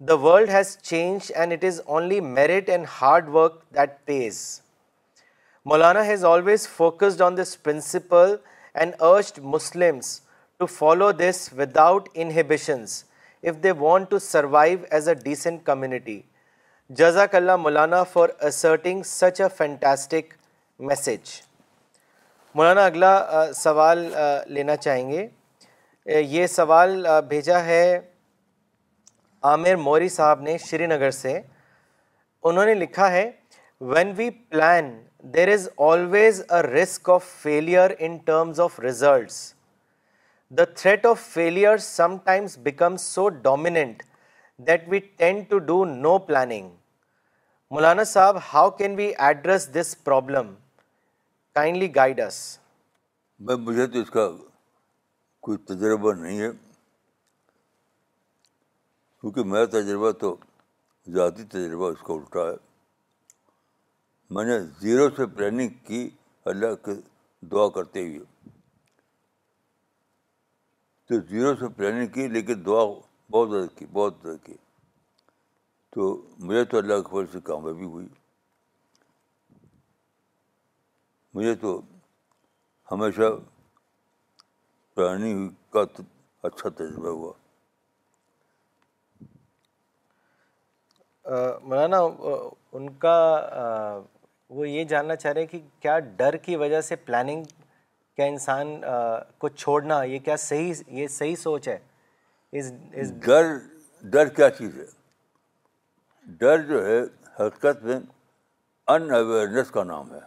the 0.08 0.18
world 0.26 0.50
has 0.50 0.78
change 0.82 1.32
and 1.36 1.52
it 1.54 1.64
is 1.74 1.80
only 1.86 2.20
merit 2.36 2.70
and 2.70 2.86
hard 3.02 3.30
work 3.36 3.62
that 3.76 3.98
pays 4.06 4.44
Maulana 5.70 6.06
has 6.06 6.24
always 6.26 6.68
focused 6.76 7.22
on 7.22 7.36
this 7.38 7.62
principle 7.64 8.36
and 8.74 8.94
urged 9.00 9.38
Muslims 9.56 10.20
to 10.60 10.66
follow 10.66 11.12
this 11.18 11.48
without 11.78 12.08
inhibitions 12.14 13.04
if 13.50 13.62
they 13.64 13.72
want 13.80 14.10
to 14.12 14.20
survive 14.20 14.78
as 14.92 15.10
a 15.10 15.14
decent 15.24 15.62
community 15.66 16.20
جزاک 17.00 17.36
اللہ 17.36 17.56
مولانا 17.66 18.02
for 18.14 18.30
asserting 18.48 19.02
such 19.06 19.42
a 19.42 19.48
fantastic 19.58 20.34
message 20.92 21.30
مولانا 22.56 22.86
اگلا 22.86 23.44
سوال 23.56 24.04
لینا 24.54 24.76
چاہیں 24.76 25.10
گے 25.12 25.28
یہ 26.22 26.48
سوال 26.56 27.06
بھیجا 27.30 27.64
ہے 27.66 28.00
عامر 29.52 29.76
موری 29.84 30.10
صاحب 30.10 30.42
نے 30.50 30.58
شری 30.66 30.86
نگر 30.88 31.12
سے 31.22 31.40
انہوں 32.44 32.66
نے 32.66 32.74
لکھا 32.74 33.12
ہے 33.12 33.30
when 33.94 34.12
we 34.16 34.30
plan 34.50 34.92
there 35.34 35.48
is 35.54 35.68
always 35.86 36.42
a 36.52 36.62
risk 36.64 37.10
of 37.10 37.24
failure 37.42 37.92
in 38.06 38.16
terms 38.26 38.60
of 38.60 38.80
results 38.80 39.36
the 40.58 40.64
threat 40.76 41.06
of 41.06 41.20
failure 41.34 41.78
sometimes 42.24 42.58
become 42.64 42.96
so 43.04 43.28
dominant 43.42 44.02
that 44.68 44.88
we 44.92 45.00
tend 45.18 45.42
to 45.50 45.58
do 45.68 45.84
no 45.86 46.18
planning 46.30 46.70
مولانا 47.72 48.04
صاحب 48.14 48.38
how 48.54 48.70
can 48.80 48.96
we 48.98 49.12
address 49.28 49.70
this 49.76 49.96
problem 50.04 50.54
kindly 51.56 51.94
guide 51.96 52.22
us 52.28 52.40
میں 53.46 53.56
مجھے 53.68 53.88
تو 53.94 54.00
اس 54.02 54.10
کا 54.18 54.28
کوئی 55.48 55.58
تجربہ 55.74 56.14
نہیں 56.22 56.40
ہے 56.42 56.52
کیونکہ 59.22 59.44
میرا 59.54 59.66
تجربہ 59.80 60.12
تو 60.22 60.36
ذاتی 61.16 61.44
تجربہ 61.56 61.92
اس 61.92 62.02
کا 62.08 62.14
الٹا 62.14 62.50
ہے 62.52 62.56
میں 64.36 64.44
نے 64.46 64.58
زیرو 64.80 65.10
سے 65.16 65.26
پلاننگ 65.36 65.70
کی 65.88 66.00
اللہ 66.50 66.74
کی 66.84 66.92
دعا 67.52 67.68
کرتے 67.76 68.02
ہوئے 68.08 68.50
تو 71.08 71.20
زیرو 71.30 71.54
سے 71.60 71.68
پلاننگ 71.78 72.08
کی 72.18 72.28
لیکن 72.36 72.64
دعا 72.66 72.84
بہت 73.32 73.50
زیادہ 73.52 73.68
کی 73.80 73.86
بہت 73.94 74.16
زیادہ 74.24 74.38
کی 74.46 74.54
تو 75.96 76.02
مجھے 76.46 76.64
تو 76.72 76.78
اللہ 76.78 77.02
کے 77.02 77.10
فضل 77.16 77.26
سے 77.32 77.40
کامیابی 77.50 77.86
ہوئی 77.96 78.08
مجھے 81.34 81.56
تو 81.66 81.80
ہمیشہ 82.92 83.32
پلاننگ 84.96 85.48
کا 85.74 85.82
اچھا 86.48 86.70
تجربہ 86.78 87.16
ہوا 87.18 87.34
مولانا 91.68 92.00
ان 92.78 92.94
کا 93.00 93.16
وہ 94.56 94.68
یہ 94.70 94.84
جاننا 94.84 95.16
چاہ 95.16 95.32
رہے 95.34 95.42
ہیں 95.42 95.48
کہ 95.48 95.60
کیا 95.82 95.98
ڈر 96.16 96.36
کی 96.46 96.56
وجہ 96.62 96.80
سے 96.88 96.96
پلاننگ 97.10 97.44
کیا 98.16 98.26
انسان 98.26 98.74
کو 99.40 99.50
چھوڑنا 99.50 100.02
یہ 100.04 100.20
کیا 100.26 100.36
صحیح 100.46 100.74
یہ 101.00 101.08
صحیح 101.18 101.36
سوچ 101.44 101.68
ہے 101.68 101.78
ڈر 103.26 103.54
ڈر 104.16 104.28
کیا 104.36 104.50
چیز 104.58 104.76
ہے 104.78 104.86
ڈر 106.40 106.64
جو 106.68 106.86
ہے 106.86 107.00
حقیقت 107.40 107.84
میں 107.84 108.00
ان 108.94 109.12
اویئرنیس 109.16 109.72
کا 109.72 109.84
نام 109.84 110.14
ہے 110.14 110.20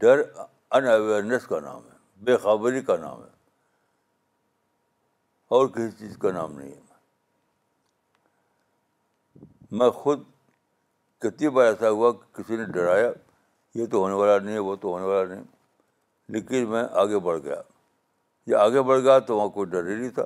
ڈر 0.00 0.22
ان 0.78 0.86
اویئرنیس 0.88 1.46
کا 1.46 1.60
نام 1.68 1.82
ہے 1.92 1.96
بے 2.24 2.36
خبری 2.46 2.80
کا 2.90 2.96
نام 3.04 3.22
ہے 3.22 3.36
اور 5.56 5.68
کسی 5.74 5.90
چیز 5.98 6.16
کا 6.22 6.32
نام 6.32 6.58
نہیں 6.58 6.70
ہے 6.74 6.86
میں 9.78 9.90
خود 10.00 10.22
کتنی 11.22 11.48
بار 11.54 11.66
ایسا 11.66 11.88
ہوا 11.90 12.10
کہ 12.12 12.38
کسی 12.42 12.56
نے 12.56 12.64
ڈرایا 12.72 13.10
یہ 13.74 13.86
تو 13.90 13.98
ہونے 14.02 14.14
والا 14.14 14.38
نہیں 14.38 14.54
ہے 14.54 14.58
وہ 14.68 14.74
تو 14.82 14.88
ہونے 14.90 15.04
والا 15.06 15.24
نہیں 15.34 15.42
لیکن 16.34 16.68
میں 16.70 16.82
آگے 17.02 17.18
بڑھ 17.26 17.40
گیا 17.44 17.60
یہ 18.50 18.56
آگے 18.64 18.82
بڑھ 18.90 19.00
گیا 19.04 19.18
تو 19.28 19.36
وہاں 19.36 19.48
کوئی 19.56 19.70
ڈر 19.70 19.88
ہی 19.88 19.94
نہیں 19.96 20.10
تھا 20.18 20.24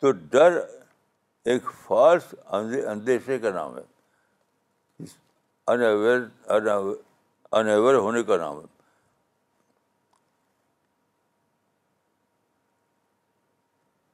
تو 0.00 0.10
ڈر 0.32 0.58
ایک 1.52 1.70
فالس 1.86 2.34
اندیشے 2.90 3.38
کا 3.38 3.50
نام 3.54 3.76
ہے 3.78 3.82
انویئر 7.52 7.94
ہونے 7.94 8.22
کا 8.28 8.36
نام 8.36 8.60
ہے 8.60 8.66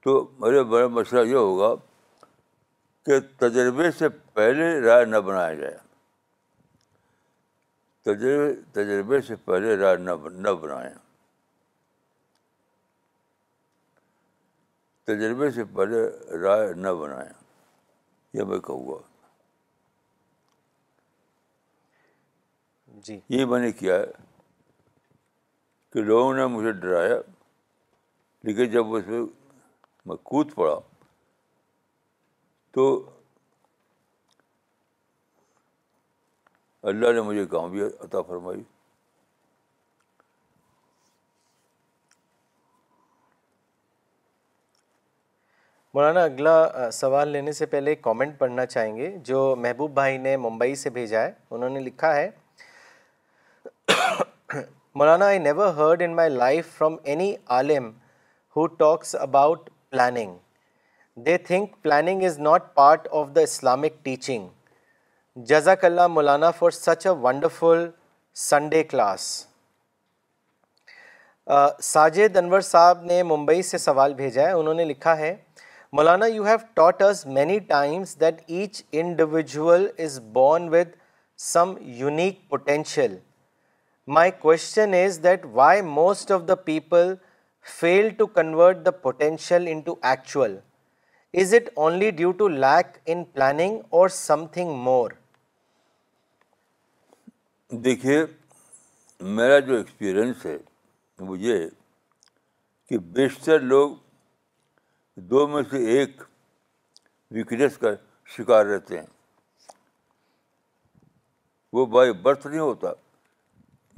تو 0.04 0.14
میرے 0.40 0.62
بڑا 0.70 0.86
مشورہ 0.94 1.24
یہ 1.26 1.34
ہوگا 1.36 1.74
کہ 3.06 3.18
تجربے 3.38 3.90
سے 3.98 4.08
پہلے 4.34 4.66
رائے 4.80 5.04
نہ 5.04 5.16
بنایا 5.28 5.54
جائے 5.54 5.76
تجربے 8.04 8.52
تجربے 8.74 9.20
سے 9.28 9.36
پہلے 9.44 9.76
رائے 9.76 9.96
نہ 10.06 10.10
بنائیں 10.60 10.92
تجربے 15.06 15.50
سے 15.50 15.64
پہلے 15.76 16.00
رائے 16.42 16.72
نہ 16.84 16.90
بنائیں 17.00 17.32
یہ 18.38 18.44
میں 18.50 18.58
کہوں 18.68 18.86
گا 18.88 18.98
جی 23.06 23.18
یہ 23.38 23.44
میں 23.52 23.60
نے 23.60 23.70
کیا 23.82 23.94
ہے 23.98 24.10
کہ 25.92 26.02
لوگوں 26.02 26.32
نے 26.34 26.46
مجھے 26.56 26.72
ڈرایا 26.80 27.16
لیکن 28.46 28.70
جب 28.70 28.94
اس 28.94 29.06
میں 29.08 30.16
کود 30.30 30.54
پڑا 30.54 30.74
تو 32.74 32.84
اللہ 36.90 37.12
نے 37.14 37.20
مجھے 37.22 37.84
عطا 38.04 38.20
فرمائی 38.28 38.62
مولانا 45.94 46.22
اگلا 46.24 46.90
سوال 46.92 47.28
لینے 47.28 47.52
سے 47.52 47.66
پہلے 47.72 47.94
کامنٹ 47.94 48.38
پڑھنا 48.38 48.64
چاہیں 48.66 48.96
گے 48.96 49.10
جو 49.24 49.40
محبوب 49.62 49.90
بھائی 49.94 50.16
نے 50.18 50.36
ممبئی 50.44 50.74
سے 50.82 50.90
بھیجا 50.90 51.20
ہے 51.22 51.32
انہوں 51.50 51.70
نے 51.70 51.80
لکھا 51.80 52.14
ہے 52.14 52.28
مولانا 54.98 55.26
I 55.26 55.38
never 55.38 55.74
heard 55.76 56.02
in 56.02 56.14
my 56.16 56.30
life 56.30 56.72
from 56.78 56.96
any 57.12 57.32
Alam 57.58 57.90
who 58.56 58.66
talks 58.82 59.14
about 59.26 59.70
planning 59.90 60.36
they 61.24 61.36
think 61.46 61.72
planning 61.82 62.22
is 62.24 62.38
not 62.40 62.72
part 62.74 63.08
of 63.14 63.26
the 63.36 63.40
Islamic 63.40 63.94
teaching 64.04 64.46
جزاک 65.46 65.84
اللہ 65.84 66.06
مولانا 66.06 66.50
for 66.58 66.70
such 66.70 67.06
a 67.06 67.12
wonderful 67.22 67.86
Sunday 68.48 68.82
class 68.84 69.20
Sajid 71.82 72.36
Anwar 72.36 72.60
صاحب 72.70 73.02
نے 73.10 73.22
ممبئی 73.22 73.62
سے 73.62 73.78
سوال 73.78 74.14
بھیجا 74.14 74.46
ہے 74.46 74.52
انہوں 74.52 74.74
نے 74.74 74.84
لکھا 74.84 75.16
ہے 75.18 75.34
مولانا 75.96 76.26
you 76.26 76.44
have 76.46 76.56
taught 76.74 77.02
us 77.02 77.24
many 77.26 77.58
times 77.74 78.16
that 78.20 78.40
each 78.46 78.82
individual 78.92 79.86
is 80.04 80.18
born 80.32 80.68
with 80.74 80.94
some 81.52 81.74
unique 82.00 82.40
potential 82.50 83.18
my 84.14 84.30
question 84.40 84.94
is 85.04 85.22
that 85.24 85.46
why 85.52 85.82
most 86.00 86.32
of 86.32 86.48
the 86.48 86.54
people 86.70 87.14
fail 87.80 88.08
to 88.18 88.26
convert 88.40 88.84
the 88.86 88.90
potential 89.02 89.68
into 89.84 89.94
actual 90.10 90.58
is 91.40 91.52
it 91.54 91.68
only 91.84 92.10
due 92.16 92.30
to 92.38 92.46
lack 92.48 92.96
in 93.10 93.22
planning 93.34 93.78
or 93.98 94.08
something 94.52 94.70
مور 94.84 95.10
دیکھیے 97.84 98.18
میرا 99.38 99.58
جو 99.68 99.76
experience 99.76 100.44
ہے 100.46 100.56
وہ 101.28 101.38
یہ 101.38 101.66
کہ 102.88 102.98
بیشتر 103.18 103.60
لوگ 103.60 103.94
دو 105.30 105.46
میں 105.48 105.62
سے 105.70 105.78
ایک 105.98 106.22
ویکنیس 107.34 107.78
کا 107.84 107.90
شکار 108.36 108.64
رہتے 108.66 108.98
ہیں 108.98 109.06
وہ 111.76 111.86
بائی 111.96 112.12
برتھ 112.22 112.46
نہیں 112.46 112.60
ہوتا 112.60 112.92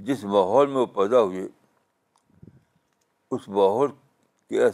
جس 0.09 0.23
ماحول 0.37 0.67
میں 0.67 0.77
وہ 0.77 0.87
پیدا 1.01 1.23
ہوئے 1.23 1.47
اس 3.35 3.49
ماحول 3.59 3.91
کے 4.49 4.65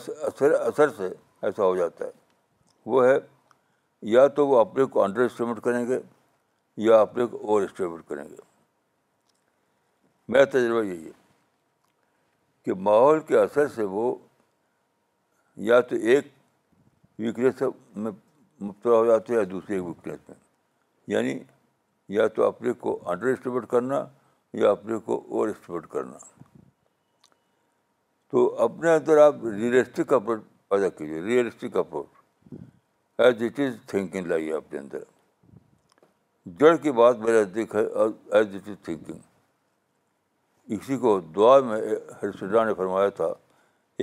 اثر 0.00 0.96
سے 0.96 1.08
ایسا 1.46 1.62
ہو 1.64 1.74
جاتا 1.76 2.04
ہے 2.04 2.10
وہ 2.90 3.04
ہے 3.06 3.16
یا 4.10 4.26
تو 4.36 4.46
وہ 4.48 4.58
اپنے 4.58 4.84
کو 4.94 5.02
انڈر 5.02 5.24
اسٹیمیٹ 5.24 5.60
کریں 5.64 5.86
گے 5.88 5.98
یا 6.88 7.00
اپنے 7.00 7.26
کو 7.32 7.36
اوور 7.42 7.62
اسٹیمیٹ 7.62 8.08
کریں 8.08 8.24
گے 8.28 8.36
میرا 10.32 10.44
تجربہ 10.52 10.82
یہی 10.84 11.04
ہے 11.06 11.10
کہ 12.64 12.74
ماحول 12.88 13.20
کے 13.28 13.38
اثر 13.38 13.68
سے 13.74 13.82
وہ 13.94 14.14
یا 15.68 15.80
تو 15.90 15.96
ایک 16.12 16.26
ویکنیس 17.18 17.62
میں 17.62 18.10
مبتلا 18.12 18.92
ہو 18.96 19.06
جاتے 19.06 19.32
ہیں 19.32 19.40
یا 19.40 19.46
دوسرے 19.50 19.74
ایک 19.76 19.84
ویکنیس 19.86 20.28
میں 20.28 20.36
یعنی 21.14 21.38
یا 22.16 22.26
تو 22.36 22.44
اپنے 22.46 22.72
کو 22.84 22.98
انڈر 23.10 23.26
اسٹیمیٹ 23.32 23.66
کرنا 23.70 24.04
یا 24.62 24.70
اپنے 24.70 24.98
کو 25.04 25.22
اوور 25.28 25.48
اسٹیمیٹ 25.48 25.86
کرنا 25.90 26.18
تو 28.30 28.44
اپنے 28.64 28.92
اندر 28.94 29.18
آپ 29.26 29.44
ریئلسٹک 29.44 30.12
اپروچ 30.12 30.40
پیدا 30.72 30.88
کیجیے 30.88 31.20
realistic 31.22 31.76
approach 31.76 33.20
as 33.24 33.42
it 33.44 33.58
is 33.60 33.72
thinking 33.86 34.26
لائیے 34.26 34.52
آپ 34.54 34.70
کے 34.70 34.78
اندر 34.78 35.00
جڑ 36.60 36.74
کی 36.82 36.92
بات 37.00 37.18
میرا 37.24 37.42
دکھ 37.54 37.74
ہے 37.76 37.80
ایز 37.84 38.54
اٹ 38.56 38.68
از 38.68 38.76
تھنکنگ 38.84 39.18
اسی 40.76 40.96
کو 40.98 41.18
دعا 41.36 41.58
میں 41.66 41.80
حریش 42.22 42.42
نے 42.42 42.74
فرمایا 42.76 43.08
تھا 43.18 43.28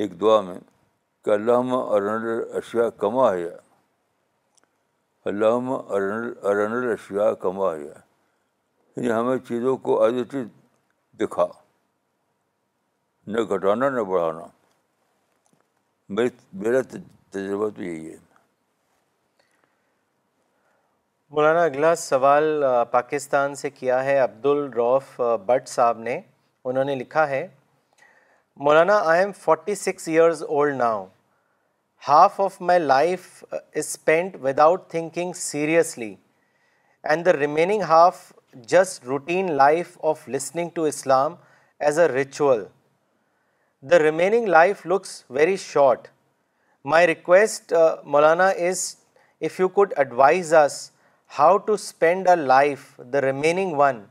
ایک 0.04 0.20
دعا 0.22 0.40
میں 0.50 0.60
کہ 1.26 1.32
اللہ 1.38 1.74
ارن 1.96 2.28
الرشیا 2.34 2.90
کما 3.04 3.32
ہے 3.34 3.50
علامہ 5.30 5.80
ارن 5.96 6.32
الرن 6.50 6.74
الشیا 6.92 7.34
کما 7.48 7.74
ہے 7.74 7.82
یعنی 7.86 9.12
ہمیں 9.12 9.38
چیزوں 9.50 9.76
کو 9.90 10.02
ایز 10.04 10.20
اٹ 10.22 10.36
از 10.42 10.48
دکھا 11.22 11.48
نہ 13.34 13.42
گھٹانا 13.54 13.90
نہ 13.98 14.02
بڑھانا 14.14 14.46
میری 16.18 16.30
میرا 16.62 16.80
تجربہ 16.92 17.68
تو 17.76 17.82
یہی 17.84 18.10
ہے 18.12 18.16
مولانا 21.36 21.64
اگلا 21.64 21.94
سوال 22.04 22.64
پاکستان 22.92 23.56
سے 23.56 23.70
کیا 23.70 24.04
ہے 24.06 24.18
عبد 24.20 24.46
الروف 24.52 25.20
بٹ 25.46 25.68
صاحب 25.70 26.00
نے 26.08 26.20
انہوں 26.72 26.84
نے 26.84 26.96
لکھا 26.96 27.28
ہے 27.30 27.46
مولانا 28.68 28.98
I 29.12 29.20
am 29.24 29.32
forty 29.42 29.76
six 29.84 30.08
years 30.08 30.42
old 30.48 30.76
now 30.76 31.06
half 32.08 32.40
of 32.42 32.60
my 32.72 32.80
life 32.80 33.28
spend 33.84 34.36
without 34.46 34.88
thinking 34.92 35.34
seriously 35.44 36.14
and 37.10 37.26
the 37.26 37.34
remaining 37.40 37.82
half 37.90 38.32
just 38.74 39.06
routine 39.08 39.52
life 39.58 39.98
of 40.14 40.28
listening 40.30 40.70
to 40.74 40.84
Islam 40.94 41.36
as 41.86 42.00
a 42.00 42.08
ritual 42.14 42.66
the 43.92 43.98
remaining 44.00 44.48
life 44.48 44.86
looks 44.92 45.12
very 45.32 45.56
short 45.58 46.08
my 46.94 47.06
request 47.08 47.74
Maulana 48.14 48.46
is 48.70 48.86
if 49.42 49.60
you 49.60 49.68
could 49.78 49.94
advise 49.98 50.54
us 50.64 50.80
how 51.38 51.58
to 51.68 51.74
spend 51.74 52.28
a 52.30 52.36
life 52.36 52.84
the 53.14 53.22
remaining 53.22 53.78
one 53.80 54.04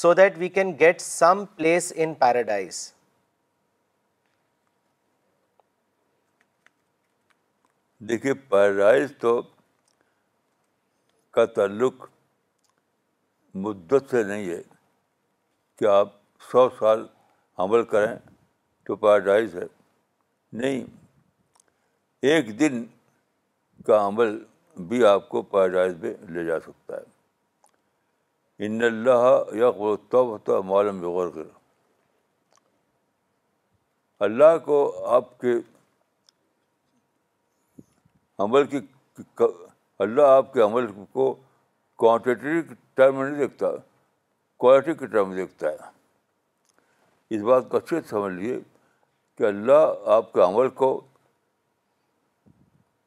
so 0.00 0.12
that 0.14 0.38
we 0.38 0.48
can 0.48 0.72
get 0.80 1.00
some 1.00 1.44
place 1.56 1.92
in 1.96 2.14
paradise 2.20 2.78
دیکھیے 8.08 8.34
paradise 8.50 9.10
تو 9.20 9.40
کا 11.34 11.44
تعلق 11.56 12.08
مدت 13.68 14.10
سے 14.10 14.22
نہیں 14.22 14.48
ہے 14.50 14.60
کہ 15.78 15.84
آپ 15.98 16.14
سو 16.50 16.68
سال 16.78 17.06
عمل 17.64 17.84
کریں 17.92 18.14
تو 18.90 18.96
پیراڈائز 18.96 19.54
ہے 19.54 19.64
نہیں 20.60 20.84
ایک 22.28 22.48
دن 22.60 22.82
کا 23.86 23.98
عمل 24.06 24.32
بھی 24.88 25.04
آپ 25.06 25.28
کو 25.28 25.42
پیراڈائز 25.52 25.92
میں 26.00 26.10
لے 26.34 26.44
جا 26.44 26.58
سکتا 26.60 26.96
ہے 26.96 28.66
ان 28.66 28.82
اللہ 28.84 29.36
یا 29.60 29.68
تو 30.44 30.62
معلوم 30.72 31.00
غور 31.02 31.28
کر 31.34 31.44
اللہ 34.28 34.56
کو 34.64 34.80
آپ 35.16 35.30
کے 35.40 35.54
عمل 38.46 38.66
کی 38.74 38.78
اللہ 40.08 40.32
آپ 40.38 40.52
کے 40.54 40.62
عمل 40.62 40.86
کو 41.12 41.28
کوانٹیٹی 42.02 42.60
ٹرم 42.94 43.22
نہیں 43.22 43.38
دیکھتا 43.46 43.70
کوالٹی 44.64 44.94
کے 45.02 45.06
ٹرم 45.14 45.34
دیکھتا 45.36 45.68
ہے 45.70 45.94
اس 47.36 47.42
بات 47.52 47.68
کو 47.70 47.76
اچھے 47.76 48.00
سمجھ 48.10 48.32
لیجیے 48.34 48.58
کہ 49.40 49.44
اللہ 49.46 49.92
آپ 50.14 50.32
کے 50.32 50.40
عمل 50.42 50.68
کو 50.78 50.86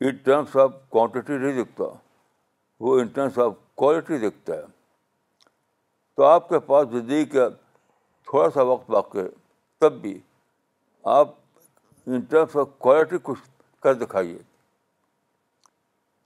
ان 0.06 0.16
ٹرمس 0.24 0.56
آف 0.64 0.72
کوانٹٹی 0.94 1.38
نہیں 1.38 1.62
دکھتا 1.64 1.84
وہ 2.86 2.98
ان 3.00 3.08
ٹرمس 3.18 3.38
آف 3.46 3.52
کوالٹی 3.82 4.18
دکھتا 4.30 4.54
ہے 4.56 4.64
تو 6.18 6.24
آپ 6.26 6.48
کے 6.50 6.60
پاس 6.72 6.88
زندگی 6.92 7.26
کا 7.36 7.48
تھوڑا 8.30 8.50
سا 8.56 8.62
وقت 8.72 8.90
باقی 8.92 9.20
ہے 9.20 9.28
تب 9.82 10.02
بھی 10.08 10.18
آپ 11.18 11.36
ان 12.08 12.22
ٹرمس 12.34 12.56
آف 12.64 12.68
کوالٹی 12.88 13.18
کچھ 13.30 13.44
کر 13.84 13.94
دکھائیے 14.04 14.38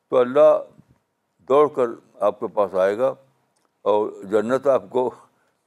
تو 0.10 0.18
اللہ 0.22 0.53
دوڑ 1.49 1.68
کر 1.76 1.99
آپ 2.30 2.39
کے 2.39 2.47
پاس 2.60 2.76
آئے 2.86 2.97
گا 2.97 3.14
اور 3.95 4.10
جنت 4.32 4.68
آپ 4.80 4.89
کو 4.97 5.10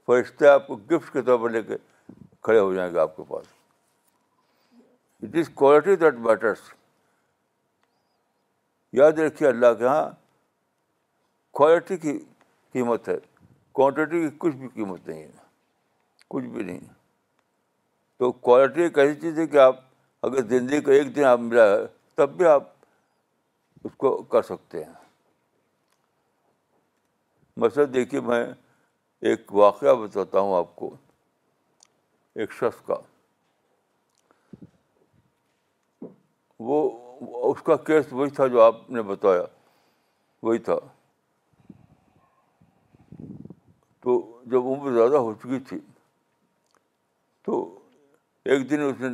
فرشتہ 0.06 0.50
آپ 0.56 0.66
کو 0.66 0.76
گفٹ 0.90 1.12
کے 1.12 1.22
طور 1.30 1.38
پر 1.44 1.50
لے 1.58 1.62
کے 1.72 1.76
کھڑے 2.40 2.58
ہو 2.58 2.74
جائیں 2.74 2.92
گے 2.94 2.98
آپ 3.08 3.16
کے 3.16 3.22
پاس 3.32 3.58
it 5.22 5.34
is 5.38 5.48
quality 5.54 5.94
that 5.96 6.14
matters 6.26 6.58
یاد 8.98 9.18
رکھیے 9.18 9.48
اللہ 9.48 9.74
کے 9.78 9.84
یہاں 9.84 10.08
کوالٹی 11.58 11.96
کی 12.04 12.18
قیمت 12.72 13.08
ہے 13.08 13.16
کوانٹٹی 13.78 14.20
کی 14.28 14.34
کچھ 14.38 14.54
بھی 14.56 14.68
قیمت 14.74 15.06
نہیں 15.08 15.22
ہے 15.22 15.30
کچھ 16.28 16.44
بھی 16.44 16.62
نہیں 16.62 16.78
تو 18.18 18.30
کوالٹی 18.48 18.82
ایک 18.82 18.98
ایسی 18.98 19.20
چیز 19.20 19.38
ہے 19.38 19.46
کہ 19.46 19.58
آپ 19.66 19.78
اگر 20.26 20.42
زندگی 20.48 20.80
کا 20.88 20.92
ایک 20.92 21.14
دن 21.16 21.24
آپ 21.24 21.38
ملا 21.40 21.66
ہے 21.70 21.86
تب 22.14 22.36
بھی 22.36 22.46
آپ 22.46 22.68
اس 23.84 23.92
کو 23.96 24.16
کر 24.32 24.42
سکتے 24.48 24.84
ہیں 24.84 24.92
مثلاً 27.64 27.92
دیکھیے 27.94 28.20
میں 28.28 28.44
ایک 29.30 29.54
واقعہ 29.54 29.94
بتاتا 30.06 30.40
ہوں 30.40 30.56
آپ 30.58 30.74
کو 30.76 30.94
ایک 32.36 32.52
شخص 32.60 32.84
کا 32.86 32.96
وہ 36.68 36.78
اس 37.50 37.62
کا 37.64 37.76
کیس 37.86 38.12
وہی 38.12 38.30
تھا 38.38 38.46
جو 38.54 38.60
آپ 38.62 38.88
نے 38.90 39.02
بتایا 39.10 39.42
وہی 40.42 40.58
تھا 40.68 40.74
تو 44.04 44.14
جب 44.50 44.66
عمر 44.72 44.92
زیادہ 44.94 45.16
ہو 45.28 45.32
چکی 45.42 45.58
تھی 45.68 45.78
تو 47.46 47.56
ایک 48.50 48.68
دن 48.70 48.80
اس 48.84 49.00
نے 49.00 49.08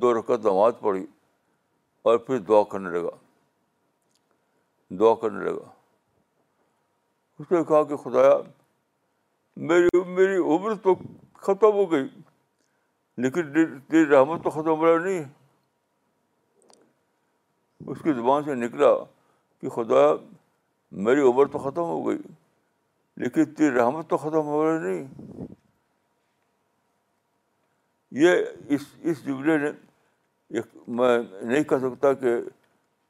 دو 0.00 0.12
رکعت 0.18 0.44
نماز 0.46 0.72
پڑھی 0.80 1.04
اور 2.10 2.18
پھر 2.26 2.38
دعا 2.48 2.62
کرنے 2.70 2.90
لگا 2.98 3.10
دعا 5.00 5.14
کرنے 5.20 5.44
لگا 5.50 5.68
اس 7.38 7.50
نے 7.52 7.62
کہا 7.68 7.82
کہ 7.88 7.96
خدایا 8.04 8.34
میری 9.72 10.02
میری 10.14 10.36
عمر 10.56 10.74
تو 10.82 10.94
ختم 11.46 11.72
ہو 11.78 11.90
گئی 11.92 12.04
لیکن 13.22 13.52
تیری 13.52 14.04
رحمت 14.14 14.44
تو 14.44 14.50
ختم 14.50 14.68
ہو 14.78 14.86
رہا 14.86 15.04
نہیں 15.04 15.24
اس 17.90 17.98
کی 18.02 18.12
زبان 18.12 18.44
سے 18.44 18.54
نکلا 18.54 18.92
کہ 19.60 19.68
خدا 19.74 20.02
میری 21.06 21.20
عمر 21.28 21.46
تو 21.52 21.58
ختم 21.58 21.80
ہو 21.92 22.06
گئی 22.06 22.18
لیکن 23.22 23.44
تیری 23.54 23.70
رحمت 23.78 24.08
تو 24.10 24.16
ختم 24.16 24.46
ہو 24.46 24.64
رہی 24.64 24.82
نہیں 24.88 25.46
یہ 28.24 28.42
اس 28.74 28.82
اس 29.10 29.24
جملے 29.24 29.56
نے 29.58 29.68
ایک 30.56 30.66
میں 30.98 31.18
نہیں 31.42 31.62
کہہ 31.68 31.76
سکتا 31.82 32.12
کہ 32.22 32.34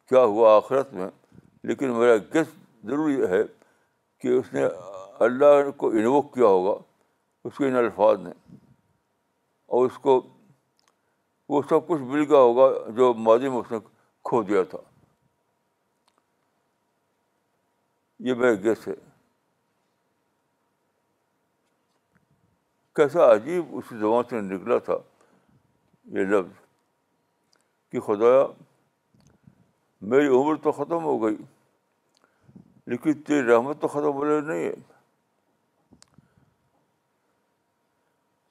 کیا 0.08 0.22
ہوا 0.32 0.54
آخرت 0.56 0.92
میں 0.94 1.08
لیکن 1.70 1.94
میرا 1.98 2.16
گیس 2.34 2.46
ضروری 2.88 3.20
ہے 3.30 3.42
کہ 4.22 4.28
اس 4.38 4.52
نے 4.54 4.64
اللہ 5.24 5.70
کو 5.76 5.88
انووک 5.90 6.34
کیا 6.34 6.46
ہوگا 6.46 6.78
اس 7.48 7.56
کے 7.58 7.66
ان 7.68 7.76
الفاظ 7.76 8.20
نے 8.22 8.30
اور 9.76 9.86
اس 9.86 9.98
کو 10.02 10.20
وہ 11.48 11.60
سب 11.68 11.86
کچھ 11.86 12.00
مل 12.10 12.22
گیا 12.30 12.38
ہوگا 12.38 12.68
جو 12.96 13.12
ماضی 13.28 13.48
میں 13.48 13.58
اس 13.58 13.70
نے 13.72 13.78
کھو 14.32 14.42
دیا 14.48 14.62
تھا 14.70 14.78
یہ 18.26 18.52
گیس 18.62 18.86
ہے 18.88 18.92
کیسا 22.96 23.30
عجیب 23.32 23.74
اس 23.76 23.92
زبان 24.00 24.24
سے 24.30 24.40
نکلا 24.40 24.78
تھا 24.88 24.96
یہ 26.18 26.24
لفظ 26.32 26.60
کہ 27.92 28.00
خدا 28.08 28.32
میری 30.14 30.26
عمر 30.40 30.56
تو 30.62 30.72
ختم 30.80 31.04
ہو 31.10 31.16
گئی 31.24 31.36
لیکن 32.92 33.22
تیری 33.26 33.42
رحمت 33.52 33.80
تو 33.80 33.88
ختم 33.96 34.12
ہو 34.20 34.24
رہی 34.28 34.40
نہیں 34.52 34.64
ہے 34.64 34.72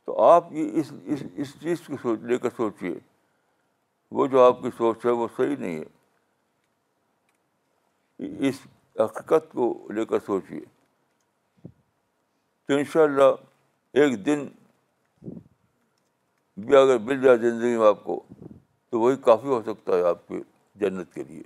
تو 0.06 0.22
آپ 0.34 0.54
یہ 0.54 0.80
اس 0.80 0.92
اس, 1.06 1.24
اس 1.36 1.60
چیز 1.62 1.88
کو 1.88 1.98
سوچ 2.04 2.20
لے 2.34 2.38
کر 2.38 2.50
سوچیے 2.58 2.96
وہ 4.20 4.26
جو 4.28 4.44
آپ 4.44 4.60
کی 4.62 4.70
سوچ 4.78 5.06
ہے 5.06 5.12
وہ 5.18 5.28
صحیح 5.38 5.56
نہیں 5.60 5.78
ہے 5.80 5.86
اس 8.48 8.56
حقیقت 9.00 9.52
کو 9.52 9.66
لے 9.96 10.06
کر 10.06 10.20
سوچیے 10.26 10.60
تو 12.68 12.72
ان 12.78 12.84
شاء 12.94 13.04
اللہ 13.04 13.30
ایک 14.02 14.12
دن 14.26 14.40
بھی 16.66 16.74
اگر 16.78 16.98
مل 17.06 17.18
جائے 17.22 17.38
زندگی 17.38 17.76
میں 17.78 17.88
آپ 17.88 18.04
کو 18.04 18.16
تو 18.90 18.94
وہی 19.00 19.16
کافی 19.26 19.48
ہو 19.48 19.62
سکتا 19.66 19.92
ہے 19.98 20.02
آپ 20.08 20.28
کے 20.28 20.40
جنت 20.80 21.08
کے 21.14 21.24
لیے 21.28 21.44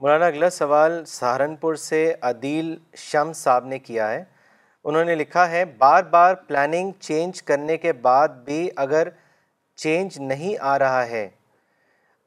مولانا 0.00 0.26
اگلا 0.26 0.50
سوال 0.50 0.92
سہارنپور 1.06 1.74
سے 1.82 1.98
عدیل 2.30 2.74
شم 2.98 3.32
صاحب 3.42 3.64
نے 3.66 3.78
کیا 3.78 4.10
ہے 4.10 4.24
انہوں 4.84 5.04
نے 5.04 5.14
لکھا 5.14 5.48
ہے 5.50 5.64
بار 5.78 6.02
بار 6.10 6.34
پلاننگ 6.46 6.90
چینج 7.00 7.42
کرنے 7.50 7.76
کے 7.84 7.92
بعد 8.06 8.28
بھی 8.44 8.68
اگر 8.86 9.08
چینج 9.82 10.18
نہیں 10.20 10.56
آ 10.72 10.78
رہا 10.78 11.06
ہے 11.08 11.28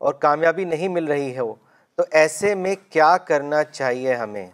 اور 0.05 0.13
کامیابی 0.25 0.63
نہیں 0.65 0.87
مل 0.97 1.05
رہی 1.11 1.33
ہے 1.35 1.41
وہ 1.41 1.53
تو 1.97 2.03
ایسے 2.19 2.53
میں 2.55 2.75
کیا 2.91 3.15
کرنا 3.27 3.63
چاہیے 3.63 4.15
ہمیں 4.15 4.45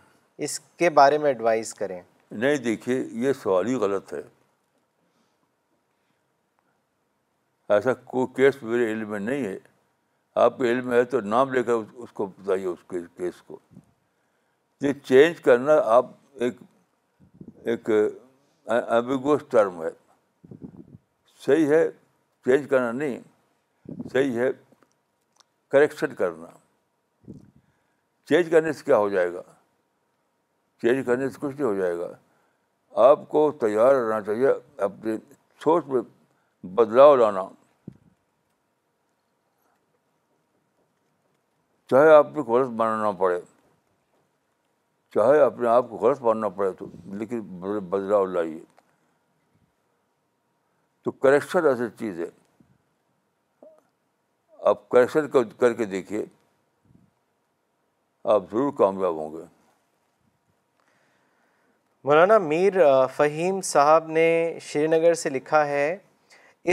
اس 0.45 0.59
کے 0.79 0.89
بارے 0.99 1.17
میں 1.17 1.27
ایڈوائز 1.29 1.73
کریں 1.75 2.01
نہیں 2.31 2.55
دیکھیے 2.63 2.97
یہ 3.25 3.33
سوال 3.41 3.67
ہی 3.67 3.73
غلط 3.83 4.13
ہے 4.13 4.21
ایسا 7.73 7.93
کوئی 8.13 8.27
کیس 8.35 8.61
میرے 8.63 8.91
علم 8.91 9.09
میں 9.11 9.19
نہیں 9.19 9.45
ہے 9.45 9.57
آپ 10.43 10.57
کے 10.57 10.71
علم 10.71 10.91
ہے 10.91 11.03
تو 11.13 11.19
نام 11.21 11.53
لے 11.53 11.63
کر 11.63 11.73
اس 12.03 12.11
کو 12.13 12.25
بتائیے 12.25 12.65
اس 12.67 12.79
کے 12.89 12.99
کیس 13.17 13.41
کو 13.47 13.59
یہ 14.81 14.93
چینج 15.03 15.39
کرنا 15.41 15.73
آپ 15.95 16.05
ایک 16.43 16.55
ایک 17.71 17.89
ایمبیگوس 18.65 19.41
ٹرم 19.49 19.81
ہے 19.83 19.89
صحیح 21.45 21.67
ہے 21.69 21.87
چینج 22.45 22.69
کرنا 22.69 22.91
نہیں 22.91 23.19
صحیح 24.13 24.37
ہے 24.39 24.49
کریکشن 25.71 26.13
کرنا 26.15 26.47
چینج 28.29 28.49
کرنے 28.51 28.73
سے 28.73 28.83
کیا 28.85 28.97
ہو 28.97 29.09
جائے 29.09 29.31
گا 29.33 29.41
چینج 30.81 31.05
کرنے 31.05 31.29
سے 31.29 31.37
کچھ 31.41 31.53
نہیں 31.55 31.65
ہو 31.65 31.73
جائے 31.75 31.97
گا 31.97 32.07
آپ 33.09 33.27
کو 33.29 33.49
تیار 33.61 33.95
رہنا 33.95 34.19
چاہیے 34.25 34.47
اپنی 34.87 35.15
سوچ 35.63 35.85
میں 35.93 36.01
بدلاؤ 36.81 37.15
لانا 37.15 37.43
چاہے 41.91 42.13
آپ 42.15 42.33
کو 42.35 42.41
غلط 42.53 42.69
ماننا 42.81 43.11
پڑے 43.23 43.39
چاہے 45.15 45.41
اپنے 45.43 45.67
آپ 45.69 45.89
کو 45.89 45.97
غلط 46.07 46.21
ماننا 46.21 46.49
پڑے 46.59 46.71
تو 46.77 46.85
لیکن 47.17 47.41
بدلاؤ 47.89 48.25
لائیے 48.25 48.59
تو 51.03 51.11
کریکشن 51.21 51.65
ایسی 51.67 51.83
چیز 51.99 52.19
ہے 52.19 52.25
آپ 54.71 54.87
کریکشن 54.89 55.27
کر 55.59 55.73
کے 55.79 55.85
دیکھیے 55.93 56.23
آپ 58.35 58.43
ضرور 58.51 58.71
کامیاب 58.77 59.15
ہوں 59.19 59.33
گے 59.33 59.43
مولانا 62.07 62.37
میر 62.45 62.77
فہیم 63.15 63.59
صاحب 63.69 64.07
نے 64.17 64.27
شری 64.61 64.87
نگر 64.87 65.13
سے 65.23 65.29
لکھا 65.29 65.65
ہے 65.67 65.91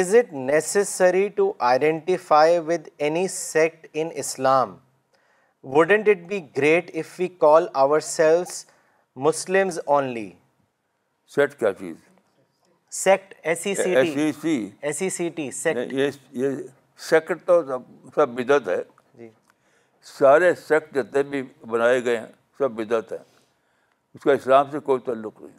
is 0.00 0.14
it 0.16 0.32
necessary 0.32 1.26
to 1.36 1.52
identify 1.70 2.58
with 2.66 2.88
any 3.08 3.26
sect 3.36 3.86
in 3.92 4.08
Islam 4.24 4.76
wouldn't 5.76 6.08
it 6.08 6.26
be 6.28 6.40
great 6.56 6.90
if 6.96 7.18
we 7.20 7.28
call 7.38 7.66
ourselves 8.16 8.64
Muslims 9.28 9.78
only 9.86 10.30
set 11.34 11.58
کیا 11.60 11.72
چیز 11.78 11.94
سیکٹ 12.96 13.34
ایسی 13.42 13.72
e 13.72 13.96
e 13.96 14.70
e 14.70 16.10
یہ 16.32 16.56
سیکٹ 17.08 17.44
تو 17.46 17.62
سب 17.66 18.12
سب 18.14 18.28
بدعت 18.36 18.68
ہے 18.68 18.76
جی۔ 19.18 19.28
سارے 20.18 20.52
سیکٹ 20.66 20.94
جتنے 20.94 21.22
بھی 21.30 21.42
بنائے 21.70 22.04
گئے 22.04 22.16
ہیں 22.18 22.26
سب 22.58 22.70
بدعت 22.80 23.12
ہیں 23.12 23.18
اس 24.14 24.22
کا 24.22 24.32
اسلام 24.32 24.70
سے 24.70 24.78
کوئی 24.88 25.00
تعلق 25.06 25.40
نہیں 25.42 25.58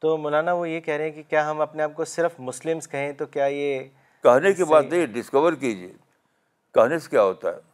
تو 0.00 0.16
مولانا 0.24 0.52
وہ 0.60 0.68
یہ 0.68 0.80
کہہ 0.80 0.94
رہے 0.96 1.04
ہیں 1.04 1.10
کہ 1.12 1.22
کیا 1.28 1.50
ہم 1.50 1.60
اپنے 1.60 1.82
آپ 1.82 1.94
کو 1.96 2.04
صرف 2.14 2.34
مسلمس 2.48 2.88
کہیں 2.88 3.10
تو 3.18 3.26
کیا 3.26 3.44
یہ 3.52 3.82
کہنے 4.22 4.52
کی 4.54 4.64
بات 4.70 4.84
نہیں 4.90 5.06
ڈسکور 5.18 5.52
کیجیے 5.60 5.92
کہنے 6.74 6.98
سے 6.98 7.10
کیا 7.10 7.22
ہوتا 7.22 7.54
ہے 7.54 7.66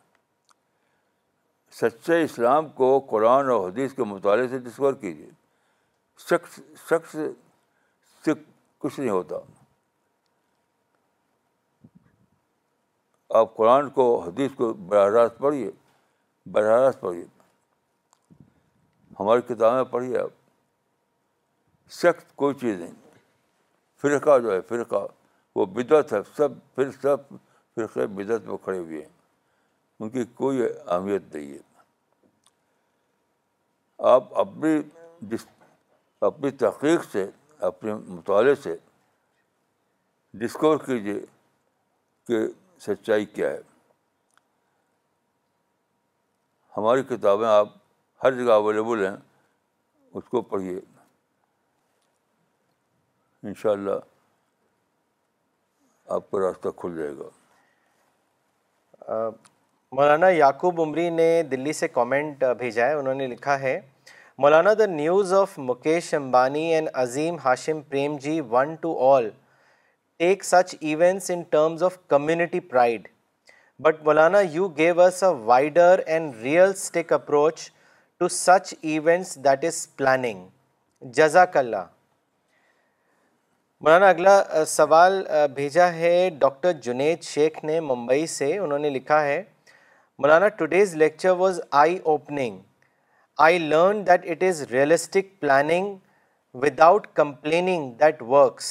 سچے 1.80 2.22
اسلام 2.22 2.68
کو 2.80 2.98
قرآن 3.10 3.48
اور 3.50 3.68
حدیث 3.68 3.94
کے 3.94 4.04
مطالعے 4.14 4.48
سے 4.48 4.58
ڈسکور 4.68 4.94
کیجیے 5.00 5.26
شخص 6.22 6.58
شخص 6.88 7.16
سے 8.24 8.32
کچھ 8.78 8.98
نہیں 9.00 9.10
ہوتا 9.10 9.36
آپ 13.38 13.54
قرآن 13.56 13.88
کو 13.90 14.04
حدیث 14.26 14.50
کو 14.56 14.72
براہ 14.88 15.08
راست 15.12 15.38
پڑھیے 15.38 15.70
براہ 16.52 16.80
راست 16.80 17.00
پڑھیے 17.00 17.24
ہماری 19.20 19.40
کتابیں 19.54 19.92
پڑھیے 19.92 20.18
آپ 20.18 20.30
شخص 22.00 22.32
کوئی 22.36 22.54
چیز 22.60 22.78
نہیں 22.80 22.92
فرقہ 24.00 24.38
جو 24.42 24.52
ہے 24.52 24.60
فرقہ 24.68 25.06
وہ 25.56 25.66
بدعت 25.74 26.12
ہے 26.12 26.18
سب 26.36 26.52
پھر 26.74 26.90
سب 27.02 27.28
فرقے 27.74 28.06
بدعت 28.14 28.42
پہ 28.46 28.56
کھڑے 28.64 28.78
ہوئے 28.78 28.98
ہیں 29.00 29.12
ان 30.00 30.10
کی 30.10 30.24
کوئی 30.34 30.62
اہمیت 30.64 31.22
نہیں 31.34 31.52
ہے 31.52 31.58
آپ 34.12 34.34
اپنی 34.38 34.74
جس 35.30 35.46
اپنی 36.26 36.50
تحقیق 36.60 37.02
سے 37.12 37.22
اپنے 37.68 37.94
مطالعے 38.06 38.52
سے 38.62 38.72
ڈسکور 40.42 40.78
کیجیے 40.84 41.16
کہ 42.28 42.38
سچائی 42.86 43.24
کیا 43.38 43.50
ہے 43.50 43.58
ہماری 46.76 47.02
کتابیں 47.10 47.46
آپ 47.48 47.68
ہر 48.22 48.30
جگہ 48.40 48.52
اویلیبل 48.62 49.04
ہیں 49.06 49.16
اس 50.18 50.24
کو 50.30 50.38
پڑھیے 50.52 50.78
ان 53.42 53.54
شاء 53.62 53.70
اللہ 53.78 53.98
آپ 56.14 56.22
کا 56.30 56.36
راستہ 56.48 56.68
کھل 56.80 56.92
جائے 56.98 57.12
گا 57.18 57.28
مولانا 59.96 60.28
یعقوب 60.30 60.74
عمری 60.80 61.08
نے 61.22 61.30
دلی 61.50 61.72
سے 61.80 61.88
کامنٹ 62.00 62.36
بھیجا 62.58 62.84
ہے 62.86 62.94
انہوں 63.00 63.14
نے 63.14 63.26
لکھا 63.36 63.56
ہے 63.60 63.76
مولانا 64.42 64.70
the 64.78 64.86
news 64.86 65.32
of 65.32 65.50
Mukesh 65.66 66.06
Ambani 66.14 66.62
and 66.74 66.88
Azim 67.02 67.34
Hashim 67.44 67.80
Premji 68.20 68.40
one 68.50 68.74
to 68.80 68.96
all 69.10 69.28
take 70.18 70.42
such 70.44 70.74
events 70.80 71.30
in 71.30 71.42
terms 71.50 71.82
of 71.88 71.98
community 72.10 72.60
pride 72.70 73.06
but 73.84 74.02
Maulana 74.06 74.38
you 74.52 74.66
gave 74.78 75.00
us 75.02 75.22
a 75.24 75.28
wider 75.44 76.00
and 76.06 76.34
realistic 76.76 77.12
approach 77.12 77.68
to 78.18 78.28
such 78.38 78.74
events 78.80 79.36
that 79.44 79.64
is 79.64 79.86
planning 79.96 80.46
جزاک 81.20 81.56
اللہ 81.56 81.84
مولانا 83.80 84.08
اگلا 84.08 84.42
سوال 84.66 85.22
بھیجا 85.54 85.92
ہے 85.92 86.14
doctor 86.40 86.72
Junaid 86.88 87.22
شیخ 87.32 87.64
نے 87.64 87.80
ممبئی 87.94 88.26
سے 88.38 88.56
انہوں 88.58 88.78
نے 88.78 88.90
لکھا 88.90 89.24
ہے 89.24 89.42
مولانا 90.18 90.48
today's 90.60 90.94
lecture 90.96 91.30
was 91.38 91.60
eye 91.84 91.98
opening 92.04 92.60
I 93.42 93.58
learn 93.58 94.02
that 94.06 94.24
it 94.30 94.42
is 94.48 94.60
realistic 94.70 95.26
planning 95.40 95.96
without 96.62 97.06
complaining 97.14 97.90
that 98.00 98.20
works 98.28 98.64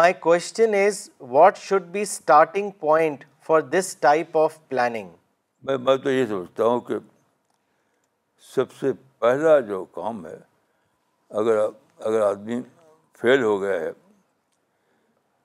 my 0.00 0.12
question 0.20 0.74
is 0.86 1.08
what 1.30 1.56
should 1.58 1.86
be 1.92 2.00
starting 2.02 2.70
point 2.80 3.24
for 3.46 3.60
this 3.72 3.96
type 4.00 4.36
of 4.38 4.58
planning 4.68 5.08
میں 5.66 5.76
میں 5.86 5.96
تو 6.04 6.10
یہ 6.10 6.26
سمجھتا 6.26 6.64
ہوں 6.66 6.80
کہ 6.90 6.98
سب 8.54 8.72
سے 8.80 8.92
پہلا 9.18 9.58
جو 9.68 9.84
کام 9.98 10.24
ہے 10.26 10.36
اگر 11.40 11.58
اگر 11.58 12.20
آدمی 12.30 12.60
فیل 13.20 13.42
ہو 13.42 13.60
گیا 13.62 13.80
ہے 13.80 13.90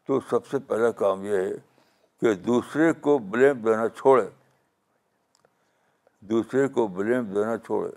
تو 0.08 0.20
سب 0.30 0.48
سے 0.52 0.60
پہلا 0.68 0.92
کام 1.04 1.24
یہ 1.26 1.38
ہے 1.38 1.52
کہ 2.22 2.34
دوسرے 2.50 2.92
کو 3.08 3.18
بلیم 3.34 3.66
دینا 3.66 3.88
چھوڑے 3.96 4.26
دوسرے 6.30 6.68
کو 6.76 6.88
بلیم 6.96 7.24
دینا 7.34 7.58
چھوڑے 7.66 7.92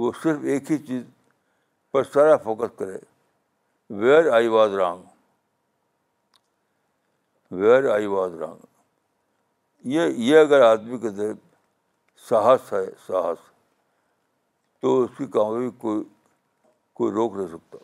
وہ 0.00 0.10
صرف 0.22 0.44
ایک 0.52 0.70
ہی 0.70 0.76
چیز 0.86 1.02
پر 1.92 2.04
سارا 2.12 2.36
فوکس 2.44 2.78
کرے 2.78 2.96
where 4.00 4.30
I 4.36 4.48
was 4.54 4.74
wrong 4.80 5.02
where 7.60 7.88
I 7.94 8.06
was 8.14 8.34
wrong 8.40 8.64
یہ 9.94 10.06
یہ 10.28 10.38
اگر 10.38 10.60
آدمی 10.70 10.98
کے 10.98 11.10
در 11.18 11.32
ساہس 12.28 12.72
ہے 12.72 12.84
ساہس 13.06 13.38
تو 14.80 14.96
اس 15.02 15.10
کی 15.18 15.26
کام 15.36 15.58
بھی 15.58 15.70
کوئی 15.84 16.02
کوئی 17.00 17.12
روک 17.14 17.36
نہیں 17.36 17.48
سکتا 17.56 17.78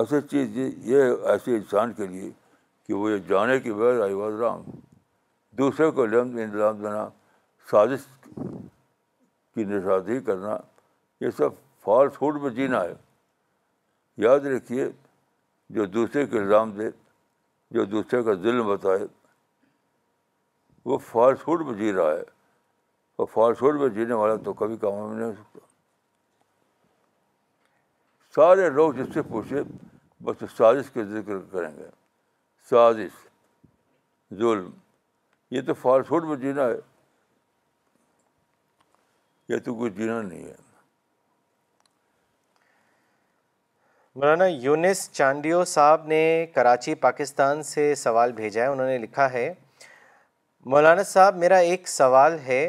اصل 0.00 0.26
چیز 0.30 0.56
یہ 0.92 1.28
ایسے 1.34 1.56
انسان 1.56 1.92
کے 2.00 2.06
لیے 2.06 2.30
کہ 2.86 2.94
وہ 2.94 3.10
یہ 3.10 3.16
جانے 3.28 3.58
کی 3.60 3.72
بغیر 3.72 4.00
آئی 4.02 4.14
واز 4.14 4.40
رام 4.40 4.62
دوسرے 5.58 5.90
کو 5.94 6.04
لم 6.06 6.36
انتظام 6.36 6.80
دینا 6.82 7.08
سازش 7.70 8.04
کی 8.36 9.64
نشادی 9.64 10.18
کرنا 10.26 10.56
یہ 11.20 11.30
سب 11.36 11.52
فالس 11.84 12.20
ہوڈ 12.22 12.40
میں 12.42 12.50
جینا 12.58 12.82
ہے 12.82 12.92
یاد 14.26 14.46
رکھیے 14.54 14.88
جو 15.78 15.84
دوسرے 15.96 16.26
کے 16.26 16.38
الزام 16.38 16.70
دے 16.78 16.88
جو 17.76 17.84
دوسرے 17.96 18.22
کا 18.22 18.34
ظلم 18.42 18.66
بتائے 18.68 19.06
وہ 20.90 20.98
فالس 21.10 21.46
ہوڈ 21.48 21.66
میں 21.66 21.74
جی 21.78 21.92
رہا 21.92 22.10
ہے 22.10 22.22
اور 23.18 23.26
فالس 23.32 23.62
ہوڈ 23.62 23.80
میں 23.80 23.88
جینے 23.96 24.14
والا 24.20 24.34
تو 24.44 24.52
کبھی 24.62 24.76
کام 24.86 25.12
نہیں 25.12 25.26
ہو 25.26 25.32
سکتا 25.42 25.64
سارے 28.34 28.70
لوگ 28.70 28.92
جس 28.98 29.12
سے 29.14 29.22
پوچھے 29.32 29.62
بس 30.24 30.44
سازش 30.56 30.90
کے 30.92 31.04
ذکر 31.04 31.38
کریں 31.52 31.70
گے 31.76 31.88
سازش 32.70 33.14
ظلم 34.38 34.70
یہ 35.56 35.60
تو 35.66 36.26
میں 36.28 36.36
جینا 36.36 36.64
ہے 36.68 36.78
یہ 39.48 39.56
تو 39.64 39.74
کچھ 39.80 39.92
جینا 39.96 40.20
نہیں 40.22 40.44
ہے 40.46 40.54
مولانا 44.16 44.44
یونس 44.46 45.08
چانڈیو 45.12 45.62
صاحب 45.74 46.06
نے 46.12 46.20
کراچی 46.54 46.94
پاکستان 47.06 47.62
سے 47.70 47.94
سوال 48.04 48.32
بھیجا 48.42 48.62
ہے 48.62 48.66
انہوں 48.68 48.86
نے 48.86 48.96
لکھا 48.98 49.30
ہے 49.32 49.52
مولانا 50.74 51.02
صاحب 51.14 51.36
میرا 51.38 51.56
ایک 51.70 51.88
سوال 51.88 52.38
ہے 52.46 52.60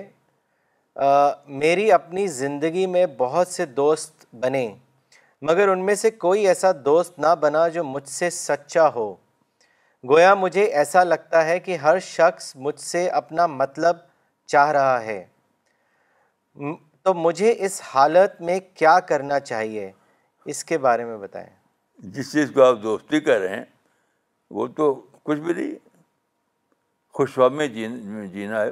میری 1.64 1.92
اپنی 1.92 2.28
زندگی 2.42 2.86
میں 2.98 3.06
بہت 3.18 3.48
سے 3.48 3.66
دوست 3.82 4.26
بنے 4.42 4.68
مگر 5.50 5.68
ان 5.70 5.86
میں 5.86 5.96
سے 6.04 6.10
کوئی 6.26 6.48
ایسا 6.48 6.72
دوست 6.86 7.20
نہ 7.20 7.36
بنا 7.42 7.68
جو 7.80 7.84
مجھ 7.84 8.08
سے 8.10 8.30
سچا 8.40 8.88
ہو 8.96 9.16
گویا 10.10 10.34
مجھے 10.42 10.64
ایسا 10.82 11.04
لگتا 11.04 11.46
ہے 11.46 11.60
کہ 11.60 11.76
ہر 11.84 12.00
شخص 12.08 12.52
مجھ 12.66 12.80
سے 12.82 13.08
اپنا 13.22 13.46
مطلب 13.62 13.96
چاہ 14.52 14.72
رہا 14.78 15.02
ہے 15.04 15.24
تو 17.04 17.14
مجھے 17.14 17.54
اس 17.66 17.82
حالت 17.94 18.42
میں 18.50 18.60
کیا 18.82 19.00
کرنا 19.10 19.40
چاہیے 19.50 19.92
اس 20.54 20.64
کے 20.70 20.78
بارے 20.86 21.06
میں 21.06 21.18
بتائیں 21.18 21.50
جس 22.16 22.32
چیز 22.32 22.52
کو 22.54 22.64
آپ 22.64 22.78
دوستی 22.84 23.20
کر 23.28 23.40
رہے 23.42 23.56
ہیں 23.56 23.66
وہ 24.58 24.68
تو 24.78 24.94
کچھ 25.28 25.40
بھی 25.48 25.54
نہیں 25.54 25.76
فہمی 27.34 27.68
جین 27.76 28.02
جینا 28.32 28.60
ہے 28.62 28.72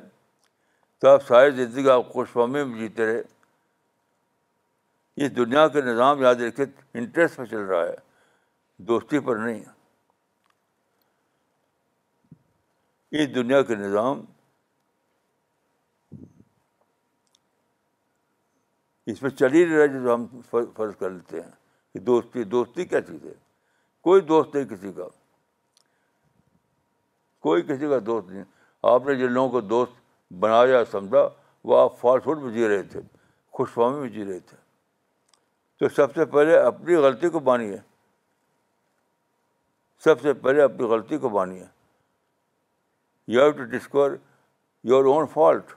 تو 1.02 1.08
آپ 1.10 1.24
ساری 1.28 1.52
زندگی 1.52 1.90
آپ 1.90 2.12
خوش 2.14 2.34
جیتے 2.80 3.06
رہے 3.06 3.22
اس 5.26 5.36
دنیا 5.36 5.68
کے 5.76 5.82
نظام 5.82 6.22
یاد 6.22 6.42
رکھے 6.48 6.66
انٹرسٹ 7.02 7.38
پہ 7.38 7.46
چل 7.52 7.64
رہا 7.72 7.86
ہے 7.86 7.96
دوستی 8.92 9.20
پر 9.30 9.36
نہیں 9.46 9.64
اس 13.24 13.34
دنیا 13.36 13.62
کے 13.68 13.76
نظام 13.76 14.22
اس 19.12 19.22
میں 19.24 19.30
چل 19.30 19.54
ہی 19.54 19.64
نہیں 19.66 19.76
رہا 19.78 19.86
جو 19.94 20.14
ہم 20.14 20.26
فرض 20.52 20.96
کر 21.00 21.10
لیتے 21.10 21.42
ہیں 21.42 21.52
کہ 21.94 22.00
دوستی 22.10 22.44
دوستی 22.56 22.86
کیا 22.86 23.02
چیز 23.10 23.26
ہے 23.26 23.34
کوئی 24.08 24.22
دوست 24.32 24.56
نہیں 24.56 24.66
کسی 24.76 24.92
کا 24.98 25.08
کوئی 27.46 27.62
کسی 27.70 27.90
کا 27.90 28.00
دوست 28.06 28.30
نہیں 28.32 28.44
آپ 28.94 29.06
نے 29.08 29.16
جن 29.16 29.32
لوگوں 29.32 29.50
کو 29.50 29.62
دوست 29.76 29.94
بنایا 30.44 30.84
سمجھا 30.92 31.22
وہ 31.70 31.80
آپ 31.82 32.00
فاسٹ 32.00 32.24
فوڈ 32.24 32.42
میں 32.44 32.52
جی 32.54 32.68
رہے 32.68 32.82
تھے 32.96 33.00
خوش 33.58 33.70
فہمی 33.74 34.00
میں 34.00 34.10
جی 34.18 34.26
رہے 34.26 34.40
تھے 34.50 34.58
تو 35.80 35.90
سب 35.96 36.16
سے 36.16 36.26
پہلے 36.36 36.58
اپنی 36.60 36.96
غلطی 37.08 37.30
کو 37.30 37.40
مانیے 37.52 37.78
سب 40.04 40.22
سے 40.22 40.34
پہلے 40.46 40.62
اپنی 40.64 40.88
غلطی 40.96 41.18
کو 41.26 41.30
مانیے 41.38 41.64
you 43.34 43.42
have 43.42 43.52
to 43.58 43.64
discover 43.78 44.12
your 44.90 45.06
own 45.12 45.26
fault 45.34 45.72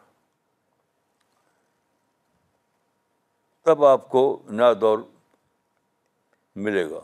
تب 3.64 3.84
آپ 3.84 4.08
کو 4.10 4.22
نیا 4.48 4.72
دور 4.80 4.98
ملے 6.64 6.84
گا 6.90 7.00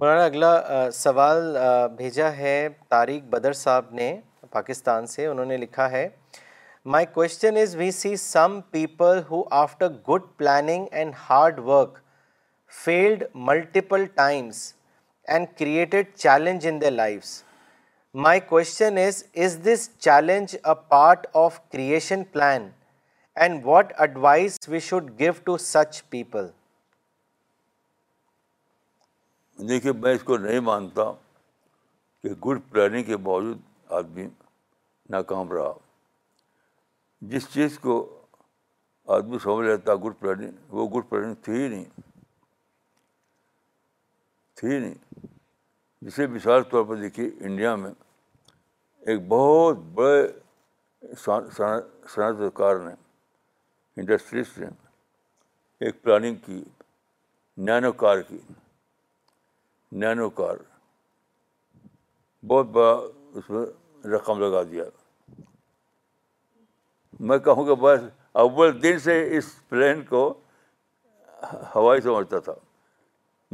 مولانا 0.00 0.24
اگلا 0.24 0.90
سوال 0.92 1.56
بھیجا 1.96 2.30
ہے 2.36 2.66
طارق 2.88 3.28
بدر 3.30 3.52
صاحب 3.64 3.92
نے 3.94 4.12
پاکستان 4.50 5.06
سے 5.14 5.26
انہوں 5.26 5.46
نے 5.46 5.56
لکھا 5.56 5.90
ہے 5.90 6.08
my 6.92 7.06
question 7.14 7.56
is 7.56 7.76
we 7.76 7.90
see 8.00 8.14
some 8.30 8.60
people 8.70 9.20
who 9.30 9.42
after 9.64 9.88
good 10.08 10.22
planning 10.38 10.86
and 10.92 11.14
hard 11.28 11.58
work 11.68 11.98
failed 12.82 13.22
multiple 13.48 14.04
times 14.14 14.56
and 15.34 15.46
created 15.58 16.14
challenge 16.14 16.66
in 16.68 16.80
the 16.80 16.90
lifes 16.90 17.42
my 18.24 18.40
question 18.48 18.98
is 19.06 19.24
is 19.44 19.56
this 19.66 19.88
challenge 19.98 20.56
a 20.62 20.74
part 20.88 21.26
of 21.42 21.58
creation 21.72 22.24
plan 22.32 22.68
and 23.44 23.64
what 23.64 23.92
advice 24.00 24.58
we 24.68 24.80
should 24.88 25.10
give 25.18 25.32
to 25.44 25.56
such 25.66 26.02
people 26.10 26.46
دیکھیے 29.68 29.92
میں 30.02 30.14
اس 30.14 30.22
کو 30.30 30.36
نہیں 30.38 30.60
مانتا 30.70 31.10
کہ 32.22 32.28
good 32.46 32.58
planning 32.70 33.02
کے 33.04 33.16
باوجود 33.28 33.58
آدمی 34.00 34.26
ناکام 35.12 35.52
رہا 35.52 35.72
جس 37.32 37.48
چیز 37.52 37.78
کو 37.78 37.96
آدمی 39.16 39.38
سمجھ 39.42 39.66
لیتا 39.66 39.94
گڈ 40.06 40.20
پلاننگ 40.20 40.74
وہ 40.74 40.88
گڈ 40.94 41.08
پلاننگ 41.10 41.34
تھی 41.44 41.52
ہی 41.62 41.68
نہیں 41.68 41.84
تھی 44.60 44.78
نہیں 44.78 44.94
جسے 46.06 46.26
مثال 46.34 46.62
طور 46.70 46.84
پر 46.86 46.96
دیکھیے 46.96 47.28
انڈیا 47.46 47.74
میں 47.76 47.90
ایک 49.12 49.26
بہت 49.28 49.76
بڑے 49.94 50.26
صنعت 51.24 52.42
کار 52.56 52.76
نے 52.86 52.92
انڈسٹریز 54.00 54.56
نے 54.58 54.66
ایک 55.86 56.02
پلاننگ 56.02 56.36
کی 56.44 56.62
نینو 57.66 57.90
کار 58.02 58.20
کی 58.28 58.38
نینو 60.02 60.28
کار 60.40 60.56
بہت 62.48 62.66
بڑا 62.76 62.92
اس 63.34 63.50
میں 63.50 63.64
رقم 64.14 64.38
لگا 64.42 64.62
دیا 64.70 64.84
میں 67.28 67.38
کہوں 67.38 67.66
گا 67.66 67.74
بس 67.82 68.00
اول 68.42 68.82
دن 68.82 68.98
سے 68.98 69.16
اس 69.36 69.54
پلین 69.68 70.02
کو 70.08 70.22
ہوائی 71.74 72.00
سمجھتا 72.00 72.38
تھا 72.48 72.54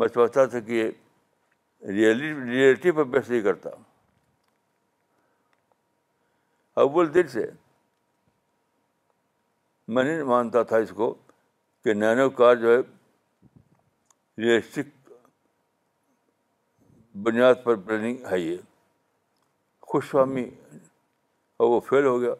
میں 0.00 0.08
سمجھتا 0.12 0.44
تھا 0.52 0.58
کہ 0.68 0.82
یہ 2.00 2.12
ریئلٹی 2.46 2.90
پر 2.98 3.04
بیس 3.14 3.28
نہیں 3.30 3.40
کرتا 3.42 3.70
اول 6.84 7.12
دل 7.14 7.26
سے 7.32 7.44
میں 9.94 10.04
نہیں 10.04 10.22
مانتا 10.30 10.62
تھا 10.70 10.76
اس 10.84 10.92
کو 11.00 11.12
کہ 11.84 11.92
نینو 12.02 12.28
کار 12.40 12.56
جو 12.64 12.70
ہے 12.74 12.78
ریئلسٹک 14.44 15.10
بنیاد 17.28 17.54
پر 17.64 17.76
پلاننگ 17.86 18.24
ہے 18.30 18.38
یہ 18.40 18.56
خوش 19.92 20.10
فہمی 20.10 20.44
اور 21.56 21.68
وہ 21.74 21.80
فیل 21.88 22.04
ہو 22.06 22.20
گیا 22.20 22.34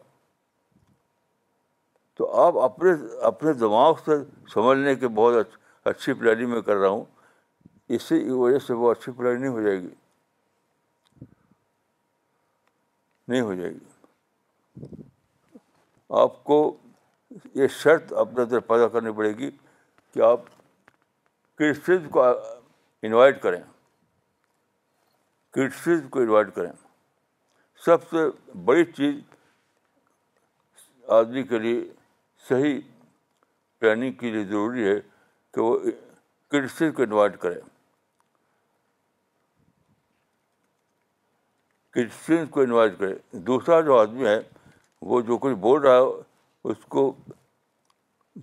تو 2.17 2.31
آپ 2.45 2.57
اپنے 2.69 2.91
اپنے 3.33 3.53
دماغ 3.65 3.93
سے 4.05 4.17
لیں 4.83 4.95
کے 5.03 5.07
بہت 5.21 5.59
اچھی 5.93 6.13
پلاننگ 6.21 6.49
میں 6.55 6.61
کر 6.69 6.75
رہا 6.83 6.89
ہوں 6.99 7.05
اسی 7.95 8.19
کی 8.23 8.29
وجہ 8.39 8.57
سے 8.65 8.73
وہ 8.81 8.91
اچھی 8.91 9.11
پلان 9.15 9.39
نہیں 9.41 9.49
ہو 9.51 9.61
جائے 9.61 9.79
گی 9.81 9.89
نہیں 13.27 13.41
ہو 13.41 13.53
جائے 13.53 13.71
گی 13.71 14.87
آپ 16.19 16.43
کو 16.43 16.57
یہ 17.55 17.67
شرط 17.79 18.13
اپنے 18.23 18.41
اندر 18.43 18.59
پیدا 18.71 18.87
کرنی 18.93 19.11
پڑے 19.17 19.31
گی 19.37 19.49
کہ 20.13 20.21
آپ 20.29 20.45
کرسچنز 21.57 22.07
کو 22.11 22.23
انوائٹ 23.07 23.41
کریں 23.41 23.61
کرس 25.55 25.87
کو 26.11 26.19
انوائٹ 26.21 26.53
کریں 26.55 26.71
سب 27.85 28.03
سے 28.09 28.17
بڑی 28.65 28.85
چیز 28.97 29.15
آدمی 31.19 31.43
کے 31.53 31.59
لیے 31.59 31.83
صحیح 32.49 32.79
پلاننگ 33.79 34.11
کے 34.21 34.31
لیے 34.31 34.43
ضروری 34.51 34.87
ہے 34.87 34.99
کہ 35.53 35.61
وہ 35.61 35.77
کرسچن 36.51 36.91
کو 36.97 37.03
انوائٹ 37.03 37.37
کریں 37.41 37.59
کرسچنس 41.93 42.49
کو 42.51 42.61
انوائٹ 42.61 42.97
کرے 42.99 43.13
دوسرا 43.47 43.79
جو 43.87 43.97
آدمی 43.99 44.25
ہے 44.27 44.39
وہ 45.09 45.19
جو 45.29 45.37
کچھ 45.45 45.55
بول 45.65 45.81
رہا 45.81 45.95
ہے 45.97 46.69
اس 46.71 46.85
کو 46.95 47.11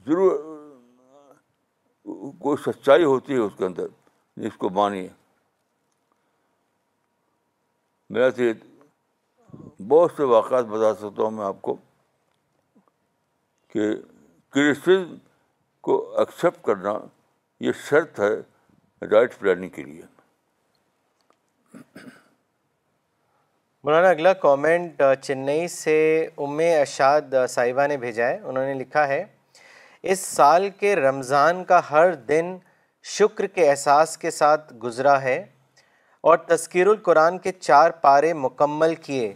ضرور 0.07 0.36
کوئی 2.42 2.57
سچائی 2.64 3.05
ہوتی 3.05 3.32
ہے 3.32 3.38
اس 3.38 3.53
کے 3.59 3.64
اندر 3.64 3.86
جس 4.44 4.57
کو 4.59 4.70
مانیے 4.80 5.09
میرا 8.14 8.30
سے 8.36 8.53
بہت 9.88 10.12
سے 10.16 10.22
واقعات 10.34 10.64
بتا 10.68 10.92
سکتا 11.01 11.22
ہوں 11.22 11.30
میں 11.30 11.44
آپ 11.44 11.61
کو 11.62 11.76
کہ 13.72 13.88
کرسچن 14.55 15.14
کو 15.88 15.96
ایکسیپٹ 16.20 16.64
کرنا 16.66 16.92
یہ 17.66 17.72
شرط 17.88 18.20
ہے 18.20 19.09
رائٹ 19.12 19.38
پلاننگ 19.38 19.68
کے 19.74 19.82
لیے 19.82 20.03
مولانا 23.85 24.09
اگلا 24.11 24.33
کومنٹ 24.43 25.03
چنئی 25.22 25.66
سے 25.68 25.93
ام 26.47 26.61
اشاد 26.81 27.35
صاحبہ 27.49 27.87
نے 27.87 27.97
بھیجا 27.97 28.26
ہے 28.29 28.39
انہوں 28.43 28.64
نے 28.66 28.72
لکھا 28.74 29.07
ہے 29.09 29.22
اس 30.12 30.18
سال 30.26 30.68
کے 30.79 30.95
رمضان 30.97 31.62
کا 31.64 31.81
ہر 31.91 32.14
دن 32.29 32.57
شکر 33.16 33.47
کے 33.59 33.68
احساس 33.70 34.16
کے 34.18 34.31
ساتھ 34.31 34.72
گزرا 34.83 35.20
ہے 35.22 35.37
اور 36.29 36.37
تذکیر 36.47 36.87
القرآن 36.87 37.39
کے 37.45 37.53
چار 37.61 37.91
پارے 38.05 38.33
مکمل 38.45 38.95
کیے 39.03 39.33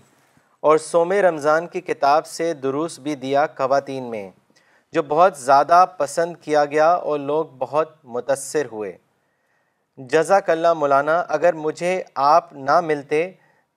اور 0.71 0.79
سوم 0.91 1.13
رمضان 1.29 1.67
کی 1.77 1.81
کتاب 1.93 2.27
سے 2.27 2.53
دروس 2.63 2.99
بھی 3.07 3.15
دیا 3.23 3.45
خواتین 3.59 4.11
میں 4.11 4.29
جو 4.95 5.03
بہت 5.15 5.37
زیادہ 5.39 5.85
پسند 5.99 6.37
کیا 6.45 6.65
گیا 6.73 6.89
اور 6.91 7.19
لوگ 7.31 7.45
بہت 7.59 7.95
متاثر 8.17 8.67
ہوئے 8.73 8.93
جزاک 10.13 10.51
اللہ 10.51 10.73
مولانا 10.83 11.19
اگر 11.39 11.53
مجھے 11.69 12.01
آپ 12.27 12.53
نہ 12.53 12.81
ملتے 12.85 13.25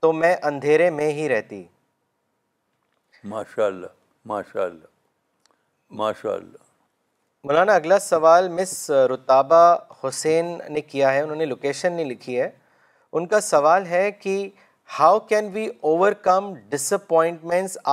تو 0.06 0.12
میں 0.14 0.36
اندھیرے 0.48 0.90
میں 0.96 1.08
ہی 1.18 1.28
رہتی 1.30 1.64
مولانا 7.44 7.76
اگلا 7.76 7.98
سوال 8.00 8.50
مس 8.60 8.74
رتابہ 9.14 9.62
حسین 10.04 10.56
نے 10.74 10.82
کیا 10.92 11.14
ہے 11.14 11.22
انہوں 11.22 11.36
نے 11.36 11.46
لوکیشن 11.46 11.94
نہیں 11.94 12.10
لکھی 12.10 12.40
ہے 12.42 12.50
ان 13.18 13.28
کا 13.28 13.40
سوال 13.48 13.86
ہے 13.96 14.12
کہ 14.22 14.36
how 15.00 15.20
can 15.34 15.50
we 15.54 15.66
overcome 16.30 16.54
this 16.76 16.94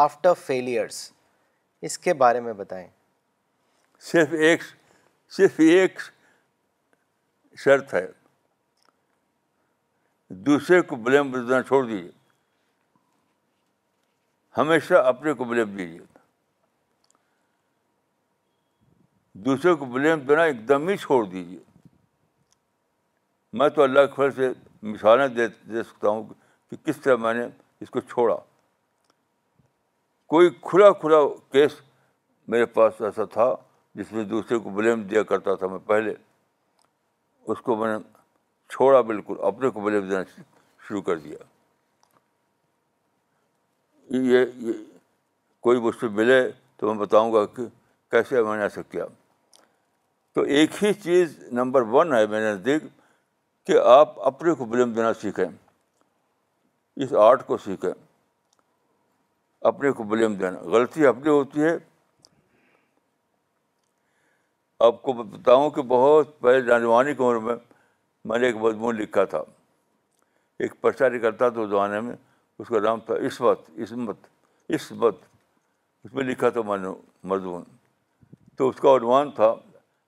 after 0.04 0.32
failure 0.46 0.86
اس 1.88 1.98
کے 1.98 2.14
بارے 2.24 2.40
میں 2.48 2.52
بتائیں 2.62 2.86
صرف 4.12 4.32
ایک 4.48 4.60
صرف 5.36 5.60
ایک 5.72 5.98
شرط 7.64 7.94
ہے 7.94 8.06
دوسرے 10.46 10.80
کو 10.90 10.96
بلیم 11.04 11.30
دینا 11.32 11.60
چھوڑ 11.62 11.84
دیجیے 11.86 12.10
ہمیشہ 14.58 14.94
اپنے 15.06 15.32
کو 15.34 15.44
بلیم 15.44 15.76
دیجیے 15.76 16.00
دوسرے 19.46 19.74
کو 19.78 19.84
بلیم 19.92 20.20
دینا 20.28 20.42
ایک 20.42 20.66
دم 20.68 20.88
ہی 20.88 20.96
چھوڑ 21.00 21.24
دیجیے 21.30 21.58
میں 23.58 23.68
تو 23.76 23.82
اللہ 23.82 24.06
کے 24.06 24.12
خیر 24.16 24.30
سے 24.36 24.50
مثالیں 24.92 25.26
دے 25.34 25.46
دے 25.72 25.82
سکتا 25.82 26.08
ہوں 26.08 26.24
کہ 26.70 26.76
کس 26.86 27.00
طرح 27.02 27.16
میں 27.24 27.34
نے 27.34 27.46
اس 27.80 27.90
کو 27.90 28.00
چھوڑا 28.00 28.36
کوئی 30.34 30.50
کھلا 30.70 30.90
کھلا 31.00 31.16
کیس 31.52 31.80
میرے 32.50 32.66
پاس 32.78 33.00
ایسا 33.08 33.24
تھا 33.32 33.52
جس 33.94 34.12
میں 34.12 34.24
دوسرے 34.32 34.58
کو 34.58 34.70
بلیم 34.76 35.02
دیا 35.10 35.22
کرتا 35.32 35.54
تھا 35.54 35.66
میں 35.72 35.78
پہلے 35.88 36.14
اس 37.52 37.60
کو 37.64 37.76
میں 37.76 37.96
نے 37.96 38.02
چھوڑا 38.74 39.00
بالکل 39.08 39.36
اپنے 39.46 39.68
کو 39.70 39.80
بلیم 39.84 40.08
دینا 40.08 40.22
شروع 40.88 41.00
کر 41.06 41.18
دیا 41.24 41.36
یہ 44.32 44.44
کوئی 45.64 45.80
مجھ 45.80 45.94
سے 46.00 46.08
ملے 46.20 46.40
تو 46.76 46.86
میں 46.92 47.04
بتاؤں 47.04 47.32
گا 47.32 47.44
کہ 47.56 47.62
کیسے 48.10 48.42
میں 48.42 48.56
نے 48.56 48.62
ایسا 48.62 48.82
کیا 48.90 49.04
تو 50.34 50.42
ایک 50.58 50.82
ہی 50.84 50.92
چیز 51.02 51.36
نمبر 51.58 51.82
ون 51.94 52.12
ہے 52.14 52.26
میرے 52.26 52.52
نزدیک 52.52 52.82
کہ 53.66 53.78
آپ 53.90 54.18
اپنے 54.26 54.54
کو 54.60 54.64
بلیم 54.74 54.92
دینا 54.92 55.12
سیکھیں 55.20 55.44
اس 57.04 57.12
آرٹ 57.24 57.46
کو 57.46 57.56
سیکھیں 57.64 57.90
اپنے 59.70 59.90
کو 59.98 60.02
بلیم 60.14 60.34
دینا 60.42 60.60
غلطی 60.76 61.06
اپنی 61.06 61.28
ہوتی 61.30 61.62
ہے 61.64 61.76
آپ 64.88 65.02
کو 65.02 65.12
بتاؤں 65.22 65.70
کہ 65.76 65.82
بہت 65.96 66.38
پہلے 66.40 66.64
نوجوانی 66.72 67.14
کی 67.14 67.22
عمر 67.22 67.38
میں 67.48 67.54
میں 68.28 68.38
نے 68.38 68.46
ایک 68.46 68.56
مضمون 68.62 68.96
لکھا 68.96 69.24
تھا 69.30 69.38
ایک 70.62 70.80
پرچہ 70.80 71.04
کرتا 71.22 71.48
تھا 71.48 71.62
اس 71.62 71.68
زمانے 71.70 72.00
میں 72.00 72.14
اس 72.58 72.68
کا 72.68 72.80
نام 72.80 73.00
تھا 73.06 73.14
عصمت 73.26 73.70
عصمت 73.82 74.26
عصمت 74.74 75.20
اس 76.04 76.12
میں 76.14 76.24
لکھا 76.24 76.48
تھا 76.56 76.62
میں 76.68 76.76
نے 76.78 76.88
مضمون 77.32 77.62
تو 78.58 78.68
اس 78.68 78.76
کا 78.80 78.94
عنوان 78.96 79.30
تھا 79.36 79.54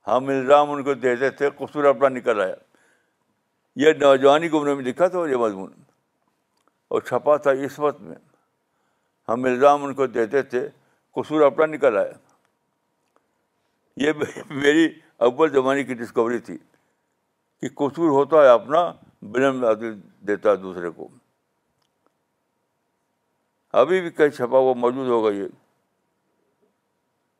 ہم 0.06 0.28
الزام 0.28 0.70
ان 0.70 0.82
کو 0.84 0.94
دیتے 0.94 1.30
تھے 1.40 1.48
قصور 1.58 1.84
اپنا 1.84 2.08
نکل 2.18 2.40
آیا 2.40 2.54
یہ 3.86 3.92
نوجوانی 4.00 4.48
کو 4.48 4.60
انہوں 4.60 4.76
نے 4.76 4.82
لکھا 4.90 5.06
تھا 5.14 5.18
اور 5.18 5.28
یہ 5.28 5.36
مضمون 5.36 5.72
اور 6.94 7.00
چھپا 7.08 7.36
تھا 7.46 7.50
عصمت 7.52 7.78
وقت 7.84 8.00
میں 8.00 8.16
ہم 9.28 9.44
الزام 9.52 9.84
ان 9.84 9.94
کو 10.00 10.06
دیتے 10.06 10.42
تھے 10.54 10.66
قصور 11.20 11.40
اپنا 11.46 11.66
نکل 11.74 11.96
آیا 11.98 12.12
یہ 14.04 14.12
میری 14.50 14.86
اول 15.30 15.50
زمانے 15.52 15.84
کی 15.84 15.94
ڈسکوری 15.94 16.38
تھی 16.50 16.56
کہ 17.64 17.68
قصور 17.76 18.08
ہوتا 18.10 18.42
ہے 18.42 18.48
اپنا 18.50 18.80
بلم 19.34 19.64
دیتا 20.28 20.50
ہے 20.50 20.56
دوسرے 20.62 20.88
کو 20.96 21.06
ابھی 23.82 24.00
بھی 24.00 24.10
کہیں 24.18 24.28
چھپا 24.30 24.58
ہوا 24.66 24.72
موجود 24.80 25.08
ہوگا 25.08 25.30
یہ 25.36 25.46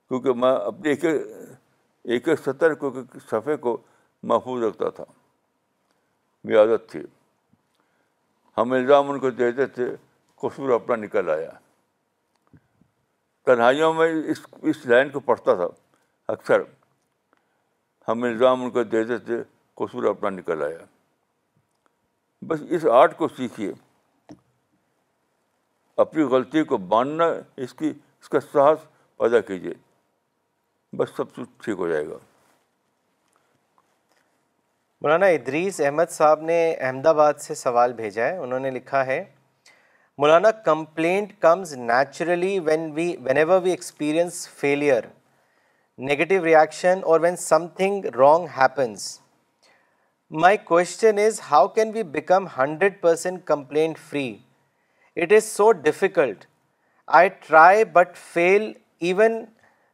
کیونکہ 0.09 0.33
میں 0.45 0.53
اپنے 0.70 0.91
ایک 0.91 1.05
ایک 1.05 2.29
ایک 2.29 2.39
ستر 2.47 2.75
کو 2.85 2.93
صفحے 3.31 3.57
کو 3.66 3.77
محفوظ 4.33 4.62
رکھتا 4.64 4.89
تھا 5.01 5.05
عادت 6.61 6.91
تھی 6.91 7.01
ہم 8.59 8.72
الزام 8.79 9.11
ان 9.11 9.18
کو 9.20 9.31
دیتے 9.45 9.66
تھے 9.79 9.87
قصور 10.43 10.70
اپنا 10.81 10.97
نکل 11.05 11.31
آیا 11.37 11.51
تنہائیوں 13.47 13.93
میں 13.95 14.12
اس 14.31 14.45
اس 14.72 14.85
لائن 14.87 15.11
کو 15.11 15.20
پڑھتا 15.31 15.55
تھا 15.61 15.68
اکثر 16.33 16.62
ہم 18.09 18.22
الزام 18.33 18.64
ان 18.64 18.70
کو 18.70 18.83
دیتے 18.97 19.18
تھے 19.31 19.43
قصور 19.81 20.05
اپنا 20.11 20.31
نکل 20.31 20.62
آیا 20.62 20.85
بس 22.49 22.61
اس 22.77 22.85
آرٹ 22.93 23.16
کو 23.16 23.29
سیکھیے 23.37 23.72
اپنی 26.05 26.22
غلطی 26.33 26.62
کو 26.72 26.77
باندھنا 26.93 27.27
اس 27.64 27.75
کی 27.75 27.89
اس 27.91 28.29
کا 28.29 28.41
ساہس 28.53 28.87
پیدا 29.18 29.41
کیجیے 29.49 29.72
بس 30.97 31.09
سب 31.16 31.35
کچھ 31.35 31.49
ٹھیک 31.64 31.79
ہو 31.79 31.89
جائے 31.89 32.07
گا 32.09 32.18
مولانا 35.03 35.27
ادریس 35.37 35.81
احمد 35.85 36.11
صاحب 36.11 36.41
نے 36.51 36.59
احمد 36.72 37.07
آباد 37.07 37.41
سے 37.47 37.55
سوال 37.55 37.93
بھیجا 37.93 38.27
ہے 38.27 38.37
انہوں 38.45 38.61
نے 38.66 38.70
لکھا 38.70 39.05
ہے 39.07 39.22
مولانا 40.22 40.51
complaint 40.64 41.33
comes 41.43 41.72
naturally 41.91 42.59
when 42.68 42.91
we 42.95 43.12
whenever 43.37 43.61
we 43.62 43.70
experience 43.70 44.49
failure 44.61 45.05
negative 46.11 46.45
reaction 46.45 47.01
اور 47.11 47.20
when 47.20 47.37
something 47.77 48.05
wrong 48.18 48.47
happens 48.59 49.09
My 50.42 50.57
question 50.57 51.16
is, 51.16 51.38
how 51.38 51.68
can 51.68 51.92
we 51.92 52.03
become 52.03 52.49
100% 52.49 53.45
complaint 53.45 53.97
free? 53.97 54.42
It 55.14 55.30
is 55.30 55.45
so 55.47 55.72
difficult. 55.72 56.47
I 57.07 57.28
try 57.28 57.84
but 57.84 58.16
fail, 58.16 58.72
even 58.99 59.47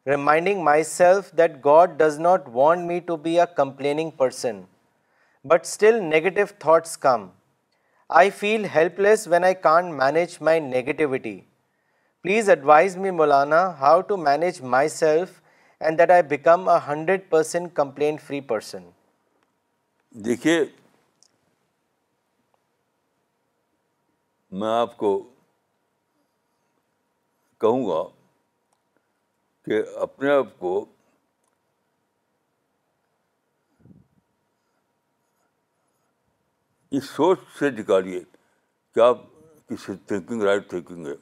reminding 0.06 0.64
myself 0.64 1.30
that 1.32 1.60
God 1.60 1.98
does 1.98 2.18
not 2.18 2.48
want 2.48 2.86
me 2.86 3.02
to 3.02 3.18
be 3.18 3.36
a 3.36 3.46
complaining 3.46 4.12
person. 4.12 4.66
But 5.44 5.66
still 5.66 6.00
negative 6.02 6.52
thoughts 6.52 6.96
come. 6.96 7.32
I 8.08 8.30
feel 8.30 8.64
helpless 8.64 9.28
when 9.28 9.44
I 9.44 9.52
can't 9.52 9.94
manage 9.94 10.40
my 10.40 10.58
negativity. 10.58 11.42
Please 12.22 12.48
advise 12.48 12.96
me, 12.96 13.10
Maulana, 13.10 13.76
how 13.76 14.00
to 14.00 14.16
manage 14.16 14.62
myself 14.62 15.42
and 15.82 15.98
that 15.98 16.10
I 16.10 16.22
become 16.22 16.66
a 16.66 16.80
100% 16.80 17.74
complaint 17.74 18.22
free 18.22 18.40
person. 18.40 18.84
دیکھیے 20.24 20.62
میں 24.60 24.68
آپ 24.78 24.96
کو 24.98 25.16
کہوں 27.60 27.84
گا 27.86 28.02
کہ 29.64 29.80
اپنے 30.02 30.30
آپ 30.36 30.46
کو 30.58 30.84
اس 36.90 37.04
سوچ 37.10 37.38
سے 37.58 37.70
نکالیے 37.70 38.20
کیا 38.94 39.06
آپ 39.08 39.18
کسی 39.68 39.92
تھنکنگ 40.06 40.42
رائٹ 40.42 40.68
تھنکنگ 40.70 41.06
ہے 41.06 41.14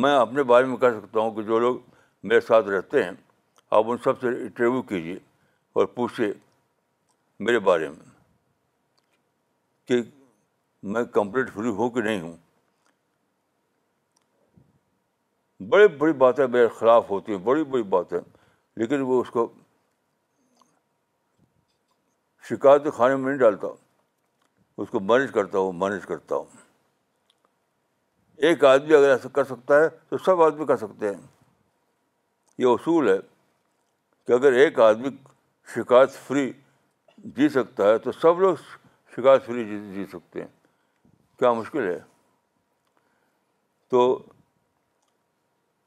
میں 0.00 0.16
اپنے 0.18 0.42
بارے 0.50 0.64
میں 0.66 0.76
کہہ 0.76 1.00
سکتا 1.02 1.20
ہوں 1.20 1.34
کہ 1.34 1.42
جو 1.52 1.58
لوگ 1.58 1.76
میرے 2.22 2.40
ساتھ 2.48 2.68
رہتے 2.68 3.02
ہیں 3.04 3.10
آپ 3.70 3.84
ان 3.90 3.96
سب 4.04 4.20
سے 4.20 4.28
انٹرویو 4.28 4.82
کیجیے 4.90 5.18
اور 5.74 5.86
پوچھے 5.94 6.32
میرے 7.46 7.58
بارے 7.68 7.88
میں 7.88 8.10
کہ 9.88 10.00
میں 10.94 11.02
کمپلیٹ 11.14 11.52
فری 11.54 11.68
ہوں 11.78 11.90
کہ 11.90 12.00
نہیں 12.02 12.20
ہوں 12.20 12.36
بڑی 15.70 15.86
بڑی 15.98 16.12
باتیں 16.24 16.46
میرے 16.46 16.68
خلاف 16.78 17.10
ہوتی 17.10 17.32
ہیں 17.32 17.38
بڑی 17.44 17.64
بڑی 17.72 17.82
باتیں 17.96 18.18
لیکن 18.80 19.00
وہ 19.06 19.20
اس 19.20 19.30
کو 19.30 19.46
شکایت 22.50 22.92
خانے 22.96 23.16
میں 23.16 23.28
نہیں 23.30 23.38
ڈالتا 23.40 23.66
اس 24.82 24.88
کو 24.90 25.00
مینج 25.00 25.30
کرتا 25.34 25.58
ہوں 25.58 25.72
مینج 25.80 26.06
کرتا 26.06 26.36
ہوں 26.36 26.60
ایک 28.48 28.64
آدمی 28.64 28.94
اگر 28.94 29.10
ایسا 29.10 29.28
کر 29.32 29.44
سکتا 29.44 29.80
ہے 29.82 29.88
تو 30.08 30.18
سب 30.24 30.42
آدمی 30.42 30.66
کر 30.66 30.76
سکتے 30.76 31.08
ہیں 31.14 31.20
یہ 32.58 32.66
اصول 32.66 33.08
ہے 33.08 33.16
کہ 34.26 34.32
اگر 34.32 34.52
ایک 34.62 34.78
آدمی 34.80 35.08
شکایت 35.74 36.10
فری 36.26 36.50
جی 37.36 37.48
سکتا 37.48 37.88
ہے 37.88 37.98
تو 38.04 38.12
سب 38.12 38.40
لوگ 38.40 38.54
شکایت 39.16 39.44
فری 39.46 39.64
جی 39.64 39.78
جی 39.94 40.04
سکتے 40.12 40.40
ہیں 40.40 40.48
کیا 41.38 41.52
مشکل 41.58 41.88
ہے 41.88 41.98
تو 43.90 44.06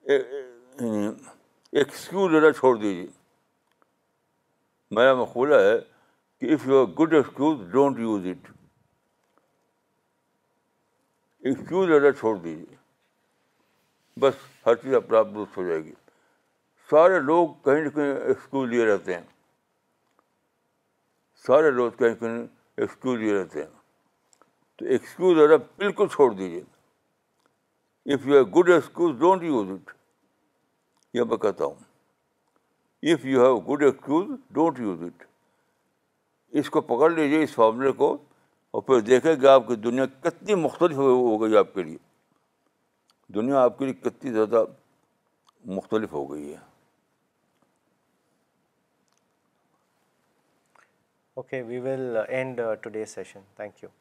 یعنی 0.10 1.08
ایکسکیوز 1.80 2.32
زیادہ 2.32 2.52
چھوڑ 2.60 2.76
دیجیے 2.78 3.08
میرا 4.96 5.14
مقولہ 5.22 5.56
ہے 5.62 5.78
کہ 6.40 6.54
if 6.54 6.66
you 6.68 6.80
a 6.80 6.86
good 7.00 7.14
excuse 7.14 7.60
don't 7.72 8.00
use 8.00 8.26
it 8.30 8.52
excuse 11.50 11.92
ادا 11.96 12.12
چھوڑ 12.20 12.36
دیجیے 12.38 12.76
بس 14.22 14.34
ہر 14.66 14.76
چیز 14.82 14.94
اپنا 14.96 15.20
آپ 15.20 15.28
درست 15.36 15.58
ہو 15.58 15.68
جائے 15.68 15.84
گی 15.86 15.92
سارے 16.90 17.20
لوگ 17.20 17.48
کہیں 17.66 17.82
نہ 17.84 17.90
کہیں 17.96 18.14
ایکسکیوز 18.14 18.70
لیے 18.70 18.86
رہتے 18.86 19.14
ہیں 19.16 19.22
سارے 21.46 21.70
لوگ 21.72 21.92
کہیں 21.98 22.14
کہیں 22.20 22.46
ایکسکیوز 22.82 23.20
رہتے 23.32 23.62
ہیں 23.62 23.72
تو 24.78 24.86
ایکسکیوز 24.94 25.38
ذرا 25.38 25.56
بالکل 25.78 26.08
چھوڑ 26.14 26.32
دیجیے 26.34 26.64
if 28.14 28.26
you 28.28 28.34
have 28.36 28.46
good 28.60 28.70
excuse 28.74 29.20
don't 29.20 29.44
use 29.44 29.70
it 29.72 29.94
یہ 31.18 31.24
میں 31.34 31.38
کہتا 31.46 31.66
ہوں 31.66 33.10
if 33.12 33.26
you 33.26 33.44
have 33.44 33.60
good 33.70 33.84
excuse 33.84 34.28
don't 34.58 34.80
use 34.80 35.04
it 35.04 35.24
اس 36.60 36.70
کو 36.76 36.82
پکڑ 36.92 37.10
لیجیے 37.12 37.44
اس 37.44 37.54
فارمولے 37.56 37.92
کو 38.04 38.14
اور 38.76 38.82
پھر 38.84 39.00
دیکھیں 39.12 39.36
کہ 39.36 39.46
آپ 39.48 39.68
کی 39.68 39.76
دنیا 39.88 40.06
کتنی 40.24 40.56
مختلف 40.68 40.98
ہو 40.98 41.42
گئی 41.42 41.58
آپ 41.58 41.74
کے 41.74 41.84
لیے 41.84 41.98
دنیا 43.36 43.62
آپ 43.64 43.78
کے 43.80 43.86
لیے 43.86 43.94
کتنی 44.10 44.32
زیادہ 44.32 44.64
مختلف 45.78 46.14
ہو 46.14 46.26
گئی 46.32 46.52
ہے 46.54 46.64
Okay, 51.38 51.62
we 51.62 51.80
will 51.80 52.18
uh, 52.20 52.24
end 52.24 52.60
uh, 52.60 52.78
today's 52.78 53.12
session. 53.12 53.42
Thank 53.58 53.82
you. 53.82 53.92